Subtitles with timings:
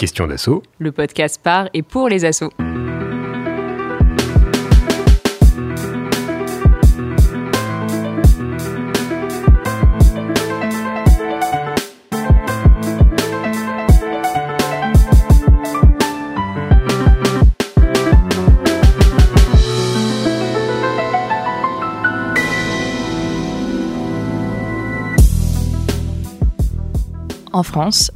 [0.00, 0.62] Question d'assaut.
[0.78, 2.48] Le podcast par et pour les assauts.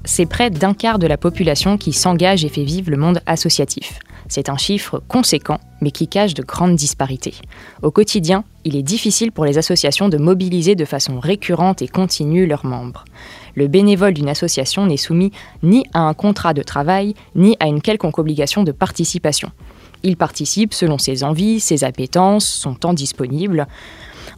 [0.04, 3.98] C'est près d'un quart de la population qui s'engage et fait vivre le monde associatif.
[4.28, 7.34] C'est un chiffre conséquent, mais qui cache de grandes disparités.
[7.82, 12.46] Au quotidien, il est difficile pour les associations de mobiliser de façon récurrente et continue
[12.46, 13.04] leurs membres.
[13.54, 17.82] Le bénévole d'une association n'est soumis ni à un contrat de travail, ni à une
[17.82, 19.50] quelconque obligation de participation.
[20.02, 23.66] Il participe selon ses envies, ses appétences, son temps disponible.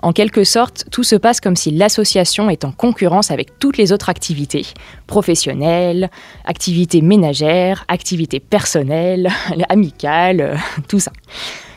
[0.06, 3.92] En quelque sorte, tout se passe comme si l'association est en concurrence avec toutes les
[3.92, 4.64] autres activités,
[5.08, 6.12] professionnelles,
[6.44, 9.28] activités ménagères, activités personnelles,
[9.68, 11.10] amicales, tout ça.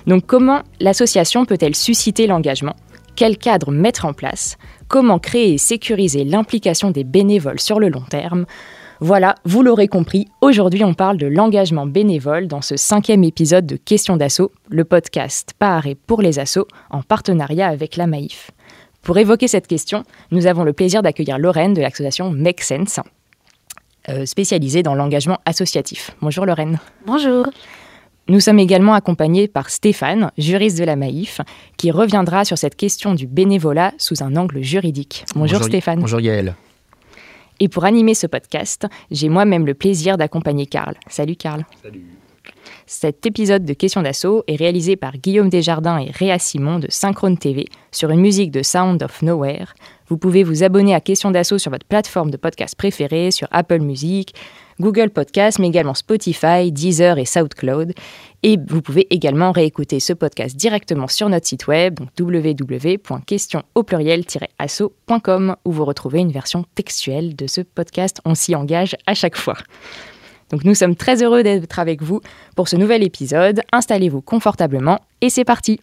[0.05, 2.75] Donc comment l'association peut-elle susciter l'engagement?
[3.15, 4.59] Quel cadre mettre en place?
[4.87, 8.45] Comment créer et sécuriser l'implication des bénévoles sur le long terme?
[9.01, 13.77] Voilà, vous l'aurez compris, aujourd'hui on parle de l'engagement bénévole dans ce cinquième épisode de
[13.77, 18.51] Questions d'assaut, le podcast par et pour les assauts en partenariat avec la Maïf.
[19.01, 22.99] Pour évoquer cette question, nous avons le plaisir d'accueillir Lorraine de l'association Make Sense,
[24.09, 26.11] euh, spécialisée dans l'engagement associatif.
[26.21, 26.77] Bonjour Lorraine.
[27.05, 27.47] Bonjour.
[28.27, 31.39] Nous sommes également accompagnés par Stéphane, juriste de la Maïf,
[31.77, 35.23] qui reviendra sur cette question du bénévolat sous un angle juridique.
[35.35, 36.01] Bonjour, Stéphane.
[36.01, 36.53] Bonjour Yael.
[37.59, 40.95] Et pour animer ce podcast, j'ai moi-même le plaisir d'accompagner Karl.
[41.07, 41.65] Salut Karl.
[41.83, 42.05] Salut.
[42.85, 47.37] Cet épisode de Questions d'assaut est réalisé par Guillaume Desjardins et Réa Simon de Synchrone
[47.37, 49.75] TV sur une musique de Sound of Nowhere.
[50.07, 53.79] Vous pouvez vous abonner à Questions d'assaut sur votre plateforme de podcast préférée, sur Apple
[53.79, 54.33] Music,
[54.79, 57.93] Google Podcast, mais également Spotify, Deezer et SoundCloud.
[58.43, 63.83] Et vous pouvez également réécouter ce podcast directement sur notre site web, donc www.question au
[63.83, 68.21] pluriel-asso.com, où vous retrouvez une version textuelle de ce podcast.
[68.25, 69.57] On s'y engage à chaque fois.
[70.51, 72.21] Donc nous sommes très heureux d'être avec vous
[72.55, 73.61] pour ce nouvel épisode.
[73.71, 75.79] Installez-vous confortablement et c'est parti.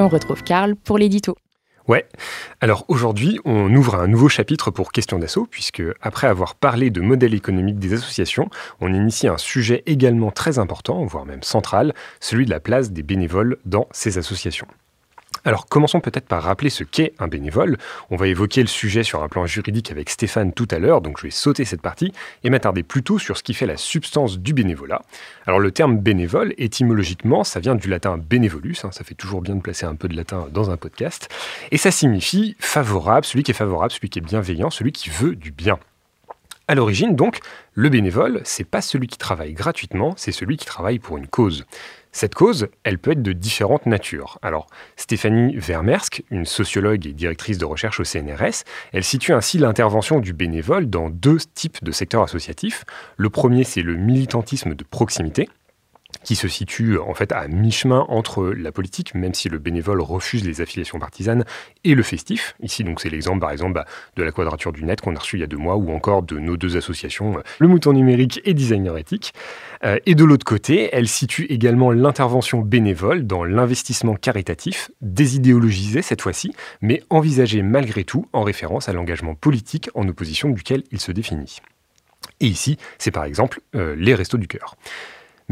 [0.00, 1.36] On retrouve Karl pour l'édito.
[1.86, 2.06] Ouais.
[2.60, 7.00] Alors aujourd'hui, on ouvre un nouveau chapitre pour Question d'assaut, puisque après avoir parlé de
[7.00, 8.48] modèle économique des associations,
[8.80, 13.02] on initie un sujet également très important, voire même central, celui de la place des
[13.02, 14.68] bénévoles dans ces associations.
[15.44, 17.78] Alors commençons peut-être par rappeler ce qu'est un bénévole.
[18.10, 21.18] On va évoquer le sujet sur un plan juridique avec Stéphane tout à l'heure, donc
[21.18, 22.12] je vais sauter cette partie
[22.44, 25.02] et m'attarder plutôt sur ce qui fait la substance du bénévolat.
[25.46, 29.54] Alors le terme bénévole, étymologiquement, ça vient du latin bénévolus, hein, ça fait toujours bien
[29.54, 31.28] de placer un peu de latin dans un podcast,
[31.70, 35.36] et ça signifie favorable, celui qui est favorable, celui qui est bienveillant, celui qui veut
[35.36, 35.78] du bien.
[36.70, 37.40] À l'origine, donc,
[37.74, 41.66] le bénévole, c'est pas celui qui travaille gratuitement, c'est celui qui travaille pour une cause.
[42.12, 44.38] Cette cause, elle peut être de différentes natures.
[44.42, 44.66] Alors,
[44.96, 50.32] Stéphanie Vermersk, une sociologue et directrice de recherche au CNRS, elle situe ainsi l'intervention du
[50.32, 52.84] bénévole dans deux types de secteurs associatifs.
[53.16, 55.48] Le premier, c'est le militantisme de proximité
[56.24, 60.44] qui se situe en fait à mi-chemin entre la politique, même si le bénévole refuse
[60.46, 61.44] les affiliations partisanes,
[61.84, 62.54] et le festif.
[62.60, 63.86] Ici, donc, c'est l'exemple, par exemple, bah,
[64.16, 66.22] de la Quadrature du Net qu'on a reçu il y a deux mois, ou encore
[66.22, 69.32] de nos deux associations, euh, le Mouton Numérique et Designer Éthique.
[69.84, 76.22] Euh, et de l'autre côté, elle situe également l'intervention bénévole dans l'investissement caritatif, désidéologisé cette
[76.22, 81.12] fois-ci, mais envisagé malgré tout en référence à l'engagement politique en opposition duquel il se
[81.12, 81.60] définit.
[82.40, 84.76] Et ici, c'est par exemple euh, les Restos du Cœur.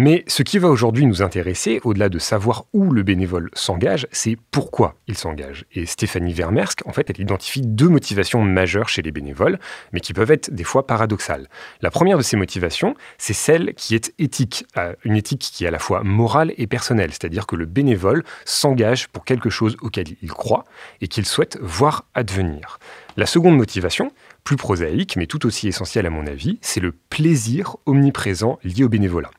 [0.00, 4.36] Mais ce qui va aujourd'hui nous intéresser, au-delà de savoir où le bénévole s'engage, c'est
[4.52, 5.64] pourquoi il s'engage.
[5.72, 9.58] Et Stéphanie Vermersk, en fait, elle identifie deux motivations majeures chez les bénévoles,
[9.92, 11.48] mais qui peuvent être des fois paradoxales.
[11.82, 14.66] La première de ces motivations, c'est celle qui est éthique,
[15.02, 19.08] une éthique qui est à la fois morale et personnelle, c'est-à-dire que le bénévole s'engage
[19.08, 20.64] pour quelque chose auquel il croit
[21.00, 22.78] et qu'il souhaite voir advenir.
[23.16, 24.12] La seconde motivation,
[24.44, 28.88] plus prosaïque, mais tout aussi essentielle à mon avis, c'est le plaisir omniprésent lié au
[28.88, 29.32] bénévolat.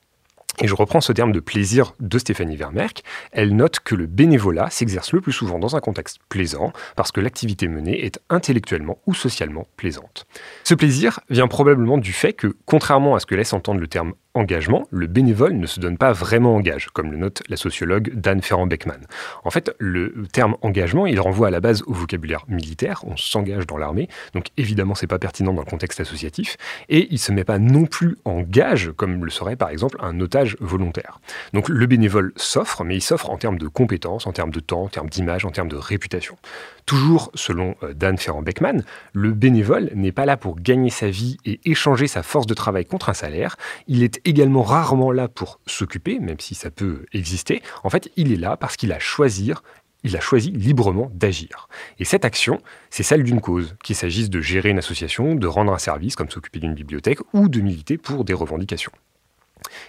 [0.62, 3.04] Et je reprends ce terme de plaisir de Stéphanie Vermerck.
[3.32, 7.22] Elle note que le bénévolat s'exerce le plus souvent dans un contexte plaisant parce que
[7.22, 10.26] l'activité menée est intellectuellement ou socialement plaisante.
[10.66, 14.14] Ce plaisir vient probablement du fait que, contrairement à ce que laisse entendre le terme
[14.34, 18.42] engagement, le bénévole ne se donne pas vraiment engage, comme le note la sociologue Dan
[18.42, 19.00] Ferrand-Beckman.
[19.44, 23.66] En fait, le terme engagement, il renvoie à la base au vocabulaire militaire, on s'engage
[23.66, 26.58] dans l'armée, donc évidemment c'est pas pertinent dans le contexte associatif,
[26.90, 30.20] et il se met pas non plus en gage, comme le serait par exemple un
[30.20, 31.20] otage volontaire.
[31.54, 34.84] Donc le bénévole s'offre, mais il s'offre en termes de compétences, en termes de temps,
[34.84, 36.38] en termes d'image, en termes de réputation.
[36.86, 38.84] Toujours selon euh, Dan Ferrand-Beckman,
[39.14, 42.86] le bénévole n'est pas là pour gagner sa vie et échanger sa force de travail
[42.86, 47.62] contre un salaire, il est également rarement là pour s'occuper, même si ça peut exister.
[47.84, 49.52] En fait, il est là parce qu'il a choisi
[50.04, 51.68] il a choisi librement d'agir.
[52.00, 55.74] Et cette action, c'est celle d'une cause, qu'il s'agisse de gérer une association, de rendre
[55.74, 58.92] un service, comme s'occuper d'une bibliothèque, ou de militer pour des revendications.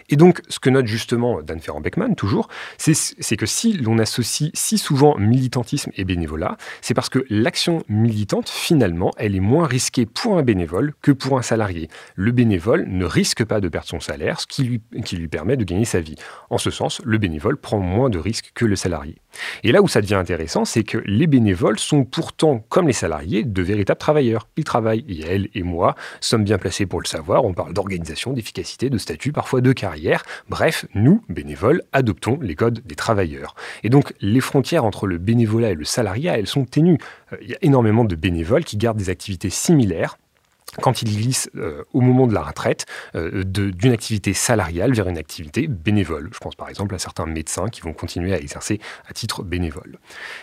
[0.08, 4.78] Et donc, ce que note justement Dan Ferrand-Beckman, toujours, c'est que si l'on associe si
[4.78, 10.38] souvent militantisme et bénévolat, c'est parce que l'action militante, finalement, elle est moins risquée pour
[10.38, 11.88] un bénévole que pour un salarié.
[12.14, 15.56] Le bénévole ne risque pas de perdre son salaire, ce qui lui, qui lui permet
[15.56, 16.16] de gagner sa vie.
[16.50, 19.16] En ce sens, le bénévole prend moins de risques que le salarié.
[19.62, 23.44] Et là où ça devient intéressant, c'est que les bénévoles sont pourtant, comme les salariés,
[23.44, 24.48] de véritables travailleurs.
[24.56, 27.44] Ils travaillent, et elle et moi sommes bien placés pour le savoir.
[27.44, 30.22] On parle d'organisation, d'efficacité, de statut, parfois de carrière.
[30.48, 33.54] Bref, nous, bénévoles, adoptons les codes des travailleurs.
[33.82, 36.98] Et donc, les frontières entre le bénévolat et le salariat, elles sont ténues.
[37.32, 40.16] Euh, il y a énormément de bénévoles qui gardent des activités similaires
[40.80, 45.18] quand il glisse euh, au moment de la retraite euh, d'une activité salariale vers une
[45.18, 46.30] activité bénévole.
[46.32, 49.98] Je pense par exemple à certains médecins qui vont continuer à exercer à titre bénévole.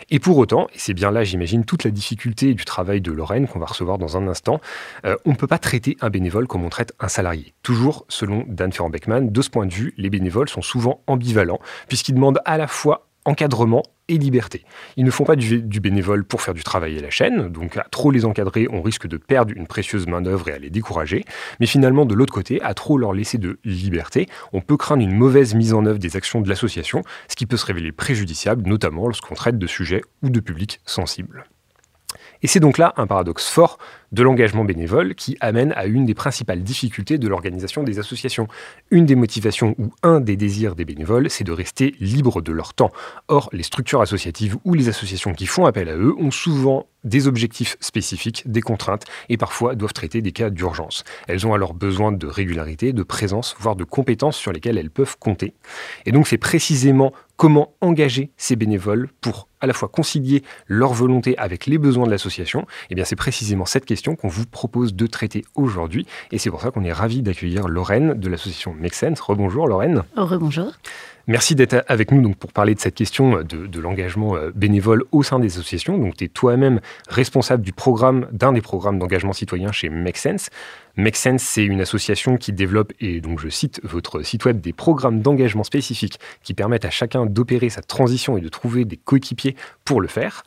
[0.09, 3.47] Et pour autant, et c'est bien là j'imagine toute la difficulté du travail de Lorraine
[3.47, 4.59] qu'on va recevoir dans un instant,
[5.05, 7.53] euh, on ne peut pas traiter un bénévole comme on traite un salarié.
[7.63, 12.13] Toujours selon Dan Ferrand-Beckman, de ce point de vue, les bénévoles sont souvent ambivalents puisqu'ils
[12.13, 14.63] demandent à la fois encadrement et liberté.
[14.95, 17.85] Ils ne font pas du, bénévole pour faire du travail à la chaîne, donc à
[17.91, 21.25] trop les encadrer, on risque de perdre une précieuse main-d'œuvre et à les décourager.
[21.59, 25.15] Mais finalement, de l'autre côté, à trop leur laisser de liberté, on peut craindre une
[25.15, 29.07] mauvaise mise en œuvre des actions de l'association, ce qui peut se révéler préjudiciable, notamment
[29.07, 31.45] lorsqu'on traite de sujets ou de publics sensibles.
[32.43, 33.77] Et c'est donc là un paradoxe fort
[34.11, 38.47] de l'engagement bénévole qui amène à une des principales difficultés de l'organisation des associations.
[38.89, 42.73] Une des motivations ou un des désirs des bénévoles, c'est de rester libres de leur
[42.73, 42.91] temps.
[43.27, 47.27] Or, les structures associatives ou les associations qui font appel à eux ont souvent des
[47.27, 51.03] objectifs spécifiques, des contraintes et parfois doivent traiter des cas d'urgence.
[51.27, 55.17] Elles ont alors besoin de régularité, de présence, voire de compétences sur lesquelles elles peuvent
[55.17, 55.53] compter.
[56.05, 61.37] Et donc c'est précisément comment engager ces bénévoles pour à la fois concilier leur volonté
[61.37, 62.65] avec les besoins de l'association.
[62.89, 66.05] Eh bien c'est précisément cette question qu'on vous propose de traiter aujourd'hui.
[66.31, 69.19] Et c'est pour ça qu'on est ravi d'accueillir Lorraine de l'association Make Sense.
[69.19, 70.03] Rebonjour Lorraine.
[70.15, 70.73] Rebonjour.
[71.29, 75.23] Merci d'être avec nous donc, pour parler de cette question de, l'engagement euh, bénévole au
[75.23, 75.97] sein des associations.
[75.97, 76.79] Donc, tu es toi-même
[77.09, 80.49] responsable du programme, d'un des programmes d'engagement citoyen chez Make Sense.
[80.95, 84.73] Make Sense, c'est une association qui développe, et donc je cite votre site web, des
[84.73, 89.46] programmes d'engagement spécifiques qui permettent à chacun d'opérer sa transition et de trouver des coéquipiers
[89.85, 90.43] pour le faire.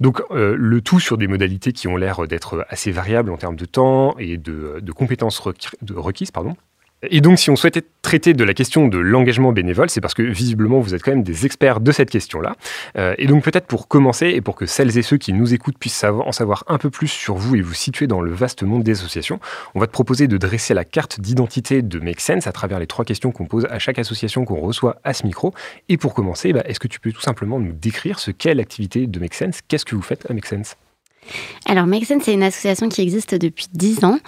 [0.00, 3.56] Donc euh, le tout sur des modalités qui ont l'air d'être assez variables en termes
[3.56, 6.30] de temps et de, compétences requises.
[6.30, 6.56] Pardon.
[7.02, 10.22] Et donc, si on souhaitait traiter de la question de l'engagement bénévole, c'est parce que
[10.22, 12.56] visiblement, vous êtes quand même des experts de cette question-là.
[12.96, 15.78] Euh, et donc, peut-être pour commencer, et pour que celles et ceux qui nous écoutent
[15.78, 18.82] puissent en savoir un peu plus sur vous et vous situer dans le vaste monde
[18.82, 19.38] des associations,
[19.76, 22.88] on va te proposer de dresser la carte d'identité de Make Sense à travers les
[22.88, 25.54] trois questions qu'on pose à chaque association qu'on reçoit à ce micro.
[25.88, 29.06] Et pour commencer, bah, est-ce que tu peux tout simplement nous décrire ce qu'est l'activité
[29.06, 29.60] de Make Sense?
[29.68, 30.74] Qu'est-ce que vous faites à Make Sense?
[31.66, 34.18] Alors, Make c'est une association qui existe depuis 10 ans.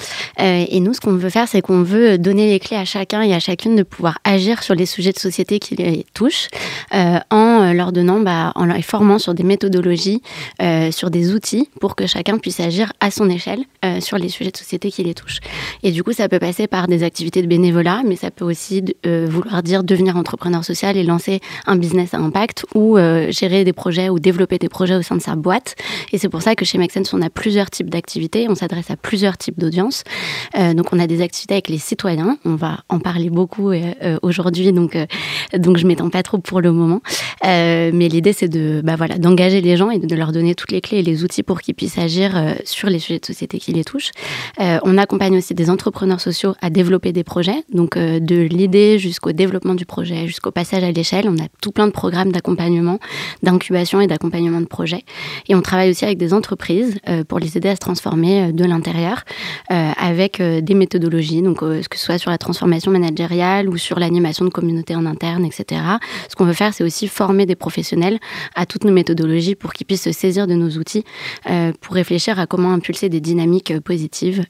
[0.41, 3.23] Euh, et nous, ce qu'on veut faire, c'est qu'on veut donner les clés à chacun
[3.23, 6.49] et à chacune de pouvoir agir sur les sujets de société qui les touchent,
[6.95, 10.21] euh, en leur donnant, bah, en les formant sur des méthodologies,
[10.61, 13.65] euh, sur des outils, pour que chacun puisse agir à son échelle
[14.01, 15.41] sur les sujets de société qui les touchent.
[15.83, 18.85] Et du coup, ça peut passer par des activités de bénévolat, mais ça peut aussi
[19.05, 22.99] vouloir dire devenir entrepreneur social et lancer un business à impact ou
[23.31, 25.77] gérer des projets ou développer des projets au sein de sa boîte.
[26.13, 28.97] Et c'est pour ça que chez Make on a plusieurs types d'activités, on s'adresse à
[28.97, 30.05] plusieurs types d'audience.
[30.57, 32.39] Euh, donc, on a des activités avec les citoyens.
[32.45, 34.97] On va en parler beaucoup euh, euh, aujourd'hui, donc,
[35.57, 37.01] donc je m'étends pas trop pour le moment.
[37.43, 40.81] mais l'idée, c'est de, bah voilà, d'engager les gens et de leur donner toutes les
[40.81, 42.33] clés et les outils pour qu'ils puissent agir
[42.65, 44.11] sur les sujets de société qui les touchent.
[44.59, 49.75] on accompagne aussi des entrepreneurs sociaux à développer des projets, donc de l'idée jusqu'au développement
[49.75, 51.27] du projet, jusqu'au passage à l'échelle.
[51.29, 52.99] On a tout plein de programmes d'accompagnement,
[53.43, 55.05] d'incubation et d'accompagnement de projets.
[55.49, 58.65] Et on travaille aussi avec des entreprises entreprises pour les aider à se transformer de
[58.65, 59.25] l'intérieur
[59.69, 64.51] avec des méthodologies, donc que ce soit sur la transformation managériale ou sur l'animation de
[64.51, 65.83] communautés en interne, etc.
[66.29, 68.19] Ce qu'on veut faire, c'est aussi former des professionnels
[68.55, 71.05] à toutes nos méthodologies pour qu'ils puissent se saisir de nos outils
[71.81, 74.45] pour réfléchir à comment impulser des dynamiques positives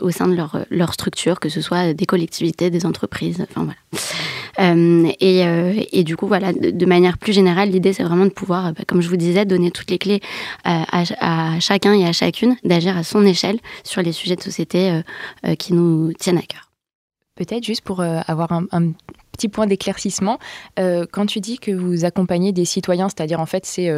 [0.00, 0.36] au sein de
[0.70, 3.76] leur, structure, que ce soit des collectivités, des entreprises, enfin voilà.
[4.58, 8.72] Euh, euh, et, du coup, voilà, de, manière plus générale, l'idée, c'est vraiment de pouvoir,
[8.72, 10.20] bah, comme je vous disais, donner toutes les clés
[10.66, 11.04] euh, à,
[11.60, 15.00] chacun et à chacune d'agir à son échelle sur les sujets de société
[15.58, 16.70] qui nous tiennent à cœur.
[17.36, 18.92] Peut-être juste pour avoir un, un,
[19.32, 20.38] petit point d'éclaircissement,
[20.76, 23.88] quand tu dis que vous accompagnez des citoyens, c'est-à-dire en fait c'est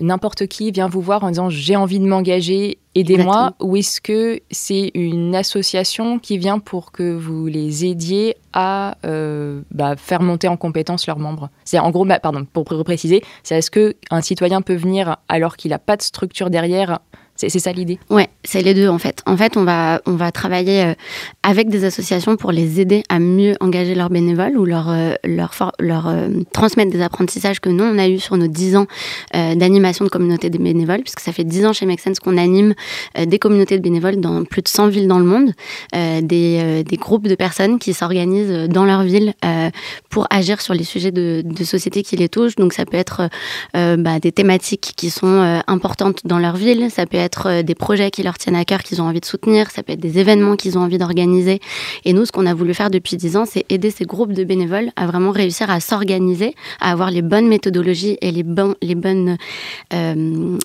[0.00, 4.40] n'importe qui vient vous voir en disant j'ai envie de m'engager, aidez-moi, ou est-ce que
[4.50, 10.48] c'est une association qui vient pour que vous les aidiez à euh, bah, faire monter
[10.48, 11.50] en compétence leurs membres?
[11.64, 15.70] C'est en gros, bah, pardon, pour préciser, c'est est-ce qu'un citoyen peut venir alors qu'il
[15.70, 17.00] n'a pas de structure derrière
[17.46, 19.22] c'est ça l'idée Ouais, c'est les deux en fait.
[19.24, 20.94] En fait, on va, on va travailler euh,
[21.44, 25.52] avec des associations pour les aider à mieux engager leurs bénévoles ou leur, euh, leur,
[25.78, 28.86] leur euh, transmettre des apprentissages que nous, on a eu sur nos 10 ans
[29.32, 32.74] d'animation de communautés des bénévoles, puisque ça fait 10 ans chez Make qu'on anime
[33.26, 35.52] des communautés de bénévoles dans plus de 100 villes dans le monde,
[35.92, 39.34] des, des, groupes de personnes qui s'organisent dans leur ville
[40.08, 42.56] pour agir sur les sujets de, de, société qui les touchent.
[42.56, 43.28] Donc ça peut être
[43.74, 48.10] bah, des thématiques qui sont importantes dans leur ville, ça peut être euh, des projets
[48.10, 50.56] qui leur tiennent à cœur, qu'ils ont envie de soutenir, ça peut être des événements
[50.56, 51.60] qu'ils ont envie d'organiser.
[52.04, 54.44] Et nous, ce qu'on a voulu faire depuis dix ans, c'est aider ces groupes de
[54.44, 58.94] bénévoles à vraiment réussir à s'organiser, à avoir les bonnes méthodologies et les, bon, les
[58.94, 59.36] bonnes
[59.92, 60.58] euh,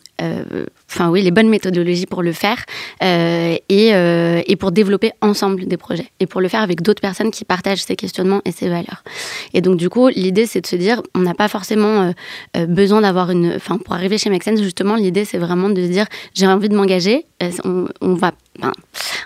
[0.89, 2.57] enfin oui, les bonnes méthodologies pour le faire
[3.01, 7.01] euh, et, euh, et, pour développer ensemble des projets et pour le faire avec d'autres
[7.01, 9.03] personnes qui partagent ces questionnements et ces valeurs.
[9.53, 12.13] Et donc du coup, l'idée c'est de se dire, on n'a pas forcément
[12.67, 16.05] besoin d'avoir une, enfin pour arriver chez Make justement, l'idée c'est vraiment de se dire,
[16.33, 17.25] j'ai envie de m'engager,
[17.63, 18.31] on, on va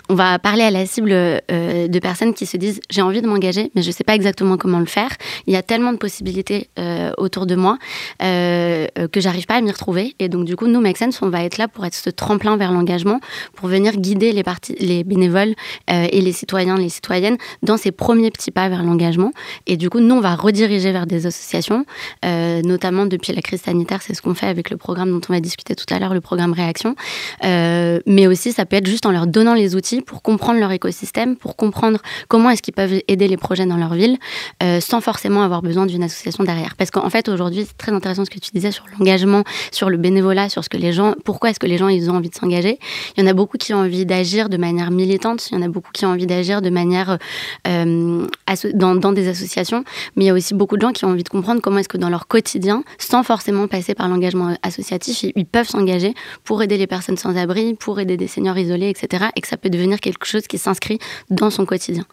[0.08, 3.26] on va parler à la cible euh, de personnes qui se disent j'ai envie de
[3.26, 5.10] m'engager, mais je ne sais pas exactement comment le faire.
[5.46, 7.78] Il y a tellement de possibilités euh, autour de moi
[8.22, 10.14] euh, que j'arrive pas à m'y retrouver.
[10.18, 12.56] Et donc, du coup, nous, Make Sense, on va être là pour être ce tremplin
[12.56, 13.20] vers l'engagement,
[13.54, 14.42] pour venir guider les,
[14.80, 15.54] les bénévoles
[15.88, 19.32] et les citoyens, les citoyennes dans ces premiers petits pas vers l'engagement.
[19.66, 21.84] Et du coup, nous, on va rediriger vers des associations,
[22.24, 25.40] notamment depuis la crise sanitaire, c'est ce qu'on fait avec le programme dont on va
[25.40, 26.94] discuter tout à l'heure, le programme Réaction.
[27.42, 31.36] mais aussi, ça peut être juste en leur donnant les outils pour comprendre leur écosystème,
[31.36, 34.18] pour comprendre comment est-ce qu'ils peuvent aider les projets dans leur ville,
[34.62, 36.76] euh, sans forcément avoir besoin d'une association derrière.
[36.76, 39.96] Parce qu'en fait, aujourd'hui, c'est très intéressant ce que tu disais sur l'engagement, sur le
[39.96, 42.34] bénévolat, sur ce que les gens, pourquoi est-ce que les gens ils ont envie de
[42.34, 42.78] s'engager.
[43.16, 45.62] Il y en a beaucoup qui ont envie d'agir de manière militante, il y en
[45.62, 47.18] a beaucoup qui ont envie d'agir de manière
[47.66, 48.26] euh,
[48.74, 49.84] dans, dans, des associations,
[50.16, 51.88] mais il y a aussi beaucoup de gens qui ont envie de comprendre comment est-ce
[51.88, 56.76] que dans leur quotidien, sans forcément passer par l'engagement associatif, ils peuvent s'engager pour aider
[56.76, 60.00] les personnes sans abri, pour aider des seniors isolés, etc et que ça peut devenir
[60.00, 60.98] quelque chose qui s'inscrit
[61.30, 62.04] dans son quotidien.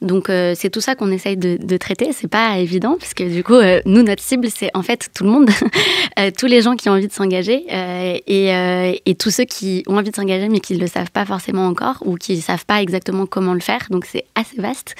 [0.00, 2.10] Donc euh, c'est tout ça qu'on essaye de, de traiter.
[2.12, 5.24] C'est pas évident parce que du coup, euh, nous notre cible c'est en fait tout
[5.24, 5.50] le monde,
[6.18, 7.64] euh, tous les gens qui ont envie de s'engager
[8.26, 11.66] et, tous ceux qui ont envie de s'engager mais qui ne le savent pas forcément
[11.66, 13.80] encore ou qui ne savent pas exactement comment le faire.
[13.90, 14.94] Donc c'est assez vaste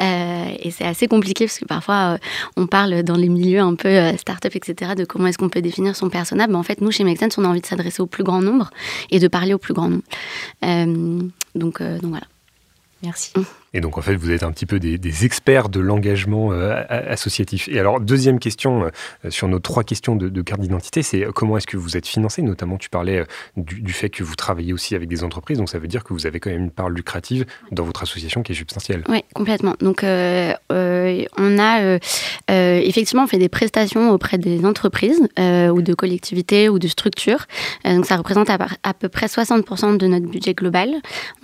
[0.00, 2.18] et c'est assez compliqué parce que parfois
[2.56, 5.96] on parle dans les milieux un peu start-up etc de comment est-ce qu'on peut définir
[5.96, 6.46] son persona.
[6.46, 8.42] Mais en fait nous chez Make Sense on a envie de s'adresser au plus grand
[8.42, 8.70] nombre
[9.10, 10.02] et de parler au plus grand nombre.
[11.54, 12.26] Donc, euh, donc voilà.
[13.02, 13.32] Merci.
[13.74, 17.68] Et donc, en fait, vous êtes un petit peu des, experts de l'engagement euh, associatif.
[17.68, 21.56] Et alors, deuxième question euh, sur nos trois questions de, carte d'identité, c'est euh, comment
[21.56, 22.42] est-ce que vous êtes financé?
[22.42, 23.24] Notamment, tu parlais
[23.56, 26.26] du, fait que vous travaillez aussi avec des entreprises, donc ça veut dire que vous
[26.26, 29.04] avez quand même une part lucrative dans votre association qui est substantielle.
[29.08, 29.74] Oui, complètement.
[29.80, 31.98] Donc, on a
[32.48, 37.46] effectivement, on fait des prestations auprès des entreprises ou de collectivités ou de structures.
[37.84, 40.90] donc, ça représente à, à peu près 60% de notre budget global.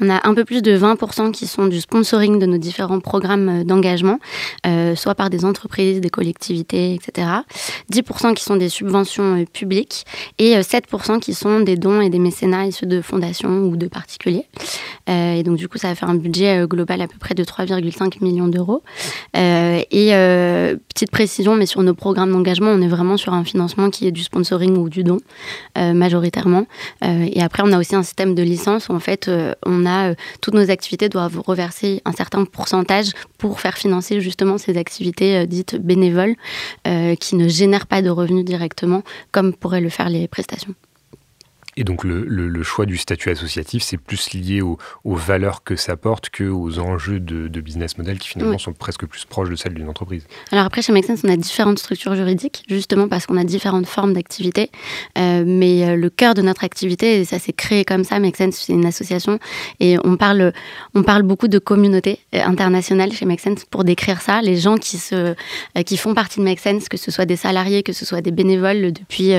[0.00, 1.80] On a un peu plus de 20% qui sont du
[2.19, 4.19] de nos différents programmes euh, d'engagement,
[4.67, 7.29] euh, soit par des entreprises, des collectivités, etc.
[7.93, 10.05] 10% qui sont des subventions euh, publiques
[10.39, 14.47] et 7% qui sont des dons et des mécénats issus de fondations ou de particuliers.
[15.07, 18.23] et donc du coup, ça va faire un budget global à peu près de 3,5
[18.23, 18.83] millions d'euros.
[19.35, 20.11] et
[20.89, 24.13] petite précision, mais sur nos programmes d'engagement, on est vraiment sur un financement qui est
[24.13, 25.19] du sponsoring ou du don,
[25.77, 26.67] majoritairement.
[27.03, 29.31] et après, on a aussi un système de licence où en fait,
[29.65, 34.77] on a toutes nos activités doivent reverser un certain pourcentage pour faire financer justement ces
[34.77, 36.35] activités euh, dites bénévoles
[36.87, 40.75] euh, qui ne génèrent pas de revenus directement comme pourraient le faire les prestations.
[41.78, 46.28] Et donc le, choix du statut associatif, c'est plus lié aux, valeurs que ça porte
[46.28, 50.25] qu'aux enjeux de, business model qui finalement sont presque plus proches de celles d'une entreprise.
[50.50, 53.87] Alors après, chez Make Sense, on a différentes structures juridiques, justement parce qu'on a différentes
[53.87, 54.73] formes d'activité.
[55.18, 58.37] Euh, mais euh, le cœur de notre activité, et ça s'est créé comme ça, Make
[58.37, 59.38] Sense, c'est une association.
[59.78, 60.52] Et on parle,
[60.97, 64.42] on parle beaucoup de communauté euh, internationale chez Make Sense pour décrire ça.
[64.42, 65.37] Les gens qui, se,
[65.87, 68.32] qui font partie de Make Sense, que ce soit des salariés, que ce soit des
[68.32, 69.32] bénévoles depuis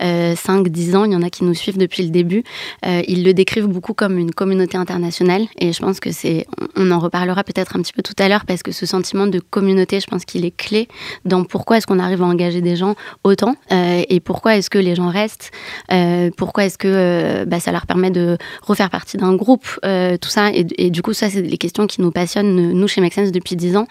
[0.00, 2.44] 5-10 ans, il y en a qui nous suivent depuis le début.
[2.86, 6.46] Euh, ils le décrivent beaucoup comme une communauté internationale et je pense que c'est,
[6.76, 9.40] on en reparlera peut-être un petit peu tout à l'heure parce que ce sentiment de
[9.40, 10.88] communauté, je pense qu'il est clé
[11.24, 14.78] dans pourquoi est-ce qu'on arrive à engager des gens autant euh, et pourquoi est-ce que
[14.78, 15.50] les gens restent,
[15.92, 20.50] euh, pourquoi est-ce que bah, ça leur permet de refaire partie d'un groupe, tout ça.
[20.52, 23.56] Et, du coup, ça, c'est les questions qui nous passionnent, nous, chez Make Sense, depuis
[23.56, 23.86] 10 ans.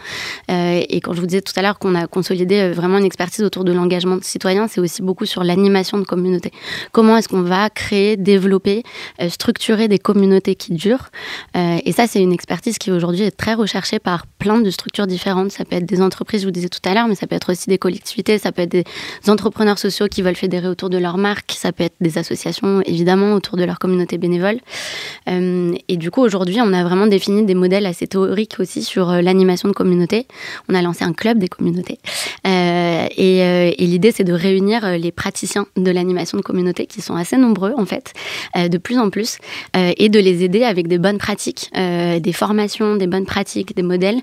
[0.50, 3.64] et quand je vous disais tout à l'heure qu'on a consolidé vraiment une expertise autour
[3.64, 6.52] de l'engagement citoyen, c'est aussi beaucoup sur l'animation de communauté.
[6.92, 7.81] Comment est-ce qu'on va créer,
[8.18, 8.84] développer,
[9.22, 11.10] euh, structurer des communautés qui durent.
[11.56, 15.08] Euh, et ça, c'est une expertise qui aujourd'hui est très recherchée par plein de structures
[15.08, 15.52] différentes.
[15.52, 17.52] Ça peut être des entreprises, je vous disais tout à l'heure, mais ça peut être
[17.52, 18.84] aussi des collectivités, ça peut être des
[19.28, 23.36] entrepreneurs sociaux qui veulent fédérer autour de leur marque, ça peut être des associations, évidemment,
[23.36, 24.60] autour de leur communauté bénévole.
[25.30, 29.12] Euh, et du coup, aujourd'hui, on a vraiment défini des modèles assez théoriques aussi sur
[29.12, 30.26] l'animation de communautés.
[30.68, 32.00] On a lancé un club des communautés.
[32.46, 37.38] et, et l'idée, c'est de réunir les praticiens de l'animation de communautés qui sont assez
[37.38, 38.14] nombreux en fait,
[38.58, 39.38] euh, de plus en plus,
[39.76, 43.76] euh, et de les aider avec des bonnes pratiques, euh, des formations, des bonnes pratiques,
[43.76, 44.22] des modèles,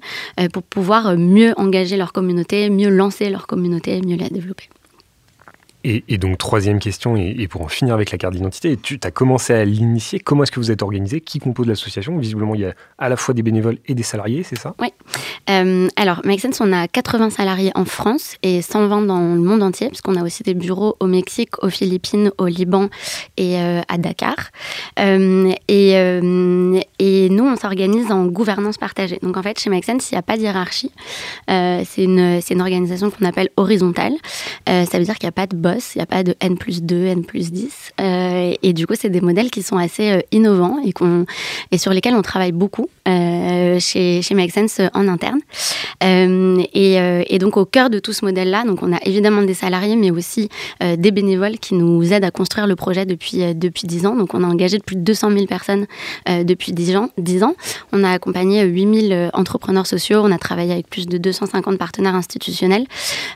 [0.53, 4.69] pour pouvoir mieux engager leur communauté, mieux lancer leur communauté, mieux la développer.
[5.85, 9.55] Et, donc, troisième question, et, pour en finir avec la carte d'identité, tu as commencé
[9.55, 10.19] à l'initier.
[10.19, 11.21] Comment est-ce que vous êtes organisé?
[11.21, 12.19] Qui compose l'association?
[12.19, 14.75] Visiblement, il y a à la fois des bénévoles et des salariés, c'est ça?
[14.81, 14.89] Oui.
[15.49, 19.63] Euh, alors, Make Sense, on a 80 salariés en France et 120 dans le monde
[19.63, 22.89] entier, puisqu'on a aussi des bureaux au Mexique, aux Philippines, au Liban
[23.37, 24.51] et euh, à Dakar.
[24.99, 29.21] Euh, et, nous, on s'organise en gouvernance partagée.
[29.23, 30.91] Donc, en fait, chez Make Sense, il n'y a pas de hiérarchie.
[31.47, 34.15] c'est une, une, organisation qu'on appelle horizontale.
[34.67, 36.83] ça veut dire qu'il n'y a pas de il n'y a pas de N plus
[36.83, 37.93] 2, N plus 10.
[38.01, 41.27] Euh, et du coup, c'est des modèles qui sont assez euh, innovants et, qu'on,
[41.71, 45.41] et sur lesquels on travaille beaucoup euh, chez, chez Make Sense en interne.
[46.01, 49.97] Et, et, donc, au cœur de tout ce modèle-là, donc on a évidemment des salariés,
[49.97, 50.49] mais aussi
[50.81, 54.15] des bénévoles qui nous aident à construire le projet depuis, depuis 10 ans.
[54.15, 55.87] Donc, on a engagé plus de 200 000 personnes
[56.45, 57.55] depuis 10 ans, 10 ans.
[57.93, 60.21] On a accompagné 8000 entrepreneurs sociaux.
[60.23, 62.87] On a travaillé avec plus de 250 partenaires institutionnels.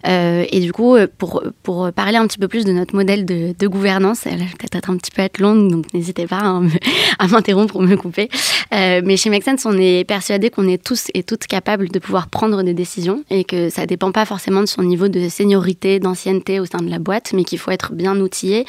[0.04, 4.26] et du coup, pour, pour parler un petit peu plus de notre modèle de, gouvernance.
[4.26, 6.66] Elle va peut-être un petit peu être longue, donc n'hésitez pas hein,
[7.18, 8.28] à m'interrompre ou me couper.
[8.72, 12.28] Euh, mais chez Make on est persuadé qu'on est tous et toutes capables de pouvoir
[12.28, 16.60] prendre des décisions et que ça dépend pas forcément de son niveau de seniorité, d'ancienneté
[16.60, 18.66] au sein de la boîte, mais qu'il faut être bien outillé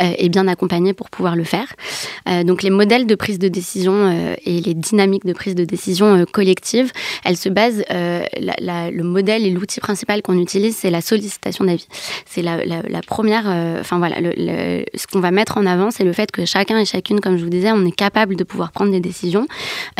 [0.00, 1.72] euh, et bien accompagné pour pouvoir le faire.
[2.28, 6.24] Euh, donc les modèles de prise de décision et les dynamiques de prise de décision
[6.32, 6.90] collective,
[7.24, 11.86] elles se basent, le modèle et l'outil principal qu'on utilise, c'est la sollicitation d'avis.
[12.26, 16.30] C'est la première, euh, enfin voilà, ce qu'on va mettre en avant, c'est le fait
[16.30, 19.00] que chacun et chacune, comme je vous disais, on est capable de pouvoir prendre des
[19.00, 19.46] décisions,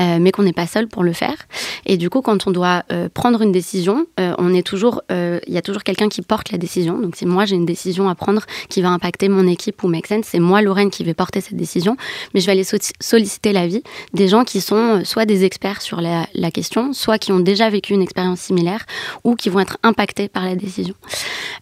[0.00, 1.36] euh, mais qu'on n'est pas seul pour le faire.
[1.84, 5.58] Et du coup, quand on doit euh, prendre une décision, on est toujours, il y
[5.58, 6.98] a toujours quelqu'un qui porte la décision.
[6.98, 10.06] Donc, si moi j'ai une décision à prendre qui va impacter mon équipe ou Make
[10.22, 11.96] c'est moi, Lorraine, qui vais porter cette décision,
[12.32, 12.64] mais je vais aller
[13.00, 13.82] solliciter l'avis
[14.14, 17.68] des gens qui sont soit des experts sur la, la question, soit qui ont déjà
[17.68, 18.86] vécu une expérience similaire
[19.24, 20.94] ou qui vont être impactés par la décision.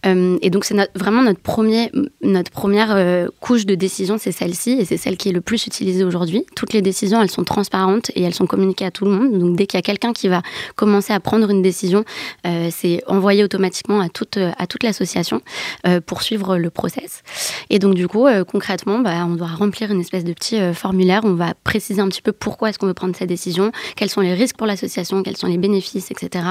[0.05, 4.85] et donc, c'est vraiment notre, premier, notre première euh, couche de décision, c'est celle-ci, et
[4.85, 6.45] c'est celle qui est le plus utilisée aujourd'hui.
[6.55, 9.37] Toutes les décisions, elles sont transparentes et elles sont communiquées à tout le monde.
[9.37, 10.41] Donc dès qu'il y a quelqu'un qui va
[10.75, 12.05] commencer à prendre une décision,
[12.47, 15.41] euh, c'est envoyé automatiquement à toute, à toute l'association
[15.85, 17.23] euh, pour suivre le process.
[17.69, 21.21] Et donc du coup, concrètement, bah, on doit remplir une espèce de petit formulaire.
[21.23, 24.21] On va préciser un petit peu pourquoi est-ce qu'on veut prendre cette décision, quels sont
[24.21, 26.45] les risques pour l'association, quels sont les bénéfices, etc.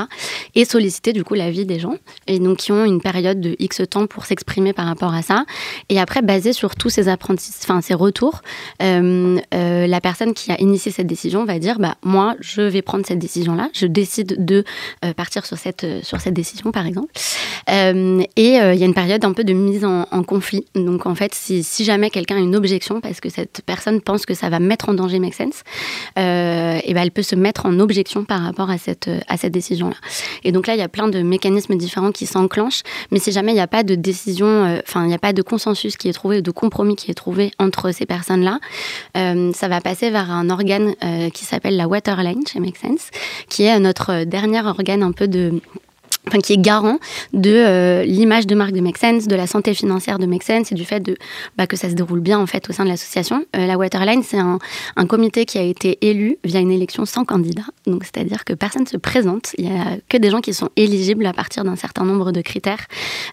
[0.55, 3.83] Et solliciter du coup l'avis des gens, et donc qui ont une période de X
[3.89, 5.44] temps pour s'exprimer par rapport à ça.
[5.88, 8.42] Et après, basé sur tous ces apprentissages, enfin ces retours,
[8.83, 12.83] euh, euh, la personne qui a initié cette décision va dire, bah moi, je vais
[12.83, 13.68] prendre cette décision-là.
[13.72, 14.64] Je décide de
[15.05, 17.12] euh, partir sur cette sur cette décision, par exemple.
[17.68, 20.64] et il y a une période un peu de mise en, conflit.
[20.74, 24.35] Donc en fait, si, jamais quelqu'un a une objection parce que cette personne pense que
[24.35, 25.62] ça va mettre en danger Make Sense,
[26.16, 29.96] et ben elle peut se mettre en objection par rapport à cette à cette décision-là.
[30.44, 32.83] Et donc là, il y a plein de mécanismes différents qui s'enclenchent.
[33.11, 35.33] Mais si jamais il n'y a pas de décision euh, enfin, il n'y a pas
[35.33, 38.59] de consensus qui est trouvé, de compromis qui est trouvé entre ces personnes-là,
[39.17, 43.11] euh, ça va passer vers un organe euh, qui s'appelle la Waterline chez Make Sense,
[43.49, 45.61] qui est notre dernier organe un peu de
[46.27, 46.99] enfin, qui est garant
[47.33, 50.73] de euh, l'image de marque de Make Sense, de la santé financière de Make Sense
[50.73, 51.17] et du fait de,
[51.57, 53.45] bah, que ça se déroule bien en fait au sein de l'association.
[53.57, 54.59] Euh, la Waterline, c'est un,
[55.07, 57.65] comité qui a été élu via une élection sans candidat.
[57.87, 59.51] Donc, c'est-à-dire que personne se présente.
[59.59, 62.41] Il n'y a que des gens qui sont éligibles à partir d'un certain nombre de
[62.41, 62.87] critères.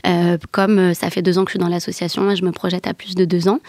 [0.06, 2.94] Euh, comme ça fait deux ans que je suis dans l'association je me projette à
[2.94, 3.60] plus de deux ans.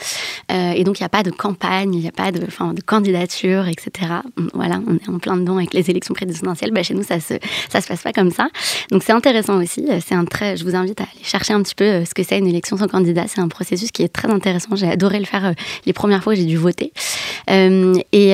[0.50, 2.46] et donc, il n'y a pas de campagne, il n'y a pas de,
[2.84, 4.12] candidature, etc.
[4.52, 6.72] Voilà, on est en plein dedans avec les élections présidentielles.
[6.72, 8.48] Bah, chez nous, ça se, se passe pas comme ça.
[8.90, 9.86] Donc, intéressant aussi.
[10.04, 12.22] C'est un très, je vous invite à aller chercher un petit peu euh, ce que
[12.22, 13.24] c'est une élection sans candidat.
[13.28, 14.74] C'est un processus qui est très intéressant.
[14.74, 15.52] J'ai adoré le faire euh,
[15.86, 16.92] les premières fois où j'ai dû voter.
[17.50, 18.30] Euh, et,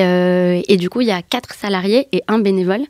[0.67, 2.81] et, du coup, il y a quatre salariés et un bénévole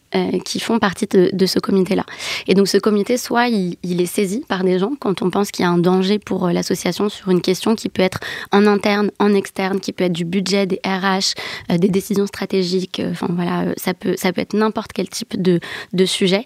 [0.44, 2.04] qui font partie de, ce comité-là.
[2.48, 5.64] Et donc, ce comité, soit il, est saisi par des gens quand on pense qu'il
[5.64, 8.20] y a un danger pour l'association sur une question qui peut être
[8.52, 11.36] en interne, en externe, qui peut être du budget, des RH,
[11.78, 13.02] des décisions stratégiques.
[13.12, 15.60] Enfin voilà, ça peut, ça peut être n'importe quel type de,
[15.94, 16.46] de sujet.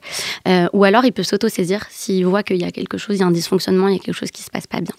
[0.74, 3.26] ou alors, il peut s'auto-saisir s'il voit qu'il y a quelque chose, il y a
[3.26, 4.94] un dysfonctionnement, il y a quelque chose qui se passe pas bien.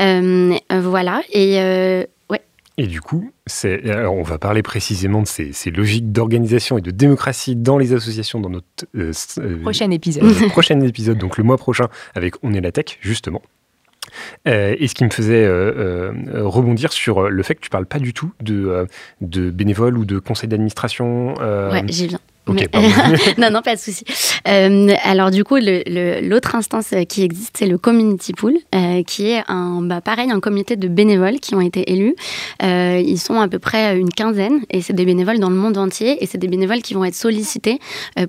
[0.00, 1.22] Euh, voilà.
[1.32, 2.42] Et euh, ouais.
[2.76, 3.30] Et du coup,
[3.84, 8.40] alors on va parler précisément de ces, logiques d'organisation et de démocratie dans les associations
[8.40, 9.12] dans notre euh,
[9.62, 10.24] prochain épisode.
[10.50, 13.42] prochain épisode, donc le mois prochain avec On est la tech, justement.
[14.44, 18.32] et ce qui me faisait rebondir sur le fait que tu parles pas du tout
[18.40, 18.86] de,
[19.20, 21.34] de bénévoles ou de conseil d'administration.
[21.34, 22.20] Ouais, j'y viens.
[23.38, 24.04] non, non, pas de souci.
[24.46, 29.42] Euh, alors du coup, l'autre instance qui existe, c'est le Community Pool, euh, qui est
[29.48, 32.14] un, bah, pareil, un comité de bénévoles qui ont été élus.
[32.62, 35.76] Euh, ils sont à peu près une quinzaine, et c'est des bénévoles dans le monde
[35.76, 37.78] entier, et c'est des bénévoles qui vont être sollicités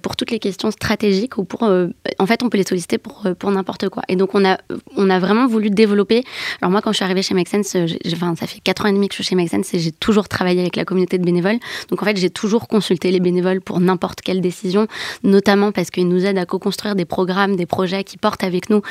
[0.02, 3.52] pour toutes les questions stratégiques ou pour, en fait, on peut les solliciter pour pour
[3.52, 4.04] n'importe quoi.
[4.08, 4.58] Et donc on a
[4.96, 6.24] on a vraiment voulu développer.
[6.62, 7.76] Alors moi, quand je suis arrivée chez Make Sense,
[8.14, 9.92] enfin, ça fait quatre ans et demi que je suis chez Make Sense et j'ai
[9.92, 11.60] toujours travaillé avec la communauté de bénévoles.
[11.90, 14.88] Donc en fait, j'ai toujours consulté les bénévoles pour n'importe quelle décision,
[15.24, 18.82] notamment parce qu'ils nous aident à co-construire des programmes, des projets qui portent avec nous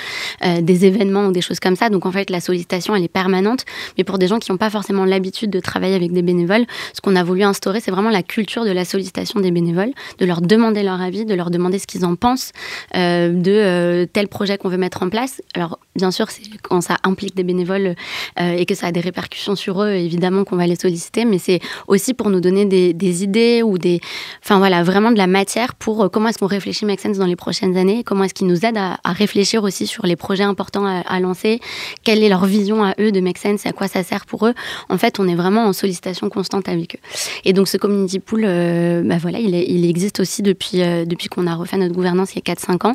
[0.44, 1.88] euh, des événements ou des choses comme ça.
[1.90, 3.64] Donc en fait, la sollicitation, elle est permanente.
[3.96, 7.00] Mais pour des gens qui n'ont pas forcément l'habitude de travailler avec des bénévoles, ce
[7.00, 10.40] qu'on a voulu instaurer, c'est vraiment la culture de la sollicitation des bénévoles, de leur
[10.40, 12.52] demander leur avis, de leur demander ce qu'ils en pensent
[12.96, 15.42] euh, de euh, tel projet qu'on veut mettre en place.
[15.54, 17.94] Alors bien sûr, c'est quand ça implique des bénévoles
[18.40, 21.60] et que ça a des répercussions sur eux, évidemment qu'on va les solliciter, mais c'est
[21.88, 24.00] aussi pour nous donner des, des idées ou des...
[24.44, 27.26] Enfin voilà, vraiment de la matière pour euh, comment est-ce qu'on réfléchit Make Sense dans
[27.26, 30.84] les prochaines années, comment est-ce qu'ils nous aident à, réfléchir aussi sur les projets importants
[30.86, 31.60] à, lancer,
[32.04, 34.54] quelle est leur vision à eux de Make Sense à quoi ça sert pour eux.
[34.88, 36.98] En fait, on est vraiment en sollicitation constante avec eux.
[37.44, 41.46] Et donc ce community pool, euh, bah voilà, il, existe aussi depuis, euh, depuis qu'on
[41.46, 42.94] a refait notre gouvernance il y a 4-5 ans.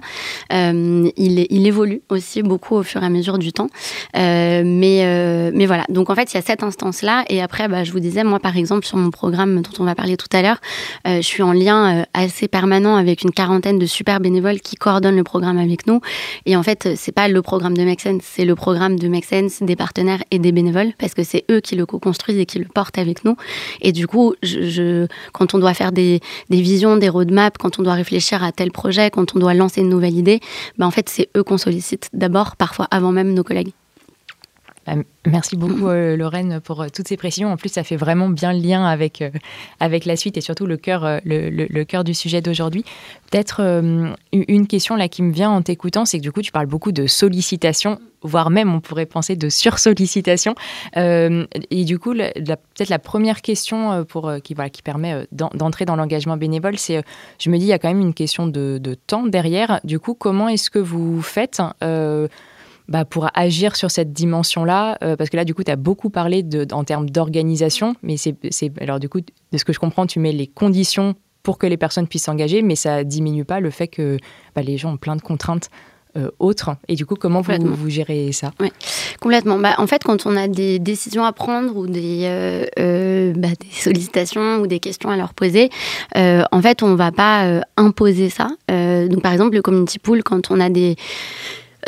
[0.52, 3.70] il, il, évolue aussi beaucoup au fur et à mesure du temps.
[4.13, 7.24] mais, mais voilà, donc en fait, il y a cette instance-là.
[7.30, 9.96] Et après, bah, je vous disais, moi par exemple, sur mon programme dont on va
[9.96, 10.60] parler tout à l'heure,
[11.06, 15.24] je suis en lien assez permanent avec une quarantaine de super bénévoles qui coordonnent le
[15.24, 16.02] programme avec nous.
[16.46, 19.26] Et en fait, c'est pas le programme de Make Sense, c'est le programme de Make
[19.26, 22.60] Sense, des partenaires et des bénévoles, parce que c'est eux qui le co-construisent et qui
[22.60, 23.36] le portent avec nous.
[23.82, 24.34] Et du coup,
[25.32, 28.72] quand on doit faire des, des, visions, des roadmaps, quand on doit réfléchir à tel
[28.72, 30.40] projet, quand on doit lancer une nouvelle idée,
[30.78, 33.72] ben en fait, c'est eux qu'on sollicite d'abord, parfois avant même nos collègues.
[34.86, 37.52] Bah, merci beaucoup euh, Lorraine pour euh, toutes ces précisions.
[37.52, 39.30] En plus, ça fait vraiment bien le lien avec, euh,
[39.80, 42.84] avec la suite et surtout le cœur, le, le, cœur du sujet d'aujourd'hui.
[43.30, 43.62] Peut-être
[44.32, 46.91] une question là qui me vient en t'écoutant, c'est que du coup, tu parles beaucoup
[46.91, 50.56] de sollicitation, voire même on pourrait penser de sursollicitation.
[50.96, 56.38] et du coup, peut-être la première question pour, qui, voilà, qui permet d'entrer dans l'engagement
[56.38, 57.04] bénévole, c'est,
[57.39, 59.80] je me dis, il y a quand même une question de, de temps derrière.
[59.84, 61.62] Du coup, comment est-ce que vous faites
[62.89, 66.10] bah, pour agir sur cette dimension-là euh, Parce que là, du coup, tu as beaucoup
[66.10, 68.36] parlé de, en termes d'organisation, mais c'est,
[68.82, 71.78] alors du coup, de ce que je comprends, tu mets les conditions pour que les
[71.78, 74.17] personnes puissent s'engager, mais ça diminue pas le fait que
[74.56, 75.69] bah, les gens ont plein de contraintes.
[76.15, 78.52] Euh, autres et du coup comment vous, vous gérez ça?
[78.60, 78.72] Oui,
[79.19, 79.58] complètement.
[79.58, 82.26] Bah, en fait, quand on a des décisions à prendre ou des,
[82.78, 85.72] euh, bah, des sollicitations ou des questions à leur poser,
[86.15, 88.50] en fait, on va pas imposer ça.
[88.69, 90.98] donc, par exemple, le community pool, quand on a des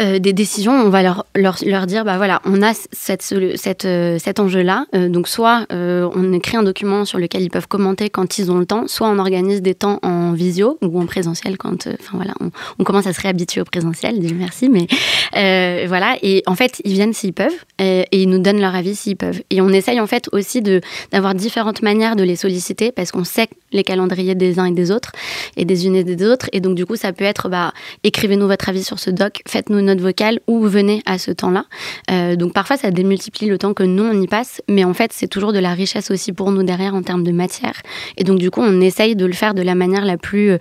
[0.01, 3.85] euh, des décisions, on va leur, leur, leur, dire, bah voilà, on a cette, cette,
[3.85, 4.85] euh, cet enjeu-là.
[4.93, 8.57] Euh, donc soit on écrit un document sur lequel ils peuvent commenter quand ils ont
[8.57, 12.33] le temps, soit on organise des temps en visio ou en présentiel quand, enfin voilà,
[12.39, 14.87] on, commence à se réhabituer au présentiel, Dieu merci, mais
[15.87, 16.17] voilà.
[16.21, 19.41] Et en fait, ils viennent s'ils peuvent et, ils nous donnent leur avis s'ils peuvent.
[19.49, 20.61] Et on essaye en fait aussi
[21.11, 24.91] d'avoir différentes manières de les solliciter parce qu'on sait les calendriers des uns et des
[24.91, 25.11] autres
[25.57, 26.49] et des unes et des autres.
[26.53, 29.84] Et donc du coup, ça peut être, bah, écrivez-nous votre avis sur ce doc, faites-nous
[29.85, 31.65] une note vocale ou venez à ce temps-là.
[32.11, 35.11] Euh, donc parfois, ça démultiplie le temps que nous, on y passe, mais en fait,
[35.13, 37.81] c'est toujours de la richesse aussi pour nous derrière en termes de matière.
[38.17, 40.57] Et donc, du coup, on essaye de le faire de la manière la plus euh,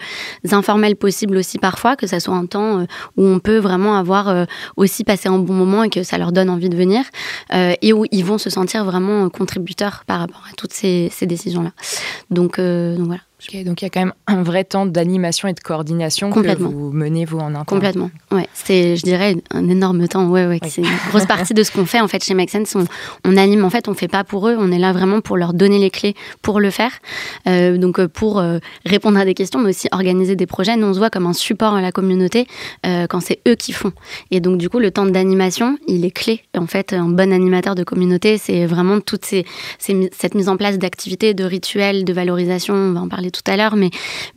[0.53, 2.85] informelle possible aussi parfois, que ça soit un temps euh,
[3.17, 6.51] où on peut vraiment avoir aussi passé un bon moment et que ça leur donne
[6.51, 7.05] envie de venir,
[7.53, 11.73] et où ils vont se sentir vraiment contributeurs par rapport à toutes ces, ces décisions-là.
[12.31, 13.21] Donc, donc voilà
[13.65, 16.91] donc il y a quand même un vrai temps d'animation et de coordination que vous
[16.93, 17.65] menez vous en interne.
[17.67, 18.11] Complètement.
[18.31, 20.27] Ouais, c'est je dirais un énorme temps.
[20.29, 22.77] Ouais, ouais, c'est une grosse partie de ce qu'on fait en fait chez Make Sense.
[23.25, 25.53] On, anime en fait, on fait pas pour eux, on est là vraiment pour leur
[25.53, 26.93] donner les clés pour le faire.
[27.47, 30.77] Euh, donc euh, pour euh, répondre à des questions, mais aussi organiser des projets.
[30.77, 32.47] Nous on se voit comme un support à la communauté
[32.83, 33.93] quand c'est eux qui font.
[34.31, 36.43] Et donc du coup le temps d'animation, il est clé.
[36.57, 39.45] En fait, un bon animateur de communauté, c'est vraiment toute ces,
[39.79, 42.75] cette mise en place d'activités, de rituels, de valorisation.
[42.75, 43.89] On va en parler tout à l'heure, euh,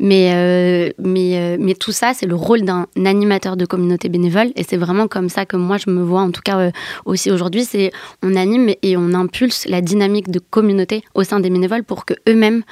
[0.02, 4.52] euh, mais tout ça, c'est le rôle d'un animateur de communauté bénévole.
[4.56, 6.72] Et c'est vraiment comme ça que moi, je me vois, en tout cas euh,
[7.06, 7.92] aussi aujourd'hui, c'est
[8.24, 12.16] on anime et on impulse la dynamique de communauté au sein des bénévoles pour que
[12.28, 12.64] eux-mêmes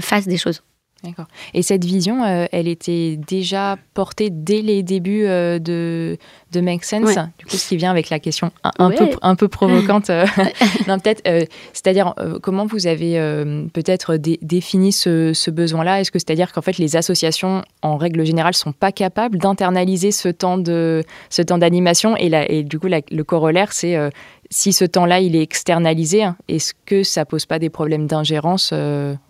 [0.00, 0.62] fassent des choses.
[1.04, 1.26] D'accord.
[1.52, 6.18] Et cette vision, elle était déjà portée dès les débuts de,
[6.52, 7.14] de Make Sense.
[7.38, 10.10] Du coup, ce qui vient avec la question un, peu, un peu provocante.
[10.10, 10.26] Euh,
[10.88, 13.14] non, peut-être, euh, c'est-à-dire, euh, comment vous avez
[13.72, 16.00] peut-être défini ce, besoin-là?
[16.00, 20.28] Est-ce que c'est-à-dire qu'en fait, les associations, en règle générale, sont pas capables d'internaliser ce
[20.28, 22.16] temps de ce temps d'animation?
[22.16, 23.96] Et, et du coup, le corollaire, c'est
[24.50, 28.72] si ce temps-là, il est externalisé, hein, est-ce que ça pose pas des problèmes d'ingérence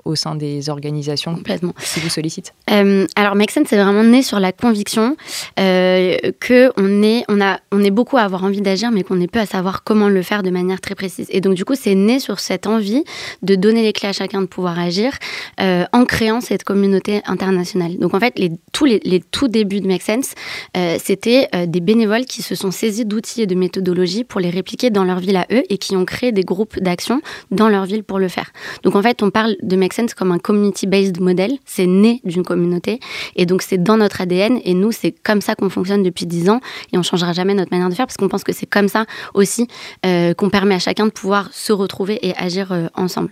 [0.05, 1.75] au sein des organisations Complètement.
[1.95, 5.17] qui vous sollicitent Alors, Make Sense, c'est vraiment né sur la conviction
[5.57, 9.31] que on est on, a, on est beaucoup à avoir envie d'agir, mais qu'on est
[9.31, 11.27] peu à savoir comment le faire de manière très précise.
[11.31, 13.05] Et donc, du coup, c'est né sur cette envie
[13.43, 15.13] de donner les clés à chacun de pouvoir agir
[15.61, 17.99] euh, en créant cette communauté internationale.
[17.99, 20.35] Donc, en fait, les, tous les, tout débuts de Make Sense,
[20.77, 24.51] euh, c'était euh, des bénévoles qui se sont saisis d'outils et de méthodologies pour les
[24.51, 27.85] répliquer dans leur ville à eux et qui ont créé des groupes d'action dans leur
[27.85, 28.51] ville pour le faire.
[28.83, 31.59] Donc, en fait, on parle de Make Sense comme un community-based model.
[31.65, 33.01] C'est né d'une communauté.
[33.37, 34.61] Et donc, c'est dans notre ADN.
[34.65, 36.61] Et nous, c'est comme ça qu'on fonctionne depuis 10 ans.
[36.93, 39.07] Et on changera jamais notre manière de faire parce qu'on pense que c'est comme ça
[39.35, 39.69] aussi
[40.07, 43.31] euh, qu'on permet à chacun de pouvoir se retrouver et agir euh, ensemble.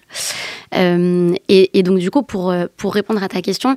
[0.74, 3.76] Euh, et, donc du coup, pour pour répondre à ta question,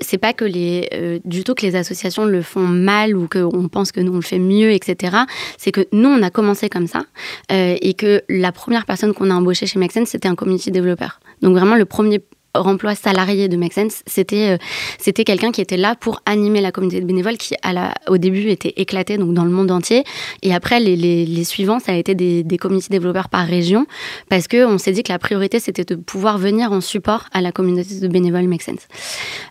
[0.00, 3.92] c'est pas que les du tout que les associations le font mal ou qu'on pense
[3.92, 5.18] que nous on le fait mieux, etc.
[5.58, 7.02] C'est que nous on a commencé comme ça
[7.50, 11.20] et que la première personne qu'on a embauchée chez Make c'était un community développeur.
[11.42, 12.20] Donc vraiment le premier
[12.54, 14.56] emploi salarié de Make Sense, c'était euh,
[14.98, 18.18] c'était quelqu'un qui était là pour animer la communauté de bénévoles qui à la, au
[18.18, 20.04] début était éclatée donc dans le monde entier
[20.42, 23.86] et après les, les, les suivants ça a été des, des community développeurs par région
[24.28, 27.40] parce que on s'est dit que la priorité c'était de pouvoir venir en support à
[27.40, 28.86] la communauté de bénévoles Make Sense.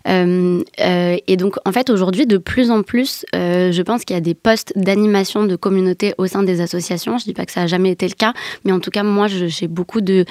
[0.08, 4.14] Euh, euh, et donc en fait aujourd'hui de plus en plus euh, je pense qu'il
[4.14, 7.18] y a des postes d'animation de communauté au sein des associations.
[7.18, 8.32] Je dis pas que ça a jamais été le cas,
[8.64, 10.24] mais en tout cas moi j'ai beaucoup de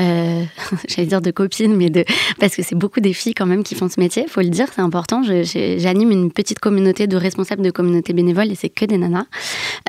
[0.00, 0.42] euh,
[0.88, 2.04] j'allais dire de copines mais de
[2.40, 4.66] parce que c'est beaucoup des filles quand même qui font ce métier, faut le dire,
[4.74, 5.22] c'est important.
[5.22, 9.26] J'anime une petite communauté de responsables de communautés bénévoles et c'est que des nanas.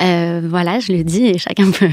[0.00, 1.88] Euh, voilà, je le dis et chacun peut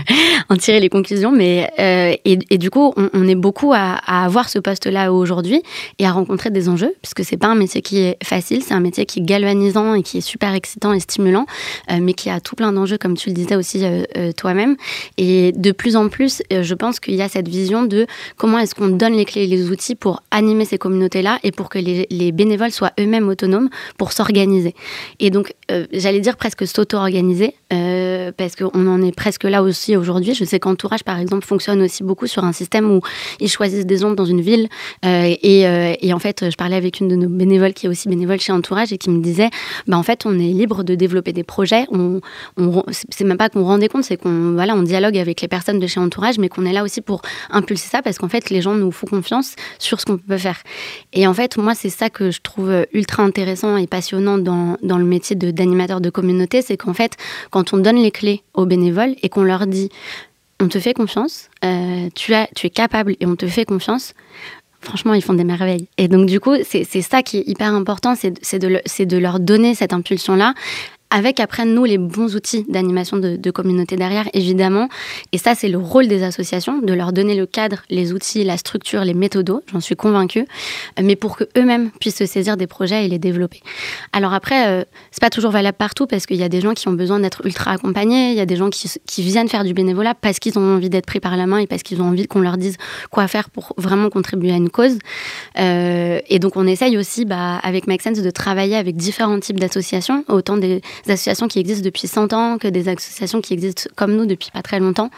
[0.50, 1.32] en tirer les conclusions.
[1.32, 5.62] Mais euh, et, du coup, on, est beaucoup à, avoir ce poste-là aujourd'hui
[6.00, 8.80] et à rencontrer des enjeux, puisque c'est pas un métier qui est facile, c'est un
[8.80, 11.46] métier qui est galvanisant et qui est super excitant et stimulant,
[11.92, 13.84] euh, mais qui a tout plein d'enjeux, comme tu le disais aussi
[14.38, 14.76] toi-même.
[15.18, 18.76] Et de plus en plus, je pense qu'il y a cette vision de comment est-ce
[18.76, 22.32] qu'on donne les clés et les outils pour animer ces communautés-là et pour que les,
[22.32, 24.74] bénévoles soient eux-mêmes autonomes pour s'organiser.
[25.20, 29.96] Et donc, euh, j'allais dire presque s'auto-organiser, euh, parce qu'on en est presque là aussi
[29.96, 30.34] aujourd'hui.
[30.34, 33.02] Je sais qu'Entourage, par exemple, fonctionne aussi beaucoup sur un système où
[33.40, 34.68] ils choisissent des ondes dans une ville.
[35.06, 35.62] Euh, et,
[36.02, 38.52] et, en fait, je parlais avec une de nos bénévoles qui est aussi bénévole chez
[38.52, 39.50] Entourage et qui me disait,
[39.88, 41.86] bah, en fait, on est libre de développer des projets.
[41.92, 42.20] On,
[42.58, 45.80] on c'est même pas qu'on rendait compte, c'est qu'on voilà, on dialogue avec les personnes
[45.80, 48.62] de chez Entourage, mais qu'on est là aussi pour impulser ça parce qu'en fait, les
[48.62, 50.62] gens nous font confiance sur ce qu'on peut faire.
[51.14, 54.98] Et en fait, moi, c'est ça que je trouve ultra intéressant et passionnant dans, dans
[54.98, 57.18] le métier d'animateur de, communauté, c'est qu'en fait,
[57.52, 59.90] quand on donne les clés aux bénévoles et qu'on leur dit,
[60.62, 64.14] on te fait confiance, euh, tu, as, tu es capable et on te fait confiance,
[64.82, 65.88] franchement, ils font des merveilles.
[65.98, 69.76] Et donc, du coup, c'est ça qui est hyper important, c'est de, de leur donner
[69.76, 70.54] cette impulsion-là
[71.16, 74.90] avec après nous les bons outils d'animation de, communauté derrière, évidemment.
[75.32, 78.58] Et ça, c'est le rôle des associations, de leur donner le cadre, les outils, la
[78.58, 80.46] structure, les méthodos, j'en suis convaincue,
[81.02, 83.62] mais pour que eux-mêmes puissent se saisir des projets et les développer.
[84.12, 86.90] Alors après, euh, c'est pas toujours valable partout parce qu'il y a des gens qui
[86.90, 88.90] ont besoin d'être ultra accompagnés, il y a des gens qui,
[89.22, 91.82] viennent faire du bénévolat parce qu'ils ont envie d'être pris par la main et parce
[91.82, 92.76] qu'ils ont envie qu'on leur dise
[93.10, 94.98] quoi faire pour vraiment contribuer à une cause.
[95.60, 100.26] Euh, et donc on essaye aussi, bah, avec Make de travailler avec différents types d'associations,
[100.28, 104.26] autant des associations qui existent depuis 100 ans, que des associations qui existent comme nous
[104.26, 105.10] depuis pas très longtemps,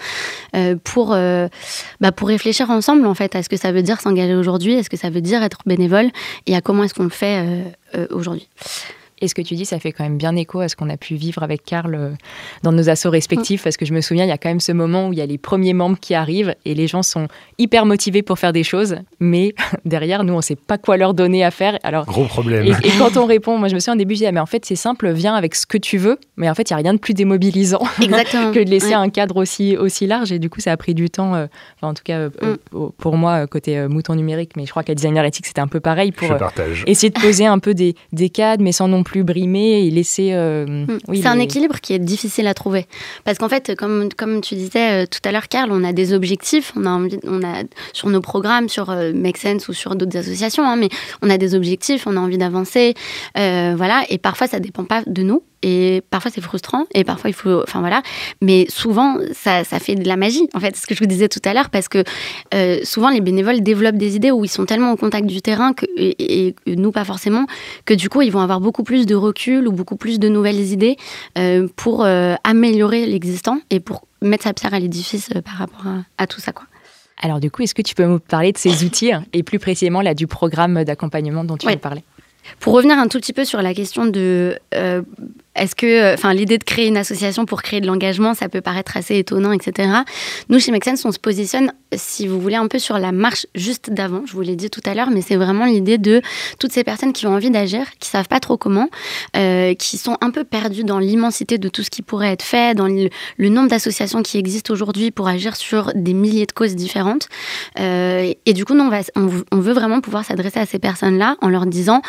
[0.84, 1.10] pour,
[2.02, 4.84] bah, pour réfléchir ensemble en fait à ce que ça veut dire s'engager aujourd'hui, à
[4.84, 6.10] ce que ça veut dire être bénévole
[6.46, 7.44] et à comment est-ce qu'on le fait
[8.12, 8.48] aujourd'hui.
[9.20, 10.98] Et ce que tu dis, ça fait quand même bien écho à ce qu'on a
[10.98, 12.10] pu vivre avec Karl euh,
[12.62, 14.72] dans nos assos respectifs, parce que je me souviens, il y a quand même ce
[14.72, 17.28] moment où il y a les premiers membres qui arrivent et les gens sont
[17.58, 21.16] hyper motivés pour faire des choses, mais derrière, nous, on ne sait pas quoi leur
[21.16, 21.80] donner à faire.
[21.82, 22.66] Alors, Gros problème.
[22.84, 24.66] Et, quand on répond, moi je me souviens au début, je disais, mais en fait,
[24.66, 26.94] c'est simple, viens avec ce que tu veux, mais en fait, il n'y a rien
[26.94, 30.32] de plus démobilisant que de laisser un cadre aussi, aussi large.
[30.32, 31.48] Et du coup, ça a pris du temps, euh,
[31.82, 32.30] en tout cas euh,
[32.72, 32.90] mm.
[32.98, 36.12] pour moi, côté mouton numérique, mais je crois qu'à Designer Ethics, c'était un peu pareil
[36.12, 36.30] pour
[36.86, 40.34] essayer de poser un peu des, des cadres, mais sans non plus brimer et laisser.
[40.34, 41.16] Euh, hmm.
[41.16, 42.88] c'est un équilibre qui est difficile à trouver.
[43.24, 46.14] Parce qu'en fait, comme, comme tu disais euh, tout à l'heure, Karl, on a des
[46.14, 46.74] objectifs.
[46.76, 50.66] On a, on a sur nos programmes, sur euh, Make Sense ou sur d'autres associations,
[50.66, 50.90] hein, mais
[51.22, 52.96] on a des objectifs, on a envie d'avancer.
[53.36, 54.04] voilà.
[54.10, 57.62] Et parfois, ça dépend pas de nous et parfois c'est frustrant et parfois il faut
[57.64, 58.02] enfin voilà.
[58.42, 60.76] Mais souvent ça, ça, fait de la magie en fait.
[60.76, 62.04] Ce que je vous disais tout à l'heure parce que
[62.54, 65.74] euh, souvent les bénévoles développent des idées où ils sont tellement au contact du terrain
[65.74, 67.46] que, et, nous pas forcément
[67.86, 70.72] que du coup ils vont avoir beaucoup plus de recul ou beaucoup plus de nouvelles
[70.72, 70.98] idées
[71.38, 75.86] euh, pour euh, améliorer l'existant et pour mettre sa pierre à l'édifice par rapport
[76.18, 76.66] à, tout ça quoi.
[77.22, 80.02] Alors du coup est-ce que tu peux me parler de ces outils et plus précisément
[80.02, 81.78] là du programme d'accompagnement dont tu ouais.
[81.78, 82.04] parler
[82.60, 84.58] pour revenir un tout petit peu sur la question de
[85.58, 88.62] est-ce que, euh, enfin, l'idée de créer une association pour créer de l'engagement, ça peut
[88.62, 89.90] paraître assez étonnant, etc.
[90.50, 93.48] Nous, chez Make Sense, on se positionne, si vous voulez, un peu sur la marche
[93.56, 94.24] juste d'avant.
[94.26, 96.22] Je vous l'ai dit tout à l'heure, mais c'est vraiment l'idée de
[96.60, 98.90] toutes ces personnes qui ont envie d'agir, qui savent pas trop comment,
[99.36, 102.76] euh, qui sont un peu perdues dans l'immensité de tout ce qui pourrait être fait,
[102.76, 103.10] dans le,
[103.50, 107.28] nombre d'associations qui existent aujourd'hui pour agir sur des milliers de causes différentes.
[107.80, 111.50] Euh, et du coup, on, va, on, veut vraiment pouvoir s'adresser à ces personnes-là en
[111.50, 112.02] leur disant,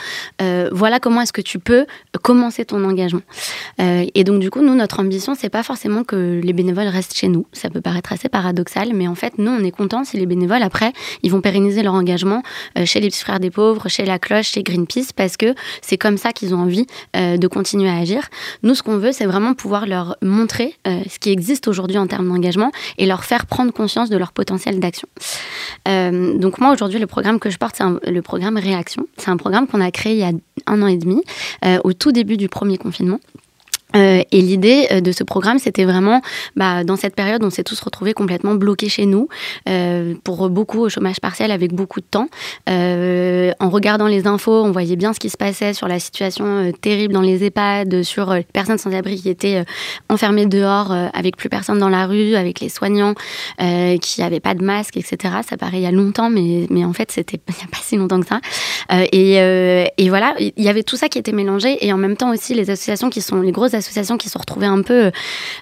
[0.73, 1.87] voilà comment est-ce que tu peux
[2.23, 3.23] commencer ton engagement.
[3.81, 7.17] Euh, et donc, du coup, nous, notre ambition, c'est pas forcément que les bénévoles restent
[7.17, 7.47] chez nous.
[7.53, 10.63] Ça peut paraître assez paradoxal, mais en fait, nous, on est contents si les bénévoles,
[10.63, 12.43] après, ils vont pérenniser leur engagement
[12.79, 15.99] euh, chez les petits frères des pauvres, chez la cloche, chez Greenpeace, parce que c'est
[15.99, 18.29] comme ça qu'ils ont envie euh, de continuer à agir.
[18.63, 22.29] Nous, ce qu'on veut, c'est vraiment pouvoir leur montrer ce qui existe aujourd'hui en termes
[22.29, 25.09] d'engagement et leur faire prendre conscience de leur potentiel d'action.
[25.87, 29.07] donc, moi, aujourd'hui, le programme que je porte, c'est le programme Réaction.
[29.17, 30.33] C'est un programme qu'on a créé il y a
[30.67, 31.23] un an et demi,
[31.85, 33.21] au tout début du premier confinement.
[33.97, 36.21] Euh, et l'idée euh, de ce programme, c'était vraiment,
[36.57, 39.29] bah, dans cette période, on s'est tous retrouvés complètement bloqués chez nous,
[39.69, 42.29] euh, pour beaucoup au chômage partiel avec beaucoup de temps.
[42.67, 47.15] en regardant les infos, on voyait bien ce qui se passait sur la situation terrible
[47.15, 49.65] dans les EHPAD, sur les personnes sans abri qui étaient
[50.09, 53.15] enfermées dehors, avec plus personne dans la rue, avec les soignants
[53.59, 55.35] qui n'avaient pas de masque, etc.
[55.49, 58.41] Ça paraît il y a longtemps, mais, en fait, c'était pas si longtemps que ça.
[59.13, 62.31] Et, et, voilà, il y avait tout ça qui était mélangé, et en même temps
[62.33, 65.11] aussi les associations qui sont les grosses associations qui se sont retrouvées un peu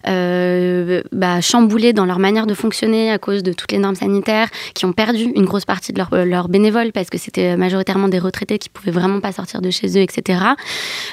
[0.07, 4.49] euh, bah, chamboulées dans leur manière de fonctionner à cause de toutes les normes sanitaires,
[4.75, 8.19] qui ont perdu une grosse partie de leurs leur bénévoles parce que c'était majoritairement des
[8.19, 10.41] retraités qui pouvaient vraiment pas sortir de chez eux, etc.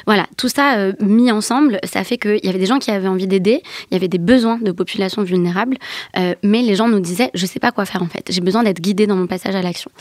[0.06, 3.08] Voilà, tout ça euh, mis ensemble, ça fait qu'il y avait des gens qui avaient
[3.08, 3.62] envie d'aider,
[3.92, 5.78] il y avait des besoins de populations vulnérables,
[6.18, 8.64] euh, mais les gens nous disaient, je sais pas quoi faire en fait, j'ai besoin
[8.64, 9.92] d'être guidé dans mon passage à l'action.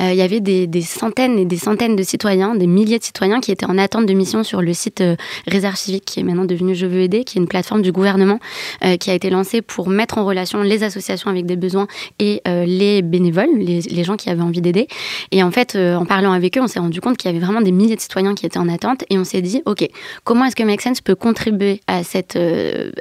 [0.00, 3.40] il y avait des, des, centaines et des centaines de citoyens, des milliers de citoyens
[3.40, 5.02] qui étaient en attente de mission sur le site
[5.46, 8.40] Réserve civique, qui est maintenant devenu Je veux aider, qui est une plateforme du gouvernement
[8.84, 11.86] euh, qui a été lancée pour mettre en relation les associations avec des besoins
[12.18, 14.88] et euh, les bénévoles, les, gens qui avaient envie d'aider.
[15.30, 17.44] Et en fait, euh, en parlant avec eux, on s'est rendu compte qu'il y avait
[17.44, 19.86] vraiment des milliers de citoyens qui étaient en attente et on s'est dit, OK,
[20.24, 22.38] comment est-ce que Make Sense peut contribuer à cette,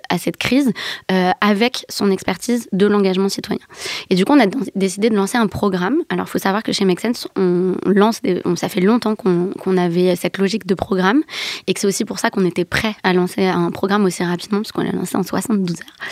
[0.10, 0.72] à cette crise
[1.42, 3.62] avec son expertise de l'engagement citoyen?
[4.10, 5.98] Et du coup, on a décidé de lancer un programme.
[6.10, 8.22] Alors, il faut savoir que chez Make Sense, on lance,
[8.56, 11.24] ça fait longtemps qu'on avait cette logique de programme
[11.68, 14.60] et que c'est aussi pour ça qu'on était prêt à lancer un programme aussi rapidement,
[14.60, 16.10] puisqu'on l'a lancé en 72 heures.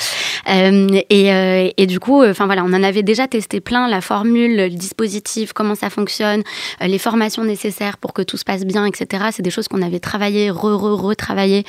[0.49, 4.01] Euh, et, euh, et, du coup, enfin voilà, on en avait déjà testé plein, la
[4.01, 6.43] formule, le dispositif, comment ça fonctionne,
[6.81, 9.25] euh, les formations nécessaires pour que tout se passe bien, etc.
[9.31, 11.63] C'est des choses qu'on avait travaillé, re, re, retravaillé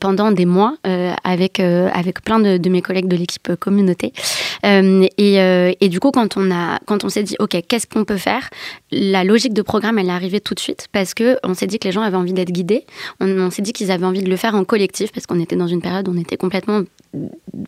[0.00, 0.76] pendant des mois
[1.24, 4.12] avec, avec plein de, mes collègues de l'équipe communauté.
[4.62, 8.16] Et, et du coup, quand on, a, quand on s'est dit, OK, qu'est-ce qu'on peut
[8.16, 8.50] faire?
[8.90, 11.88] La logique de programme, elle est arrivée tout de suite parce qu'on s'est dit que
[11.88, 12.84] les gens avaient envie d'être guidés.
[13.20, 15.68] On, s'est dit qu'ils avaient envie de le faire en collectif parce qu'on était dans
[15.68, 16.82] une période où on était complètement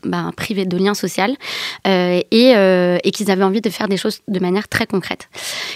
[0.04, 1.12] bah, privés de liens sociaux
[1.86, 5.28] euh, et, euh, et qu'ils avaient envie de faire des choses de manière très concrète.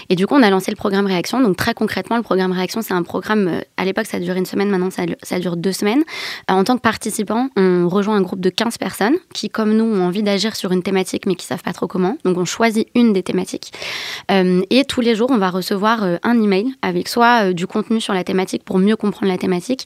[0.09, 1.41] Et du coup, on a lancé le programme Réaction.
[1.41, 4.45] Donc très concrètement, le programme Réaction, c'est un programme, euh, à l'époque, ça durait une
[4.45, 6.03] semaine, maintenant ça, ça dure deux semaines.
[6.49, 10.05] en tant que participant, on rejoint un groupe de 15 personnes qui, comme nous, ont
[10.05, 12.17] envie d'agir sur une thématique mais qui savent pas trop comment.
[12.23, 13.71] Donc on choisit une des thématiques.
[14.29, 18.23] et tous les jours, on va recevoir un email avec soit du contenu sur la
[18.23, 19.85] thématique pour mieux comprendre la thématique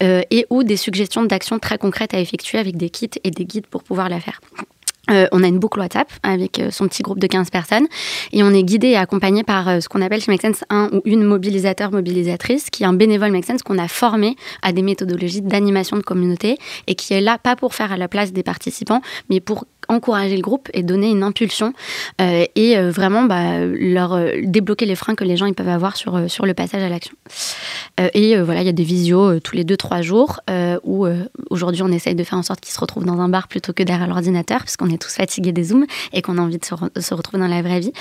[0.00, 3.66] et ou des suggestions d'actions très concrètes à effectuer avec des kits et des guides
[3.66, 4.40] pour pouvoir la faire.
[5.10, 7.86] Euh, on a une boucle WhatsApp avec euh, son petit groupe de 15 personnes
[8.32, 10.88] et on est guidé et accompagné par euh, ce qu'on appelle chez Make Sense un
[10.92, 14.82] ou une mobilisateur, mobilisatrice, qui est un bénévole Make Sense qu'on a formé à des
[14.82, 18.42] méthodologies d'animation de communauté et qui est là pas pour faire à la place des
[18.42, 21.72] participants, mais pour encourager le groupe et donner une impulsion
[22.20, 26.46] et vraiment bah, leur débloquer les freins que les gens ils peuvent avoir sur, sur
[26.46, 27.16] le passage à l'action.
[28.14, 30.38] et voilà, il y a des visios tous les deux trois jours
[30.84, 31.08] où
[31.50, 33.82] aujourd'hui on essaye de faire en sorte qu'ils se retrouvent dans un bar plutôt que
[33.82, 37.14] derrière l'ordinateur parce qu'on est tous fatigués des zooms et qu'on a envie de se,
[37.14, 37.92] retrouver dans la vraie vie.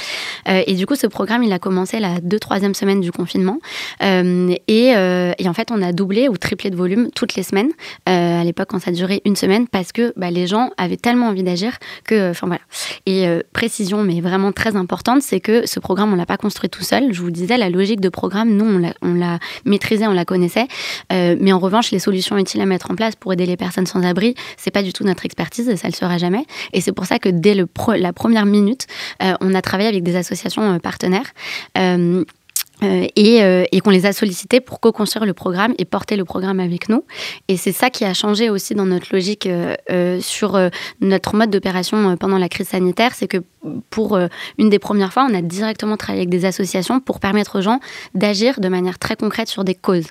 [0.47, 3.59] et du coup, ce programme il a commencé la deux troisième semaine du confinement
[4.01, 7.71] et, et, en fait on a doublé ou triplé de volume toutes les semaines
[8.05, 11.43] à l'époque quand ça durait une semaine parce que bah, les gens avaient tellement envie
[11.43, 12.61] d'agir que, enfin voilà.
[13.05, 16.69] Et euh, précision, mais vraiment très importante, c'est que ce programme, on l'a pas construit
[16.69, 17.13] tout seul.
[17.13, 20.67] Je vous disais, la logique de programme, nous, on l'a maîtrisée, on la connaissait.
[21.11, 23.85] Euh, mais en revanche, les solutions utiles à mettre en place pour aider les personnes
[23.85, 26.45] sans abri, c'est pas du tout notre expertise et ça le sera jamais.
[26.73, 28.87] Et c'est pour ça que dès la première minute,
[29.21, 31.27] euh, on a travaillé avec des associations partenaires.
[32.81, 36.23] Euh, et, euh, et qu'on les a sollicités pour co-construire le programme et porter le
[36.23, 37.03] programme avec nous.
[37.49, 40.57] Et c'est ça qui a changé aussi dans notre logique euh, sur
[41.01, 43.37] notre mode d'opération pendant la crise sanitaire, c'est que
[43.89, 44.17] pour
[44.57, 47.79] une des premières fois, on a directement travaillé avec des associations pour permettre aux gens
[48.15, 50.07] d'agir de manière très concrète sur des causes.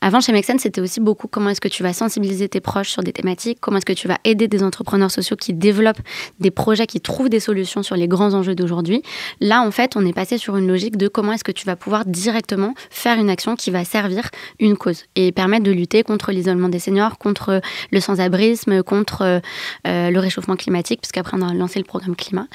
[0.00, 3.02] Avant, chez Mexen, c'était aussi beaucoup comment est-ce que tu vas sensibiliser tes proches sur
[3.02, 6.00] des thématiques, comment est-ce que tu vas aider des entrepreneurs sociaux qui développent
[6.40, 9.02] des projets, qui trouvent des solutions sur les grands enjeux d'aujourd'hui.
[9.40, 11.76] Là, en fait, on est passé sur une logique de comment est-ce que tu vas
[11.76, 14.28] pouvoir directement faire une action qui va servir
[14.58, 17.60] une cause et permettre de lutter contre l'isolement des seniors, contre
[17.92, 19.40] le sans-abrisme, contre
[19.86, 22.46] euh, le réchauffement climatique, puisqu'après on a lancé le programme climat.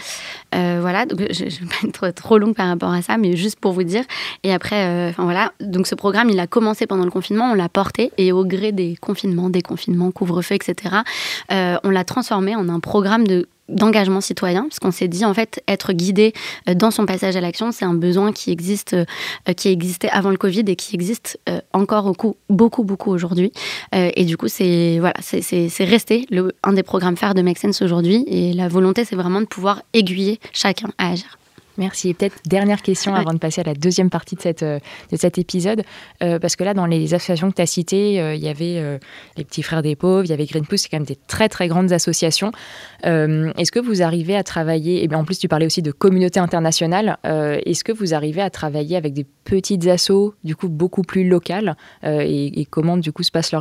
[0.56, 3.36] Euh, voilà, donc je ne vais pas être trop longue par rapport à ça, mais
[3.36, 4.04] juste pour vous dire.
[4.44, 7.70] Et après, euh, voilà, donc ce programme, il a commencé pendant le confinement, on l'a
[7.70, 10.96] porté et au gré des confinements, déconfinements, couvre-feu, etc.,
[11.50, 15.64] on l'a transformé en un programme de d'engagement citoyen, parce qu'on s'est dit en fait
[15.68, 16.34] être guidé
[16.68, 20.32] euh, dans son passage à l'action, c'est un besoin qui existe, euh, qui existait avant
[20.32, 23.52] le Covid et qui existe euh, encore beaucoup, beaucoup, beaucoup aujourd'hui.
[23.94, 27.82] Et du coup, c'est voilà, c'est resté le, un des programmes phares de Make Sense
[27.82, 28.24] aujourd'hui.
[28.28, 31.38] Et la volonté, c'est vraiment de pouvoir aiguiller chacun à agir.
[31.78, 32.10] Merci.
[32.10, 34.80] Et peut-être dernière question avant de passer à la deuxième partie de, cette, euh,
[35.12, 35.84] de cet épisode.
[36.22, 39.00] Euh, parce que là, dans les associations que tu as citées, euh, il y avait
[39.38, 41.68] les Petits Frères des Pauvres, il y avait Greenpeace, c'est quand même des très très
[41.68, 42.52] grandes associations.
[43.04, 46.40] Est-ce que vous arrivez à travailler, et bien en plus tu parlais aussi de communauté
[46.40, 51.28] internationale, est-ce que vous arrivez à travailler avec des petites assos, du coup beaucoup plus
[51.28, 53.52] locales et, comment du coup se passe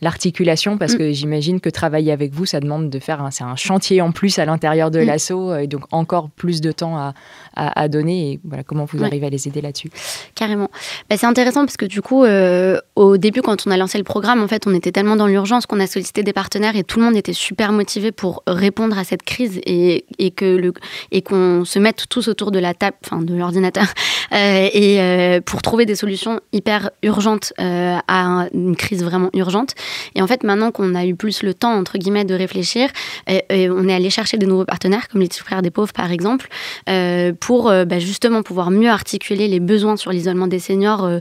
[0.00, 0.78] l'articulation?
[0.78, 4.12] Parce que j'imagine que travailler avec vous, ça demande de faire, c'est un chantier en
[4.12, 5.04] plus à l'intérieur de mm.
[5.04, 7.14] l'asso, et donc encore plus de temps à,
[7.58, 9.90] à, donner et voilà, comment vous arrivez à les aider là-dessus.
[10.34, 10.70] Carrément.
[11.10, 14.04] Bah, c'est intéressant parce que du coup, euh, au début, quand on a lancé le
[14.04, 17.00] programme, en fait, on était tellement dans l'urgence qu'on a sollicité des partenaires et tout
[17.00, 20.72] le monde était super motivé pour répondre à cette crise et, et que le,
[21.10, 23.86] et qu'on se mette tous autour de la table, enfin de l'ordinateur,
[24.32, 29.74] euh, et euh, pour trouver des solutions hyper urgentes à une crise vraiment urgente.
[30.14, 32.90] Et en fait, maintenant qu'on a eu plus le temps entre guillemets de réfléchir,
[33.28, 36.48] on est allé chercher de nouveaux partenaires comme les frères des pauvres par exemple.
[36.88, 37.07] Euh,
[37.40, 41.18] pour euh, bah, justement pouvoir mieux articuler les besoins sur l'isolement des seniors euh,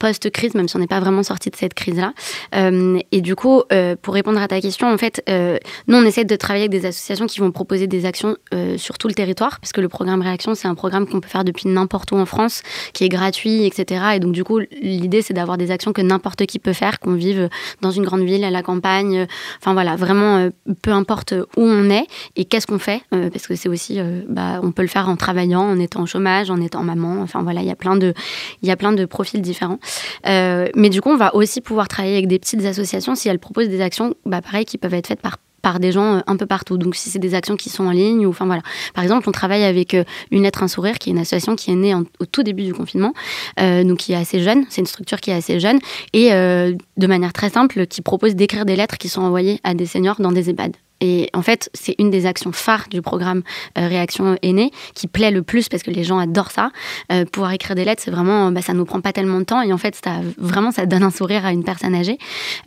[0.00, 2.12] post-crise, même si on n'est pas vraiment sorti de cette crise-là.
[2.56, 6.04] Euh, et du coup, euh, pour répondre à ta question, en fait, euh, nous, on
[6.04, 8.36] essaie de travailler avec des associations qui vont proposer des actions
[8.76, 11.44] sur tout le territoire, parce que le programme Réaction, c'est un programme qu'on peut faire
[11.44, 12.62] depuis n'importe où en France,
[12.94, 14.02] qui est gratuit, etc.
[14.14, 17.14] Et donc, du coup, l'idée, c'est d'avoir des actions que n'importe qui peut faire, qu'on
[17.14, 17.48] vive
[17.82, 19.26] dans une grande ville, à la campagne,
[19.60, 20.48] enfin voilà, vraiment,
[20.82, 24.72] peu importe où on est et qu'est-ce qu'on fait, parce que c'est aussi, bah, on
[24.72, 27.66] peut le faire en travaillant, en étant au chômage, en étant maman, enfin voilà, il
[27.66, 28.14] y a plein de,
[28.62, 29.78] il y a plein de profils différents.
[30.26, 33.38] Euh, mais du coup, on va aussi pouvoir travailler avec des petites associations si elles
[33.38, 36.36] proposent des actions, bah, pareil, qui peuvent être faites par par des gens euh, un
[36.36, 36.78] peu partout.
[36.78, 38.62] Donc si c'est des actions qui sont en ligne ou enfin voilà.
[38.94, 41.70] Par exemple, on travaille avec euh, une lettre un sourire qui est une association qui
[41.70, 43.12] est née au tout début du confinement,
[43.58, 44.64] donc qui est assez jeune.
[44.70, 45.78] C'est une structure qui est assez jeune
[46.14, 49.84] et de manière très simple qui propose d'écrire des lettres qui sont envoyées à des
[49.84, 50.76] seniors dans des EHPAD.
[51.00, 53.42] Et en fait, c'est une des actions phares du programme
[53.78, 56.70] euh, Réaction Aînée qui plaît le plus parce que les gens adorent ça.
[57.12, 59.62] Euh, pouvoir écrire des lettres, c'est vraiment, bah, ça nous prend pas tellement de temps
[59.62, 62.18] et en fait, ça, vraiment, ça donne un sourire à une personne âgée.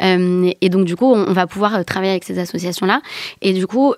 [0.02, 3.02] Euh, et donc, du coup, on, va pouvoir travailler avec ces associations-là.
[3.42, 3.94] Et du coup,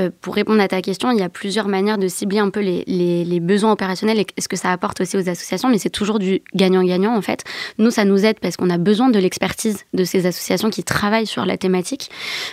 [0.00, 2.60] euh, pour répondre à ta question, il y a plusieurs manières de cibler un peu
[2.60, 6.42] les, besoins opérationnels et ce que ça apporte aussi aux associations, mais c'est toujours du
[6.54, 7.44] gagnant-gagnant en fait.
[7.78, 11.26] Nous, ça nous aide parce qu'on a besoin de l'expertise de ces associations qui travaillent
[11.26, 12.10] sur la thématique.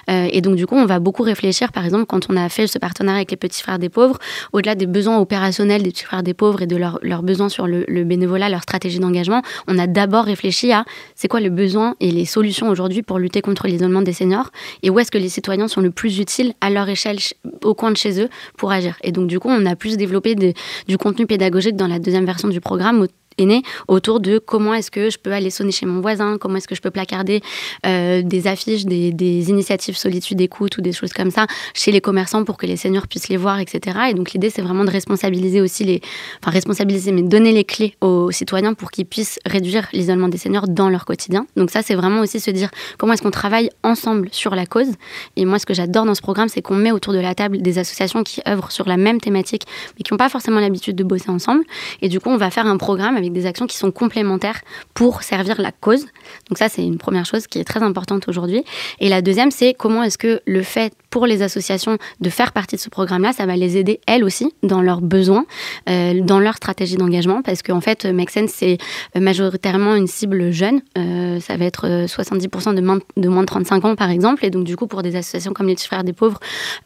[0.10, 2.68] Euh, et donc, du coup, on va beaucoup réfléchir, par exemple, quand on a fait
[2.68, 4.20] ce partenariat avec les Petits Frères des Pauvres,
[4.54, 7.86] au-delà des besoins opérationnels des Petits Frères des Pauvres et de leurs besoins sur le,
[7.88, 10.86] le bénévolat, leur stratégie d'engagement, on a d'abord réfléchi à
[11.16, 14.52] c'est quoi le besoin et les solutions aujourd'hui pour lutter contre l'isolement des seniors
[14.84, 17.20] et où est-ce que les citoyens sont le plus utiles à leur échelle
[17.64, 18.98] au coin de chez eux pour agir.
[19.04, 22.48] Et donc, du coup, on a plus développé du contenu pédagogique dans la deuxième version
[22.48, 23.08] du programme
[23.38, 26.58] est né autour de comment est-ce que je peux aller sonner chez mon voisin, comment
[26.58, 27.42] est-ce que je peux placarder
[27.86, 32.02] euh, des affiches, des, des, initiatives solitude écoute ou des choses comme ça chez les
[32.02, 33.98] commerçants pour que les seniors puissent les voir, etc.
[34.10, 36.02] Et donc l'idée c'est vraiment de responsabiliser aussi les,
[36.42, 40.68] enfin responsabiliser, mais donner les clés aux citoyens pour qu'ils puissent réduire l'isolement des seniors
[40.68, 41.46] dans leur quotidien.
[41.56, 44.92] Donc ça c'est vraiment aussi se dire comment est-ce qu'on travaille ensemble sur la cause.
[45.36, 47.62] Et moi ce que j'adore dans ce programme c'est qu'on met autour de la table
[47.62, 49.64] des associations qui œuvrent sur la même thématique
[49.98, 51.64] mais qui n'ont pas forcément l'habitude de bosser ensemble.
[52.02, 54.62] Et du coup on va faire un programme avec des actions qui sont complémentaires
[54.94, 56.06] pour servir la cause.
[56.50, 58.64] Donc ça, c'est une première chose qui est très importante aujourd'hui.
[59.00, 62.78] Et la deuxième, c'est comment est-ce que le fait pour les associations de faire partie
[62.78, 65.46] de ce programme-là, ça va les aider elles aussi dans leurs besoins,
[65.90, 68.78] euh, dans leur stratégie d'engagement, parce qu'en fait, Make Sense, c'est
[69.16, 70.82] majoritairement une cible jeune.
[70.98, 74.46] Euh, ça va être 70% de moins, de moins de 35 ans, par exemple.
[74.46, 76.40] Et donc, du coup, pour des associations comme les Petits Frères des Pauvres,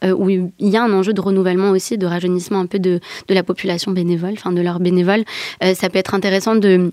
[0.04, 3.00] euh, où il y a un enjeu de renouvellement aussi, de rajeunissement un peu de,
[3.28, 5.24] de la population bénévole, enfin de leurs bénévoles,
[5.74, 6.92] ça peut être intéressant de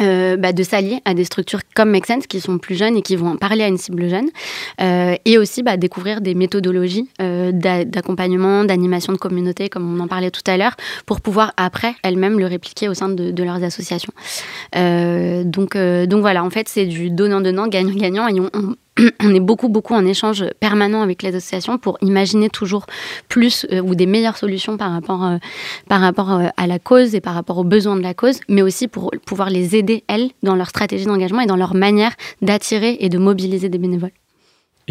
[0.00, 3.02] euh, bah, de s'allier à des structures comme Make Sense qui sont plus jeunes et
[3.02, 4.28] qui vont parler à une cible jeune
[4.80, 10.08] euh, et aussi bah, découvrir des méthodologies euh, d'accompagnement, d'animation de communauté comme on en
[10.08, 14.12] parlait tout à l'heure pour pouvoir après elles-mêmes le répliquer au sein de, leurs associations.
[14.74, 18.28] donc, donc voilà, en fait c'est du donnant-donnant, gagnant-gagnant
[19.20, 22.86] est beaucoup, beaucoup en échange permanent avec les associations pour imaginer toujours
[23.28, 25.36] plus euh, ou des meilleures solutions par rapport, euh,
[25.90, 29.10] euh, à la cause et par rapport aux besoins de la cause, mais aussi pour
[29.26, 32.12] pouvoir les aider, elles, dans leur stratégie d'engagement et dans leur manière
[32.42, 34.12] d'attirer et de mobiliser des bénévoles.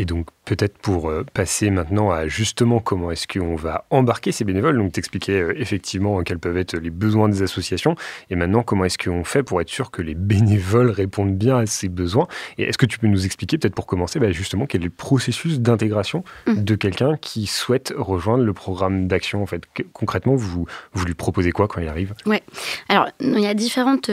[0.02, 4.43] Et donc peut-être pour euh, passer maintenant à justement comment est-ce qu'on va embarquer ces
[4.43, 7.95] bénévoles, donc t'expliquais euh, effectivement quels peuvent être les besoins des associations,
[8.32, 11.68] et maintenant comment est-ce qu'on fait pour être sûr que les bénévoles répondent bien à
[11.68, 12.28] ces besoins?
[12.58, 14.89] Et est-ce que tu peux nous expliquer peut-être pour commencer bah, justement quel est le
[14.89, 16.64] processus d'intégration mmh.
[16.64, 19.62] de quelqu'un qui souhaite rejoindre le programme d'action en fait?
[19.93, 22.16] Concrètement, vous, vous lui proposez quoi quand il arrive?
[22.26, 22.41] Ouais,
[22.89, 24.10] alors il y a différentes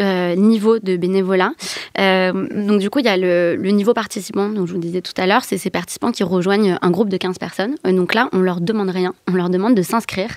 [0.00, 1.52] euh, euh, niveau de bénévolat.
[1.98, 2.32] Euh,
[2.66, 5.26] donc du coup, il y a le, niveau participant, dont je vous disais tout à
[5.26, 7.76] l'heure, c'est ces participants qui rejoignent un groupe de 15 personnes.
[7.86, 10.36] Euh, donc là, on leur demande rien, on leur demande de s'inscrire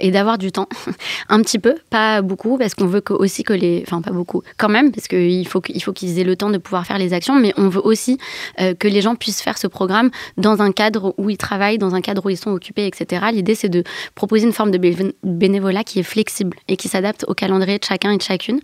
[0.00, 0.68] et d'avoir du temps,
[1.28, 4.68] un petit peu, pas beaucoup, parce qu'on veut aussi que les, enfin pas beaucoup, quand
[4.68, 7.68] même, parce qu'il faut qu'ils aient le temps de pouvoir faire les actions, mais on
[7.68, 8.18] veut aussi
[8.58, 12.00] que les gens puissent faire ce programme dans un cadre où ils travaillent, dans un
[12.00, 13.26] cadre où ils sont occupés, etc.
[13.32, 13.84] L'idée, c'est de
[14.14, 14.78] proposer une forme de
[15.22, 18.60] bénévolat qui est flexible et qui s'adapte au calendrier de chacun et de chacune.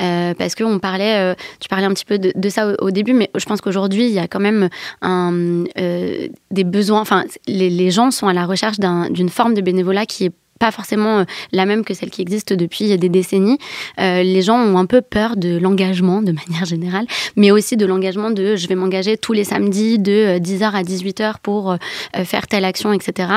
[0.00, 3.12] Euh, parce que on parlait, euh, tu parlais un petit peu de, ça au, début,
[3.12, 4.68] mais je pense qu'aujourd'hui, il y a quand même
[5.04, 7.00] euh, des besoins.
[7.00, 10.70] Enfin, les, les, gens sont à la recherche d'une forme de bénévolat qui est pas
[10.70, 13.58] forcément euh, la même que celle qui existe depuis des décennies.
[14.00, 17.86] Euh, les gens ont un peu peur de l'engagement de manière générale, mais aussi de
[17.86, 21.76] l'engagement de je vais m'engager tous les samedis de 10h euh, à 18h pour
[22.24, 23.28] faire telle action, etc.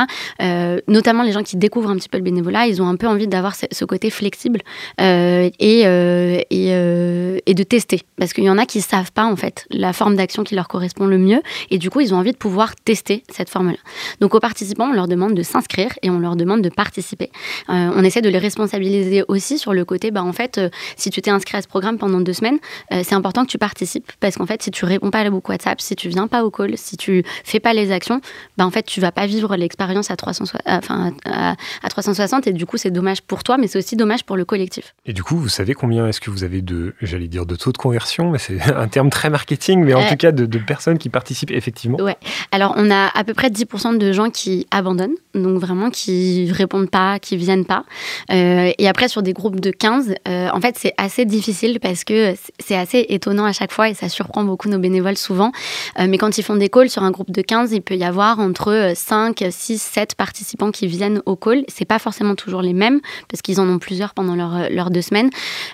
[0.88, 3.28] notamment les gens qui découvrent un petit peu le bénévolat, ils ont un peu envie
[3.28, 4.62] d'avoir ce, côté flexible
[5.00, 8.02] et, et, de tester.
[8.18, 10.68] Parce qu'il y en a qui savent pas en fait la forme d'action qui leur
[10.68, 13.78] correspond le mieux et du coup ils ont envie de pouvoir tester cette forme-là.
[14.22, 17.92] Donc aux participants, on leur demande de s'inscrire et on leur demande de participer euh,
[17.96, 21.22] on essaie de les responsabiliser aussi sur le côté, bah, en fait, euh, si tu
[21.22, 22.60] t'es inscrit à ce programme pendant deux semaines,
[22.92, 25.30] euh, c'est important que tu participes parce qu'en fait, si tu réponds pas à la
[25.30, 28.22] boucle WhatsApp, si tu viens pas au call, si tu fais pas les actions,
[28.58, 31.56] bah, en fait, tu vas pas vivre l'expérience à, 360, enfin, à,
[31.90, 34.96] 360 et du coup, c'est dommage pour toi, mais c'est aussi dommage pour le collectif.
[35.06, 37.72] Et du coup, vous savez combien est-ce que vous avez de, j'allais dire, de taux
[37.72, 40.98] de conversion, mais c'est un terme très marketing, mais en tout cas de, de, personnes
[40.98, 42.18] qui participent effectivement Ouais.
[42.52, 46.90] Alors, on a à peu près 10% de gens qui abandonnent, donc vraiment qui répondent
[46.90, 47.84] pas qui viennent pas.
[48.32, 52.04] Euh, et après, sur des groupes de 15, euh, en fait, c'est assez difficile parce
[52.04, 55.52] que c'est assez étonnant à chaque fois et ça surprend beaucoup nos bénévoles souvent.
[56.00, 58.04] Euh, mais quand ils font des calls sur un groupe de 15, il peut y
[58.04, 61.64] avoir entre 5, 6, 7 participants qui viennent au call.
[61.68, 65.02] C'est pas forcément toujours les mêmes parce qu'ils en ont plusieurs pendant leurs leur deux
[65.02, 65.30] semaines.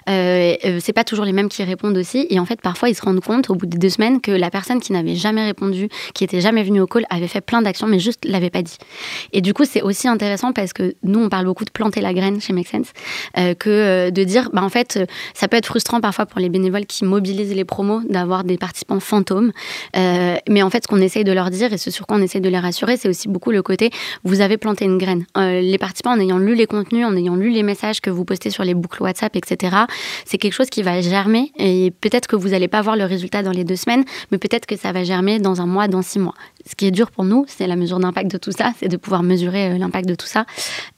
[0.07, 2.27] c'est pas toujours les mêmes qui répondent aussi.
[2.29, 4.49] Et en fait, parfois, ils se rendent compte au bout de deux semaines que la
[4.49, 7.85] personne qui n'avait jamais répondu, qui était jamais venue au call, avait fait plein d'actions
[7.87, 8.77] mais juste l'avait pas dit.
[9.33, 12.13] Et du coup, c'est aussi intéressant parce que nous, on parle beaucoup de planter la
[12.13, 12.91] graine chez Make Sense,
[13.59, 14.99] que de dire, bah, en fait,
[15.33, 18.99] ça peut être frustrant parfois pour les bénévoles qui mobilisent les promos d'avoir des participants
[18.99, 19.51] fantômes.
[19.93, 22.41] mais en fait, ce qu'on essaye de leur dire et ce sur quoi on essaye
[22.41, 23.89] de les rassurer, c'est aussi beaucoup le côté,
[24.23, 25.25] vous avez planté une graine.
[25.35, 28.49] les participants, en ayant lu les contenus, en ayant lu les messages que vous postez
[28.49, 29.75] sur les boucles WhatsApp, etc.,
[30.25, 33.43] c'est quelque chose qui va germer et peut-être que vous n'allez pas voir le résultat
[33.43, 36.19] dans les deux semaines, mais peut-être que ça va germer dans un mois, dans six
[36.19, 36.35] mois.
[36.67, 38.97] Ce qui est dur pour nous, c'est la mesure d'impact de tout ça, c'est de
[38.97, 40.45] pouvoir mesurer euh, l'impact de tout ça.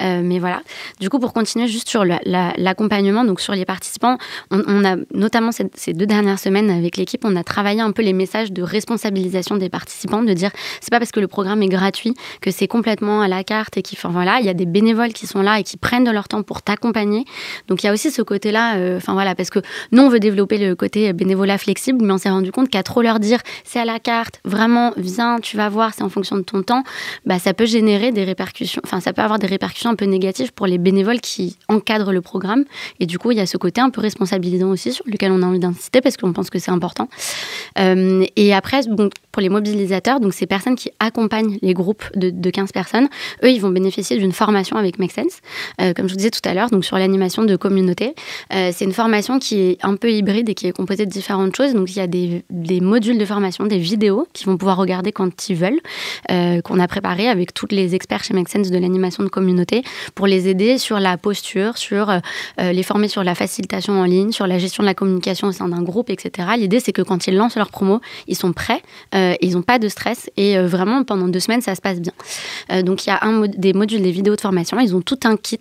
[0.02, 0.62] Euh, mais voilà.
[1.02, 4.18] Du coup, pour continuer juste sur l'accompagnement, donc sur les participants,
[4.50, 8.14] on, a notamment ces, deux dernières semaines avec l'équipe, on a travaillé un peu les
[8.14, 12.14] messages de responsabilisation des participants, de dire c'est pas parce que le programme est gratuit
[12.42, 15.12] que c'est complètement à la carte et qui, enfin voilà, il y a des bénévoles
[15.12, 17.26] qui sont là et qui prennent de leur temps pour t'accompagner.
[17.68, 19.60] Donc il y a aussi ce côté-là, euh, enfin voilà, parce que
[19.92, 23.02] nous on veut développer le côté bénévolat flexible, mais on s'est rendu compte qu'à trop
[23.02, 26.64] leur dire c'est à la carte, vraiment viens, tu voir, c'est en fonction de ton
[26.64, 26.84] temps,
[27.26, 30.54] bah, ça peut générer des répercussions, enfin ça peut avoir des répercussions un peu négatives
[30.54, 32.64] pour les bénévoles qui encadrent le programme.
[33.00, 35.42] Et du coup, il y a ce côté un peu responsabilisant aussi sur lequel on
[35.42, 37.10] a envie d'insister parce qu'on pense que c'est important.
[37.80, 38.82] Euh, et après,
[39.32, 43.10] pour les mobilisateurs, donc ces personnes qui accompagnent les groupes de, de 15 personnes,
[43.44, 45.42] eux, ils vont bénéficier d'une formation avec Make Sense,
[45.82, 48.16] euh, comme je vous disais tout à l'heure, donc sur l'animation de communauté.
[48.54, 51.56] Euh, c'est une formation qui est un peu hybride et qui est composée de différentes
[51.56, 51.74] choses.
[51.74, 52.44] Donc il y a des,
[52.82, 55.80] modules de formation, des vidéos qu'ils vont pouvoir regarder quand ils veulent,
[56.32, 59.84] euh, qu'on a préparé avec tous les experts chez Make Sense de l'animation de communauté
[60.16, 62.20] pour les aider sur la posture, sur euh,
[62.58, 65.68] les former sur la facilitation en ligne, sur la gestion de la communication au sein
[65.68, 66.50] d'un groupe, etc.
[66.58, 68.82] L'idée, c'est que quand ils lancent leur promo, ils sont prêts,
[69.14, 72.14] ils n'ont pas de stress et vraiment pendant deux semaines, ça se passe bien.
[72.84, 74.80] donc il y a un, des modules, des vidéos de formation.
[74.80, 75.60] Ils ont tout un kit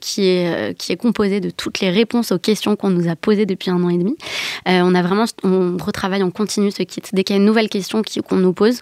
[0.00, 3.46] qui, est, qui est composé de toutes les réponses aux questions qu'on nous a posées
[3.46, 4.16] depuis un an et demi.
[4.66, 7.02] on a vraiment, on retravaille en continu ce kit.
[7.12, 8.80] Dès qu'il y a une nouvelle question qu'on nous pose,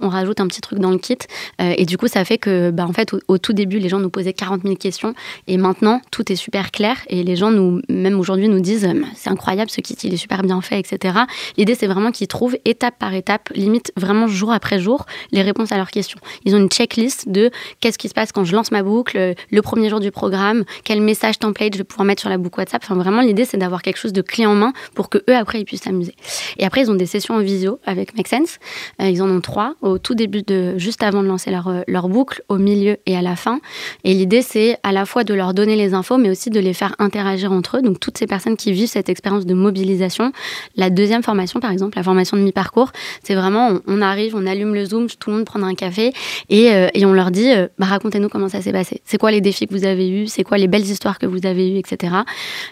[0.00, 1.18] on rajoute un petit truc dans le kit.
[1.60, 4.00] Euh, et du coup, ça fait que, bah, en fait, au, tout début, les gens
[4.00, 5.14] nous posaient 40 000 questions.
[5.46, 6.96] Et maintenant, tout est super clair.
[7.08, 10.18] Et les gens, nous, même aujourd'hui, nous disent euh, c'est incroyable, ce kit, il est
[10.18, 11.20] super bien fait, etc.
[11.56, 15.72] L'idée, c'est vraiment qu'ils trouvent étape par étape, limite vraiment jour après jour, les réponses
[15.72, 16.18] à leurs questions.
[16.44, 19.62] Ils ont une checklist de qu'est-ce qui se passe quand je lance ma boucle, le
[19.62, 22.82] premier jour du programme, quel message template je vais pouvoir mettre sur la boucle WhatsApp.
[22.84, 25.60] Enfin, vraiment, l'idée, c'est d'avoir quelque chose de clé en main pour que eux, après,
[25.60, 26.14] ils puissent s'amuser.
[26.58, 28.58] Et après, ils ont des sessions en visio avec Make Sense.
[29.00, 31.82] Euh, ils en ont trois au tout début de, juste avant de lancer leur, euh,
[31.88, 33.60] leur boucle, au milieu et à la fin.
[34.04, 36.74] Et l'idée, c'est à la fois de leur donner les infos, mais aussi de les
[36.74, 37.82] faire interagir entre eux.
[37.82, 40.32] Donc, toutes ces personnes qui vivent cette expérience de mobilisation.
[40.76, 42.92] La deuxième formation, par exemple, la formation de mi-parcours,
[43.22, 46.12] c'est vraiment, on, arrive, on allume le Zoom, tout le monde prend un café
[46.48, 49.00] et, euh, et on leur dit, bah, racontez-nous comment ça s'est passé.
[49.04, 50.26] C'est quoi les défis que vous avez eus?
[50.26, 52.14] C'est quoi les belles histoires que vous avez eues, etc.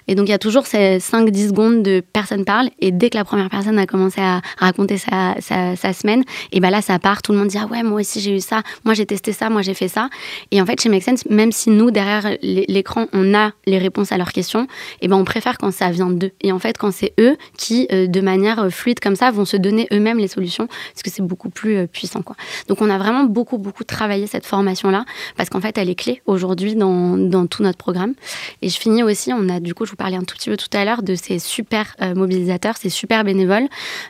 [0.08, 2.70] Et donc, il y a toujours ces 5-10 secondes de personne parle.
[2.80, 6.70] Et dès que la première personne a commencé à raconter sa, sa, semaine, et ben
[6.70, 7.22] là, ça part.
[7.22, 9.50] Tout le monde dit Ah ouais, moi aussi j'ai eu ça, moi j'ai testé ça,
[9.50, 10.08] moi j'ai fait ça.
[10.50, 14.12] Et en fait, chez Make Sense, même si nous, derrière l'écran, on a les réponses
[14.12, 14.66] à leurs questions,
[15.00, 16.32] et ben on préfère quand ça vient d'eux.
[16.40, 19.44] Et en fait, quand c'est eux qui, euh, de manière euh, fluide comme ça, vont
[19.44, 22.22] se donner eux-mêmes les solutions, parce que c'est beaucoup plus euh, puissant.
[22.22, 22.36] Quoi.
[22.68, 25.04] Donc, on a vraiment beaucoup, beaucoup travaillé cette formation-là,
[25.36, 28.14] parce qu'en fait, elle est clé aujourd'hui dans, dans, tout notre programme.
[28.62, 30.56] Et je finis aussi, on a du coup, je vous parlais un tout petit peu
[30.56, 33.68] tout à l'heure de ces super mobilisateurs, ces super bénévoles.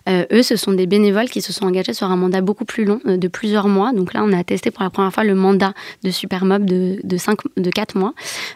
[0.08, 3.00] eux, ce sont des bénévoles qui se sont engagés sur un mandat beaucoup plus long,
[3.04, 3.92] de plusieurs mois.
[3.92, 7.16] Donc là, on a testé pour la première fois le mandat de Supermob de, de,
[7.16, 8.14] 5, de 4 mois.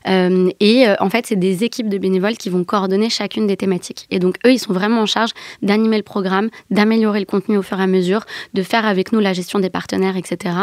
[0.08, 3.56] Euh, et euh, en fait, c'est des équipes de bénévoles qui vont coordonner chacune des
[3.56, 4.06] thématiques.
[4.10, 5.30] Et donc, eux, ils sont vraiment en charge
[5.62, 9.20] d'animer le programme, d'améliorer le contenu au fur et à mesure, de faire avec nous
[9.20, 10.54] la gestion des partenaires, etc.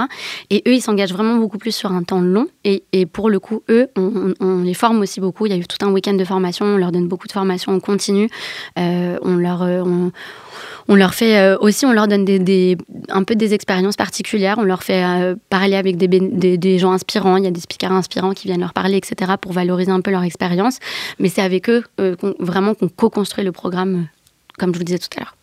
[0.49, 2.47] Et eux, ils s'engagent vraiment beaucoup plus sur un temps long.
[2.64, 5.45] Et, et pour le coup, eux, on, les forme aussi beaucoup.
[5.45, 6.66] Il y a eu tout un week-end de formation.
[6.66, 8.30] On leur donne beaucoup de formation en continu.
[8.78, 9.62] Euh, on leur...
[9.62, 10.12] On,
[10.88, 12.78] on leur fait euh, aussi, on leur donne des,
[13.10, 14.58] un peu des expériences particulières.
[14.58, 16.08] On leur fait euh, parler avec des,
[16.58, 17.38] des, gens inspirants.
[17.38, 20.12] Il y a des speakers inspirants qui viennent leur parler, etc., pour valoriser un peu
[20.12, 20.80] leur expérience.
[21.20, 24.08] Mais c'est avec eux euh, vraiment qu'on co-construit le programme,
[24.58, 25.36] comme je vous disais tout à l'heure.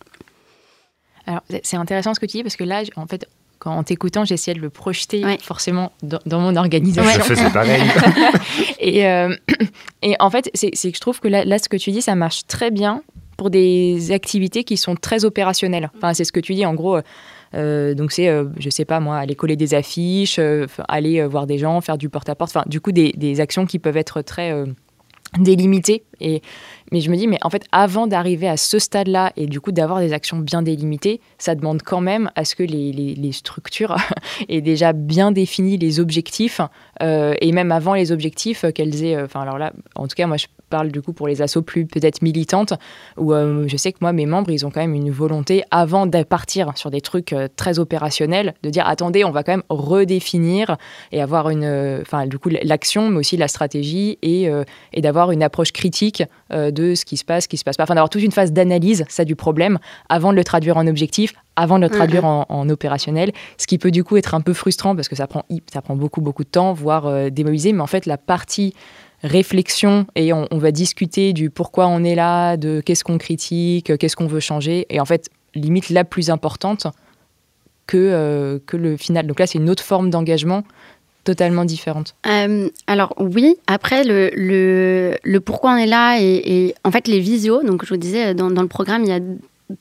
[1.27, 3.27] Alors, c'est intéressant ce que tu dis parce que là, en fait,
[3.59, 7.21] quand, en t'écoutant, j'essayais de le projeter forcément dans, mon organisation.
[7.21, 7.35] Ouais.
[7.35, 7.83] c'est pareil.
[8.79, 9.01] et,
[10.01, 12.15] et, en fait, c'est que je trouve que là, là, ce que tu dis, ça
[12.15, 13.03] marche très bien
[13.39, 15.89] pour des activités qui sont très opérationnelles.
[15.95, 16.99] Enfin, c'est ce que tu dis, en gros.
[17.55, 21.47] Euh, donc c'est, euh, je sais pas moi, aller coller des affiches, euh, aller voir
[21.47, 24.53] des gens, faire du porte-à-porte, enfin du coup des, actions qui peuvent être très
[25.39, 26.03] délimitées.
[26.19, 26.41] Et,
[26.91, 29.71] mais je me dis, mais en fait, avant d'arriver à ce stade-là et du coup
[29.71, 33.95] d'avoir des actions bien délimitées, ça demande quand même à ce que les, les, structures
[34.49, 36.59] aient déjà bien défini les objectifs
[36.99, 39.21] et même avant les objectifs qu'elles aient.
[39.21, 41.85] Enfin alors là, en tout cas, moi je parle du coup pour les assos plus
[41.85, 42.73] peut-être militantes,
[43.17, 46.23] où je sais que moi, mes membres, ils ont quand même une volonté, avant de
[46.23, 50.77] partir sur des trucs très opérationnels, de dire attendez, on va quand même redéfinir
[51.11, 54.49] et avoir une, enfin du coup l'action, mais aussi la stratégie et,
[54.93, 57.83] et d'avoir une approche critique de ce qui se passe, ce qui se passe pas,
[57.83, 61.33] enfin d'avoir toute une phase d'analyse, ça du problème, avant de le traduire en objectif,
[61.55, 64.95] avant de le traduire en, opérationnel, ce qui peut du coup être un peu frustrant
[64.95, 67.73] parce que ça prend, ça prend beaucoup, beaucoup de temps, voire euh, démobiliser.
[67.73, 68.73] Mais en fait, la partie
[69.23, 74.15] réflexion et on, va discuter du pourquoi on est là, de qu'est-ce qu'on critique, qu'est-ce
[74.15, 76.87] qu'on veut changer, et en fait, limite la plus importante
[77.87, 79.27] que, euh, que le final.
[79.27, 80.63] Donc là, c'est une autre forme d'engagement
[81.23, 82.15] totalement différente.
[82.27, 84.31] Euh, alors oui, après le,
[85.23, 88.49] le, pourquoi on est là et, en fait les visios, donc je vous disais dans,
[88.49, 89.19] dans le programme il y a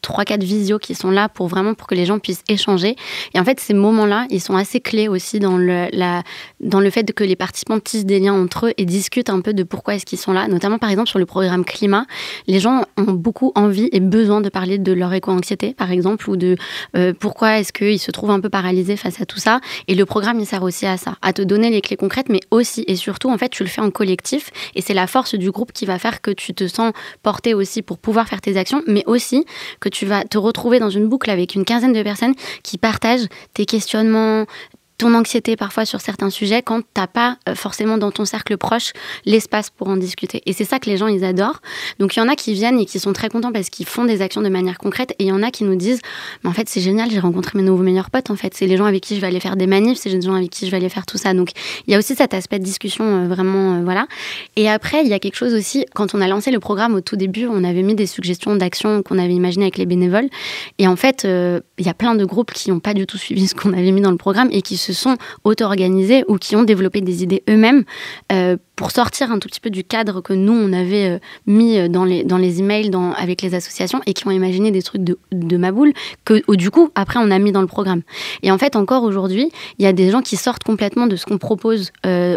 [0.02, 2.96] trois quatre visios qui sont là pour vraiment pour que les gens puissent échanger.
[3.34, 6.22] Et en fait ces moments-là ils sont assez clés aussi dans le la
[6.60, 9.54] dans le fait que les participants tissent des liens entre eux et discutent un peu
[9.54, 10.48] de pourquoi est-ce qu'ils sont là.
[10.48, 12.06] Notamment par exemple sur le programme climat
[12.46, 16.36] les gens ont beaucoup envie et besoin de parler de leur éco-anxiété par exemple ou
[16.36, 16.56] de
[16.96, 19.60] euh, pourquoi est-ce qu'ils se trouvent un peu paralysés face à tout ça.
[19.86, 22.40] Et le programme il sert aussi à ça à te donner les clés concrètes mais
[22.50, 25.50] aussi et surtout en fait tu le fais en collectif et c'est la force du
[25.50, 28.82] groupe qui va faire que tu te sens porté aussi pour pouvoir faire tes actions
[28.86, 29.44] mais aussi
[29.80, 33.26] que tu vas te retrouver dans une boucle avec une quinzaine de personnes qui partagent
[33.54, 34.46] tes questionnements,
[34.98, 38.92] ton anxiété parfois sur certains sujets quand t'as pas euh, forcément dans ton cercle proche
[39.24, 40.42] l'espace pour en discuter.
[40.44, 41.62] Et c'est ça que les gens ils adorent.
[42.00, 44.04] Donc il y en a qui viennent et qui sont très contents parce qu'ils font
[44.04, 46.00] des actions de manière concrète et il y en a qui nous disent
[46.42, 48.76] mais en fait c'est génial j'ai rencontré mes nouveaux meilleurs potes en fait c'est les
[48.76, 50.70] gens avec qui je vais aller faire des manifs c'est les gens avec qui je
[50.72, 51.50] vais aller faire tout ça donc
[51.86, 54.08] il y a aussi cet aspect de discussion euh, vraiment euh, voilà.
[54.56, 57.00] Et après il y a quelque chose aussi quand on a lancé le programme au
[57.00, 60.28] tout début on avait mis des suggestions d'actions qu'on avait imaginées avec les bénévoles
[60.78, 63.46] et en fait il y a plein de groupes qui n'ont pas du tout suivi
[63.48, 66.62] ce qu'on avait mis dans le programme et qui se sont auto-organisés ou qui ont
[66.62, 67.84] développé des idées eux-mêmes
[68.32, 71.76] euh, pour sortir un tout petit peu du cadre que nous, on avait euh, mis
[71.76, 75.02] euh, dans les, dans les emails avec les associations et qui ont imaginé des trucs
[75.02, 75.92] de, de ma boule
[76.24, 78.02] que du coup, après, on a mis dans le programme.
[78.44, 79.50] Et en fait, encore aujourd'hui,
[79.80, 81.90] il y a des gens qui sortent complètement de ce qu'on propose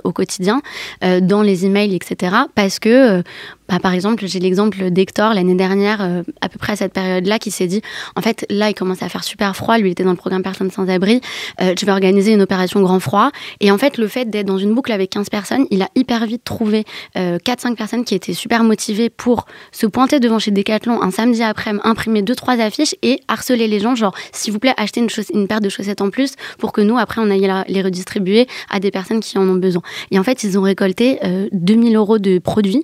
[0.03, 0.61] au quotidien
[1.01, 2.35] dans les emails, etc.
[2.55, 3.23] Parce que
[3.71, 7.39] bah, par exemple, j'ai l'exemple d'Hector l'année dernière, euh, à peu près à cette période-là,
[7.39, 7.81] qui s'est dit,
[8.17, 9.77] en fait, là, il commençait à faire super froid.
[9.77, 11.21] Lui, était dans le programme Personnes sans abri.
[11.61, 13.31] Euh, je vais organiser une opération grand froid.
[13.61, 16.25] Et en fait, le fait d'être dans une boucle avec 15 personnes, il a hyper
[16.25, 16.85] vite trouvé
[17.17, 21.43] euh, 4-5 personnes qui étaient super motivées pour se pointer devant chez Decathlon un samedi
[21.43, 25.47] après, imprimer deux trois affiches et harceler les gens, genre, s'il vous plaît, achetez une,
[25.47, 28.91] paire de chaussettes en plus pour que nous, après, on aille les redistribuer à des
[28.91, 29.81] personnes qui en ont besoin.
[30.11, 31.19] Et en fait, ils ont récolté
[31.51, 32.83] 2000 euros de produits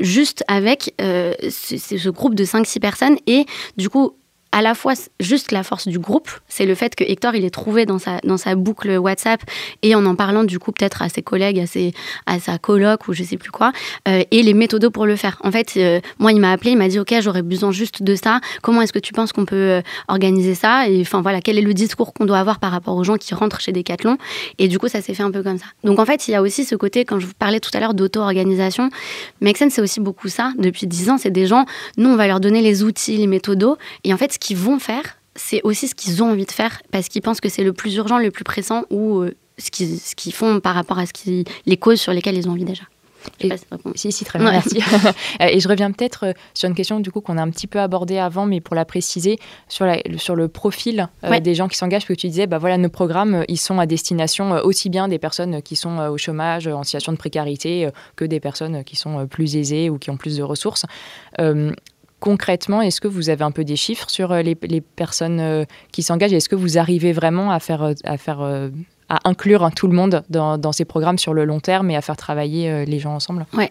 [0.00, 3.16] juste avec euh, ce, groupe de 5-6 personnes.
[3.26, 4.12] Et du coup,
[4.52, 7.50] à la fois juste la force du groupe, c'est le fait que Hector il est
[7.50, 9.42] trouvé dans sa, dans sa boucle WhatsApp
[9.82, 11.92] et en en parlant du coup peut-être à ses collègues, à, ses,
[12.26, 13.72] à sa coloc ou je sais plus quoi,
[14.08, 15.38] euh, et les méthodos pour le faire.
[15.44, 18.14] En fait, euh, moi il m'a appelé, il m'a dit ok j'aurais besoin juste de
[18.14, 20.88] ça, comment est-ce que tu penses qu'on peut euh, organiser ça?
[20.88, 23.34] Et enfin voilà, quel est le discours qu'on doit avoir par rapport aux gens qui
[23.34, 24.16] rentrent chez Decathlon?
[24.58, 25.66] Et du coup ça s'est fait un peu comme ça.
[25.84, 27.80] Donc en fait il y a aussi ce côté, quand je vous parlais tout à
[27.80, 28.88] l'heure d'auto-organisation,
[29.42, 30.52] Mexen c'est aussi beaucoup ça.
[30.58, 31.66] Depuis 10 ans c'est des gens,
[31.98, 34.78] nous on va leur donner les outils, les méthodos, et en fait ce qu'ils vont
[34.78, 37.72] faire, c'est aussi ce qu'ils ont envie de faire parce qu'ils pensent que c'est le
[37.72, 39.70] plus urgent, le plus pressant ou euh, ce
[40.14, 42.84] qu'ils font par rapport à ce qui, les causes sur lesquelles ils ont envie déjà.
[43.40, 43.50] Et,
[43.96, 44.80] si, si, très bien, merci.
[45.40, 47.66] Euh, et je reviens peut-être euh, sur une question du coup qu'on a un petit
[47.66, 51.08] peu abordée avant, mais pour la préciser, sur, la, sur le profil
[51.42, 53.86] des gens qui s'engagent, parce que tu disais, bah voilà, nos programmes, ils sont à
[53.86, 58.40] destination aussi bien des personnes qui sont au chômage, en situation de précarité, que des
[58.40, 60.86] personnes qui sont plus aisées ou qui ont plus de ressources
[62.20, 66.02] concrètement, est-ce que vous avez un peu des chiffres sur euh, les, personnes euh, qui
[66.02, 66.32] s'engagent?
[66.32, 68.38] Est-ce que vous arrivez vraiment à faire, euh, à faire
[69.08, 72.16] à inclure tout le monde dans, ces programmes sur le long terme et à faire
[72.16, 73.70] travailler euh, les gens ensemble Ouais.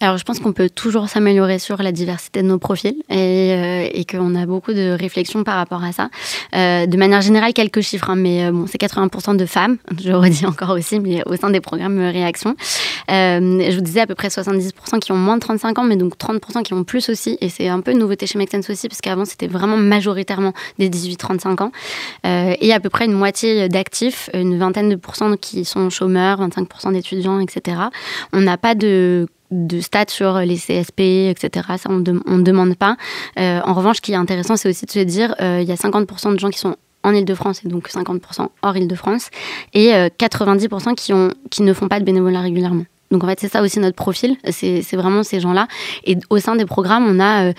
[0.00, 4.02] Alors je pense qu'on peut toujours s'améliorer sur la diversité de nos profils et, euh,
[4.08, 6.08] qu'on a beaucoup de réflexions par rapport à ça.
[6.54, 10.46] Euh, de manière générale, quelques chiffres, hein, mais bon, c'est 80% de femmes, je redis
[10.46, 12.54] encore aussi, mais au sein des programmes réaction.
[13.08, 16.16] je vous disais à peu près 70% qui ont moins de 35 ans, mais donc
[16.16, 17.36] 30% qui ont plus aussi.
[17.40, 20.88] Et c'est un peu une nouveauté chez Make aussi, parce qu'avant c'était vraiment majoritairement des
[20.88, 21.72] 18-35 ans.
[22.24, 26.92] et à peu près une moitié d'actifs, une vingtaine de pourcents qui sont chômeurs, 25%
[26.92, 27.78] d'étudiants, etc.
[28.32, 31.66] On n'a pas de de stats sur les CSP, etc.
[31.78, 32.96] Ça, on ne demande pas.
[33.38, 35.72] Euh, en revanche, ce qui est intéressant, c'est aussi de se dire, euh, il y
[35.72, 39.30] a 50% de gens qui sont en Ile-de-France et donc 50% hors Ile-de-France
[39.74, 42.84] et 90% euh, qui, ont, qui ne font pas de bénévolat régulièrement.
[43.10, 45.68] Donc en fait, c'est ça aussi notre profil, c'est vraiment ces gens-là.
[46.04, 47.52] Et au sein des programmes, on a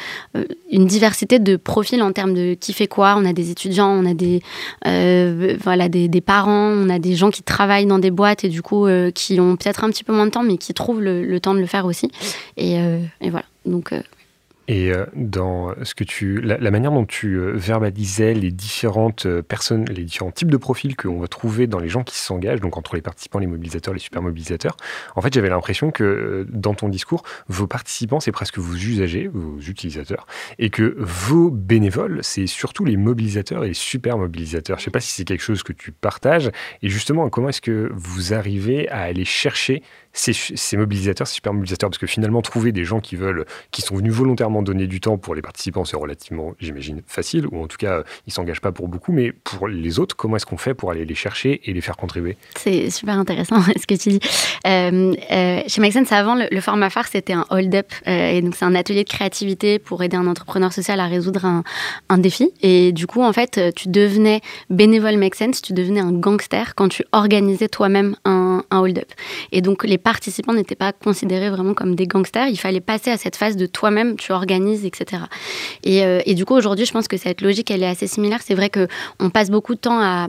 [0.72, 3.16] une diversité de profils en termes de qui fait quoi.
[3.18, 4.42] On a des étudiants, on a des,
[5.64, 8.62] voilà, des, des, parents, on a des gens qui travaillent dans des boîtes et du
[8.62, 11.54] coup qui ont peut-être un petit peu moins de temps, mais qui trouvent le, temps
[11.54, 12.12] de le faire aussi.
[12.58, 12.76] Et,
[13.22, 13.46] et voilà.
[13.66, 13.94] Donc
[14.68, 19.42] et euh, dans ce que tu, la, manière dont tu euh, verbalisais les différentes euh,
[19.42, 22.78] personnes, les différents types de profils qu'on va trouver dans les gens qui s'engagent, donc
[22.78, 24.76] entre les participants, les mobilisateurs, les super mobilisateurs,
[25.16, 29.58] en fait, j'avais l'impression que dans ton discours, vos participants, c'est presque vos usagers, vos
[29.60, 30.28] utilisateurs,
[30.60, 34.78] et que vos bénévoles, c'est surtout les mobilisateurs et les super mobilisateurs.
[34.80, 36.52] Je ne sais pas si c'est quelque chose que tu partages,
[36.82, 39.82] et justement, comment est-ce que vous arrivez à aller chercher
[40.18, 43.96] ces, mobilisateurs, ces super mobilisateurs, parce que finalement, trouver des gens qui veulent, qui sont
[43.96, 47.78] venus volontairement donner du temps pour les participants, c'est relativement, j'imagine, facile, ou en tout
[47.78, 50.92] cas, ils s'engagent pas pour beaucoup, mais pour les autres, comment est-ce qu'on fait pour
[50.92, 52.38] aller les chercher et les faire contribuer?
[52.56, 54.20] C'est super intéressant ce que tu dis.
[54.66, 58.56] Euh, euh, chez Make Sense, avant, le, format phare, c'était un hold-up, euh, et donc
[58.56, 61.64] c'est un atelier de créativité pour aider un entrepreneur social à résoudre un,
[62.10, 62.52] un défi.
[62.62, 66.90] Et du coup, en fait, tu devenais bénévole Make Sense, tu devenais un gangster quand
[66.90, 69.12] tu organisais toi-même un, un hold-up.
[69.52, 72.48] Et donc, les participants n'étaient pas considérés vraiment comme des gangsters.
[72.48, 75.24] Il fallait passer à cette phase de toi-même, tu organises, etc.
[75.86, 78.40] Euh, et, du coup, aujourd'hui, je pense que cette logique, elle est assez similaire.
[78.44, 80.28] C'est vrai qu'on passe beaucoup de temps à,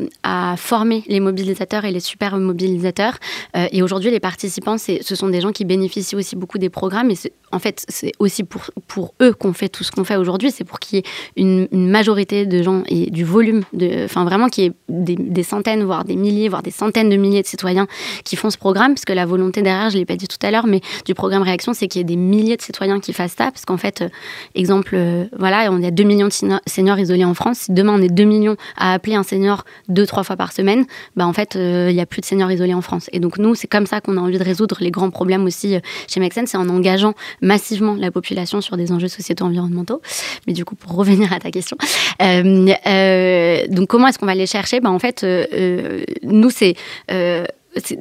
[0.57, 3.19] former les mobilisateurs et les super mobilisateurs.
[3.57, 7.11] Euh, et aujourd'hui, les participants, ce sont des gens qui bénéficient aussi beaucoup des programmes.
[7.11, 7.17] Et
[7.53, 10.51] en fait, c'est aussi pour, eux qu'on fait tout ce qu'on fait aujourd'hui.
[10.51, 11.05] C'est pour qu'il y ait
[11.37, 13.63] une, majorité de gens et du volume,
[14.05, 17.43] enfin vraiment qu'il y ait des, centaines, voire des milliers, voire des centaines de milliers
[17.43, 17.87] de citoyens
[18.25, 18.95] qui font ce programme.
[18.95, 21.15] Parce que la volonté derrière, je ne l'ai pas dit tout à l'heure, mais du
[21.15, 23.51] programme Réaction, c'est qu'il y ait des milliers de citoyens qui fassent ça.
[23.51, 24.09] Parce qu'en fait, euh,
[24.55, 27.59] exemple, euh, voilà, on a 2 millions de seniors isolés en France.
[27.59, 30.85] Si demain on est 2 millions à appeler un senior deux, trois fois par semaine,
[31.17, 33.09] bah en fait, euh, il n'y a plus de seniors isolés en France.
[33.13, 35.77] Et donc nous, c'est comme ça qu'on a envie de résoudre les grands problèmes aussi
[36.09, 40.01] chez Mexen, c'est en engageant massivement la population sur des enjeux sociétaux environnementaux.
[40.47, 41.77] Mais du coup, pour revenir à ta question,
[42.19, 44.81] donc comment est-ce qu'on va les chercher?
[44.81, 45.27] Bah, En fait,
[46.23, 46.75] nous, c'est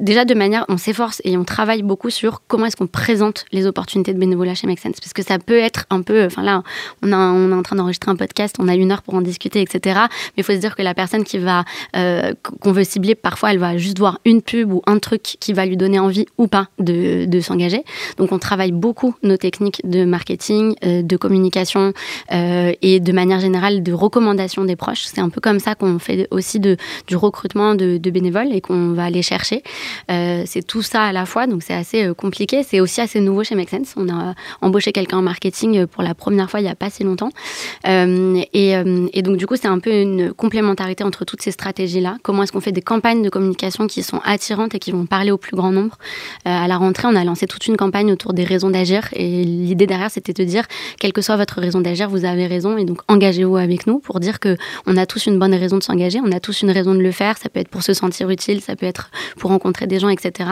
[0.00, 3.66] déjà de manière, on s'efforce et on travaille beaucoup sur comment est-ce qu'on présente les
[3.66, 5.00] opportunités de bénévolat chez Make Sense.
[5.00, 6.62] Parce que ça peut être un peu, enfin là,
[7.02, 10.00] on, est en train d'enregistrer un podcast, on a une heure pour en discuter, etc.
[10.08, 11.24] Mais il faut se dire que la personne
[11.96, 15.52] euh, qu'on veut cibler, parfois, elle va juste voir une pub ou un truc qui
[15.52, 17.84] va lui donner envie ou pas de, s'engager.
[18.16, 21.92] Donc on travaille beaucoup nos techniques de marketing, euh, de communication
[22.32, 25.04] euh, et de manière générale de recommandation des proches.
[25.04, 26.76] C'est un peu comme ça qu'on fait aussi du
[27.16, 29.57] recrutement de bénévoles et qu'on va aller chercher.
[30.10, 32.62] Euh, c'est tout ça à la fois, donc c'est assez euh, compliqué.
[32.62, 33.94] C'est aussi assez nouveau chez Make Sense.
[33.96, 36.90] On a embauché quelqu'un en marketing euh, pour la première fois il n'y a pas
[36.90, 37.30] si longtemps.
[37.84, 42.16] Et, donc du coup, c'est un peu une complémentarité entre toutes ces stratégies-là.
[42.22, 45.30] Comment est-ce qu'on fait des campagnes de communication qui sont attirantes et qui vont parler
[45.30, 45.98] au plus grand nombre?
[46.44, 49.08] À la rentrée, on a lancé toute une campagne autour des raisons d'agir.
[49.12, 50.64] Et l'idée derrière, c'était de dire,
[50.98, 52.78] quelle que soit votre raison d'agir, vous avez raison.
[52.78, 54.56] Et donc, engagez-vous avec nous pour dire que
[54.86, 56.20] on a tous une bonne raison de s'engager.
[56.24, 57.36] On a tous une raison de le faire.
[57.38, 60.50] Ça peut être pour se sentir utile, ça peut être pour rencontrer des gens, etc.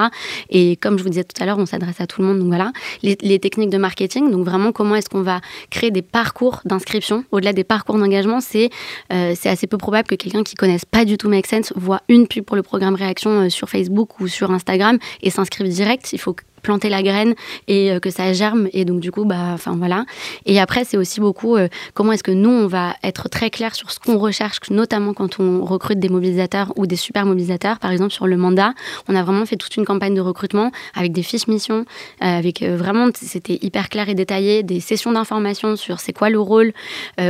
[0.51, 2.47] Et comme je vous disais tout à l'heure, on s'adresse à tout le monde.
[2.47, 2.73] Voilà,
[3.03, 4.31] les, techniques de marketing.
[4.31, 5.41] Donc vraiment, comment est-ce qu'on va
[5.71, 7.25] créer des parcours d'inscription?
[7.31, 8.71] Au-delà des parcours d'engagement, c'est
[9.13, 12.01] euh, c'est assez peu probable que quelqu'un qui connaisse pas du tout Make Sense voit
[12.09, 16.13] une pub pour le programme Réaction euh, sur Facebook ou sur Instagram et s'inscrive direct.
[16.13, 16.35] Il faut
[16.67, 17.37] planter la graine
[17.69, 18.69] et euh, que ça germe.
[18.73, 20.05] Et donc, du coup, bah, enfin voilà.
[20.47, 23.77] Et après, c'est aussi beaucoup euh, comment est-ce que nous, on va être très clair
[23.77, 27.79] sur ce qu'on recherche, notamment quand on recrute des mobilisateurs ou des super mobilisateurs.
[27.79, 28.75] Par exemple, sur le mandat,
[29.09, 31.85] on a vraiment fait toute une campagne de recrutement avec des fiches missions,
[32.23, 36.41] euh, avec vraiment, c'était hyper clair et détaillé, des sessions d'information sur c'est quoi le
[36.41, 36.73] rôle.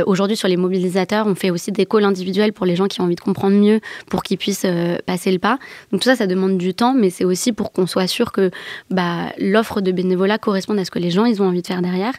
[0.05, 3.03] Aujourd'hui, sur les mobilisateurs, on fait aussi des calls individuels pour les gens qui ont
[3.03, 3.79] envie de comprendre mieux,
[4.09, 4.65] pour qu'ils puissent
[5.05, 5.59] passer le pas.
[5.91, 8.49] Donc tout ça, ça demande du temps, mais c'est aussi pour qu'on soit sûr que
[8.89, 11.81] bah, l'offre de bénévolat corresponde à ce que les gens ils ont envie de faire
[11.81, 12.13] derrière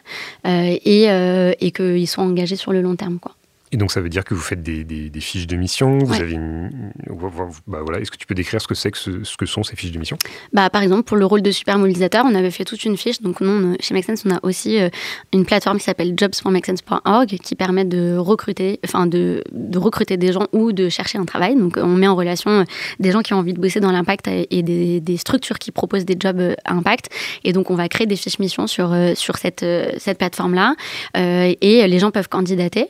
[0.45, 3.19] euh, et, euh, et qu'ils soient engagés sur le long terme.
[3.19, 3.35] Quoi.
[3.71, 6.37] Et donc ça veut dire que vous faites des, des, fiches de mission, vous avez
[7.67, 9.75] bah voilà, est-ce que tu peux décrire ce que c'est que ce, que sont ces
[9.75, 10.17] fiches de mission?
[10.53, 13.21] Bah, Par exemple, pour le rôle de super mobilisateur, on avait fait toute une fiche.
[13.21, 14.89] Donc nous, chez Make Sense, on a aussi euh,
[15.33, 20.47] une plateforme qui s'appelle jobs.makesense.org qui permet de recruter, enfin de, de, recruter des gens
[20.51, 21.55] ou de chercher un travail.
[21.55, 22.63] Donc on met en relation euh,
[22.99, 26.05] des gens qui ont envie de bosser dans l'impact et des, des, structures qui proposent
[26.05, 27.09] des jobs euh, à impact.
[27.43, 29.65] Et donc on va créer des fiches mission sur, sur cette,
[29.97, 30.75] cette plateforme-là.
[31.15, 32.87] et les gens peuvent candidater.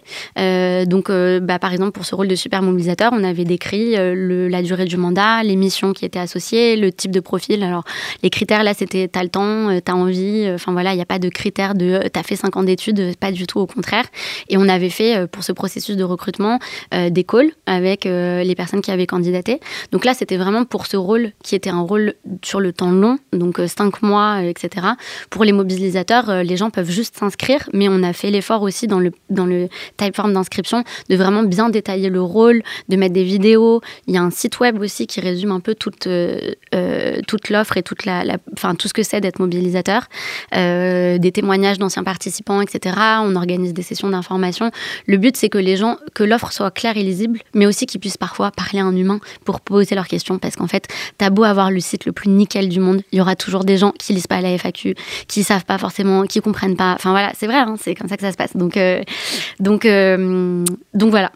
[0.88, 4.62] Donc, bah, par exemple, pour ce rôle de super mobilisateur, on avait décrit le, la
[4.62, 7.64] durée du mandat, les missions qui étaient associées, le type de profil.
[7.64, 7.84] Alors,
[8.24, 10.50] les critères, là, c'était t'as le temps, t'as envie.
[10.54, 13.32] Enfin, voilà, il n'y a pas de critères de t'as fait 5 ans d'études, pas
[13.32, 14.06] du tout, au contraire.
[14.50, 16.60] Et on avait fait, pour ce processus de recrutement,
[16.92, 19.60] des calls avec les personnes qui avaient candidaté.
[19.92, 22.14] Donc là, c'était vraiment pour ce rôle qui était un rôle
[22.44, 24.88] sur le temps long, donc 5 mois, etc.
[25.30, 29.00] Pour les mobilisateurs, les gens peuvent juste s'inscrire, mais on a fait l'effort aussi dans
[29.00, 33.82] le, dans le typeform d'inscription de vraiment bien détailler le rôle, de mettre des vidéos.
[34.08, 37.50] Il y a un site web aussi qui résume un peu toute, euh, euh, toute
[37.50, 40.04] l'offre et tout ce que c'est d'être mobilisateur.
[40.56, 42.96] Euh, des témoignages d'anciens participants, etc.
[43.22, 44.72] On organise des sessions d'information.
[45.06, 48.00] Le but, c'est que les gens, que l'offre soit claire et lisible, mais aussi qu'ils
[48.00, 50.40] puissent parfois parler à un humain pour poser leurs questions.
[50.40, 50.88] Parce qu'en fait,
[51.18, 53.78] t'as beau avoir le site le plus nickel du monde, il y aura toujours des
[53.78, 54.96] gens qui lisent pas la FAQ,
[55.28, 56.94] qui savent pas forcément, qui comprennent pas.
[56.94, 58.56] Enfin voilà, c'est vrai, hein, c'est comme ça que ça se passe.
[58.56, 58.80] Donc,
[59.60, 59.86] donc,
[60.94, 61.32] donc voilà.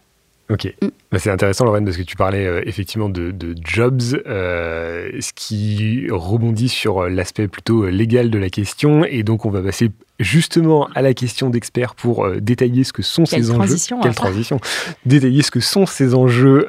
[0.50, 0.88] Ok, mm.
[1.12, 3.34] bah, c'est intéressant Lorraine parce que tu parlais euh, effectivement de,
[3.64, 9.62] jobs, ce qui rebondit sur l'aspect plutôt légal de la question et donc on va
[9.62, 9.90] passer
[10.20, 13.76] justement à la question d'expert pour détailler ce que sont ces enjeux.
[13.88, 14.14] Quelle hein.
[14.14, 14.60] transition
[15.06, 16.68] Détailler ce que sont ces enjeux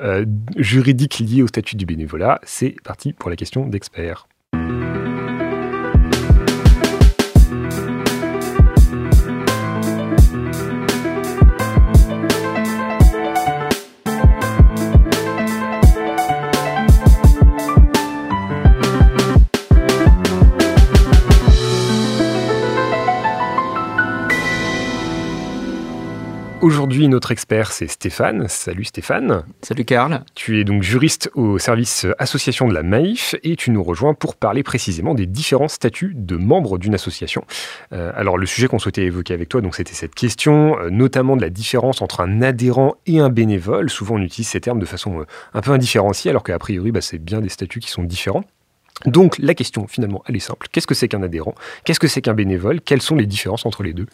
[0.57, 2.41] juridiques liés au statut du bénévolat.
[2.45, 4.27] C'est parti pour la question d'expert.
[26.65, 28.49] Aujourd'hui, notre expert, c'est Stéphane.
[28.49, 29.45] Salut Stéphane.
[29.61, 30.25] Salut Karl.
[30.35, 34.35] Tu es donc juriste au service association de la MAIF et tu nous rejoins pour
[34.35, 37.45] parler précisément des différents statuts de membres d'une association.
[37.93, 41.37] Euh, alors, le sujet qu'on souhaitait évoquer avec toi, donc c'était cette question, euh, notamment
[41.37, 43.91] de la différence entre un adhérent et un bénévole.
[43.91, 47.03] Souvent, on utilise ces termes de façon euh, un peu indifférenciée, alors qu'a priori, bah,
[47.03, 48.45] c'est bien des statuts qui sont différents.
[49.05, 50.69] Donc la question finalement, elle est simple.
[50.73, 51.55] Qu'est-ce que c'est qu'un adhérent?
[51.85, 52.81] Qu'est-ce que c'est qu'un bénévole?
[52.81, 54.07] Quelles sont les différences entre les deux?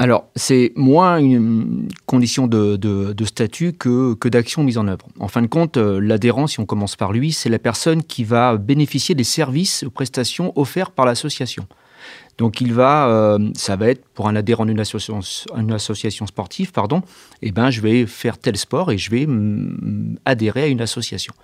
[0.00, 5.08] Alors, c'est moins une condition de, statut que, d'action mise en œuvre.
[5.18, 8.22] En fin de compte, euh, l'adhérent, si on commence par lui, c'est la personne qui
[8.22, 11.66] va bénéficier des services ou prestations offerts par l'association.
[12.38, 17.02] Donc, il va, euh, ça va être pour un adhérent d'une association, sportive, pardon,
[17.42, 19.26] eh ben, je vais faire tel sport et je vais
[20.24, 21.34] adhérer à une association.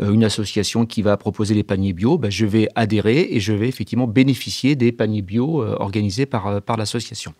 [0.00, 3.54] Euh, une association qui va proposer les paniers bio, ben, je vais adhérer et je
[3.54, 7.32] vais effectivement bénéficier des paniers bio organisés par l'association.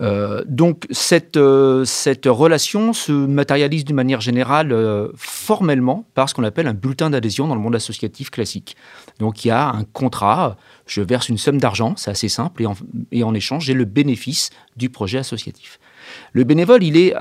[0.00, 6.34] Euh, donc cette, euh, cette relation se matérialise d'une manière générale euh, formellement par ce
[6.34, 8.76] qu'on appelle un bulletin d'adhésion dans le monde associatif classique.
[9.20, 12.64] Donc il y a un contrat, je verse une somme d'argent, c'est assez simple,
[13.12, 15.78] et en échange j'ai le bénéfice du projet associatif.
[16.34, 17.14] Le bénévole, il est,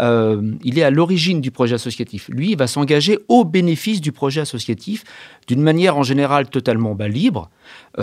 [0.63, 2.29] il est à l'origine du projet associatif.
[2.29, 5.03] Lui, il va s'engager au bénéfice du projet associatif
[5.47, 7.51] d'une manière en général totalement bah, libre,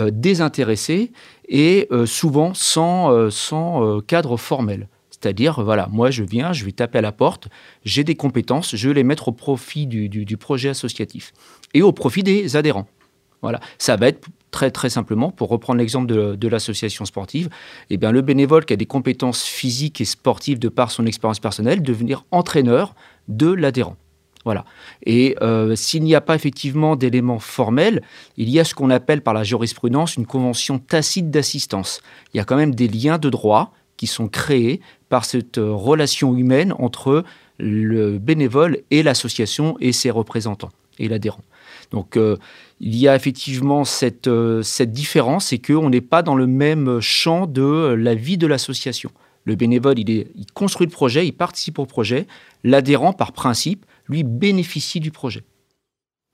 [0.09, 1.11] désintéressée
[1.51, 4.87] et euh, souvent sans, euh, sans euh, cadre formel.
[5.09, 7.49] C'est-à-dire, voilà, moi je viens, je vais taper à la porte,
[7.83, 11.31] j'ai des compétences, je vais les mettre au profit du, du, projet associatif
[11.75, 12.87] et au profit des adhérents.
[13.41, 17.49] Voilà, ça va être très très simplement, pour reprendre l'exemple de, l'association sportive,
[17.89, 21.39] eh bien, le bénévole qui a des compétences physiques et sportives de par son expérience
[21.39, 22.93] personnelle, devenir entraîneur
[23.29, 23.95] de l'adhérent.
[24.43, 24.65] Voilà.
[25.05, 28.01] Et euh, s'il n'y a pas effectivement d'éléments formels,
[28.37, 32.01] il y a ce qu'on appelle par la jurisprudence une convention tacite d'assistance.
[32.33, 35.71] Il y a quand même des liens de droit qui sont créés par cette euh,
[35.71, 37.23] relation humaine entre
[37.59, 41.43] le bénévole et l'association et ses représentants et l'adhérent.
[41.91, 42.37] Donc euh,
[42.83, 44.29] il y a effectivement cette,
[44.63, 49.11] cette différence et qu'on n'est pas dans le même champ de la vie de l'association.
[49.45, 52.27] Le bénévole, il, est, il construit le projet, il participe au projet.
[52.63, 55.43] L'adhérent, par principe, lui bénéficie du projet.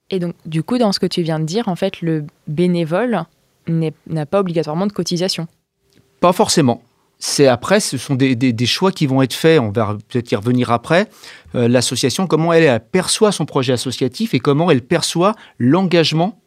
[0.10, 3.26] Et donc, du coup, dans ce que tu viens de dire, en fait, le bénévole
[3.68, 5.48] n'a pas obligatoirement de cotisation.
[6.22, 6.82] Pas forcément.
[7.20, 9.60] C'est après, ce sont des, choix qui vont être faits.
[9.60, 11.10] On va peut-être y revenir après.
[11.56, 16.40] Euh, l'association, comment elle, perçoit son projet associatif et comment elle perçoit l'engagement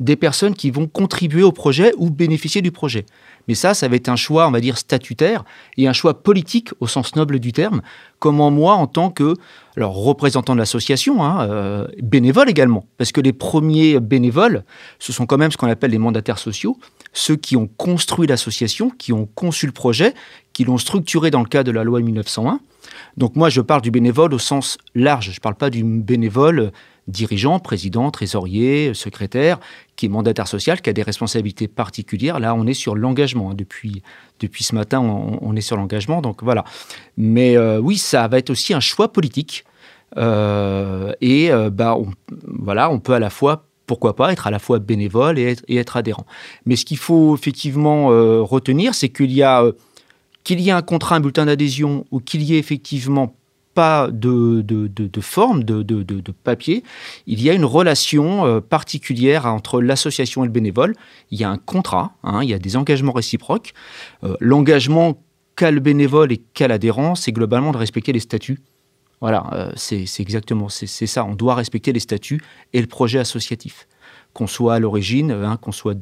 [0.00, 3.06] des personnes qui vont contribuer au projet ou bénéficier du projet.
[3.48, 5.44] Mais ça, ça va être un choix, on va dire, statutaire
[5.76, 7.80] et un choix politique au sens noble du terme.
[8.18, 9.34] Comment moi, en tant que
[9.76, 14.64] représentant de l'association, hein, euh, bénévole également, parce que les premiers bénévoles,
[14.98, 16.78] ce sont quand même ce qu'on appelle les mandataires sociaux,
[17.16, 20.14] ceux qui ont construit l'association, qui ont conçu le projet,
[20.52, 22.60] qui l'ont structuré dans le cadre de la loi 1901.
[23.16, 25.30] Donc moi, je parle du bénévole au sens large.
[25.32, 26.72] Je ne parle pas du bénévole
[27.08, 29.58] dirigeant, président, trésorier, secrétaire,
[29.96, 32.38] qui est mandataire social, qui a des responsabilités particulières.
[32.38, 33.50] Là, on est sur l'engagement.
[33.50, 33.54] Hein.
[33.56, 34.02] Depuis,
[34.40, 36.20] depuis ce matin, on, est sur l'engagement.
[36.20, 36.64] Donc voilà.
[37.16, 39.64] Mais euh, oui, ça va être aussi un choix politique.
[40.18, 41.96] Euh, et euh, bah,
[42.46, 45.96] voilà, on peut à la fois pourquoi pas être à la fois bénévole et être,
[45.96, 46.26] adhérent.
[46.64, 48.08] Mais ce qu'il faut effectivement
[48.44, 49.64] retenir, c'est qu'il y a
[50.46, 53.34] qu'il y ait un contrat, un bulletin d'adhésion, ou qu'il y ait effectivement
[53.74, 56.84] pas de, de, forme, de, de, papier.
[57.26, 60.94] Il y a une relation euh, particulière entre l'association et le bénévole.
[61.32, 63.74] Il y a un contrat, hein, il y a des engagements réciproques.
[64.22, 65.20] Euh, l'engagement
[65.56, 68.60] qu'a le bénévole et qu'a l'adhérent, c'est globalement de respecter les statuts.
[69.20, 71.24] Voilà, euh, c'est exactement, c'est ça.
[71.24, 72.42] On doit respecter les statuts
[72.72, 73.88] et le projet associatif.
[74.34, 75.96] Qu'on soit à l'origine, hein, qu'on soit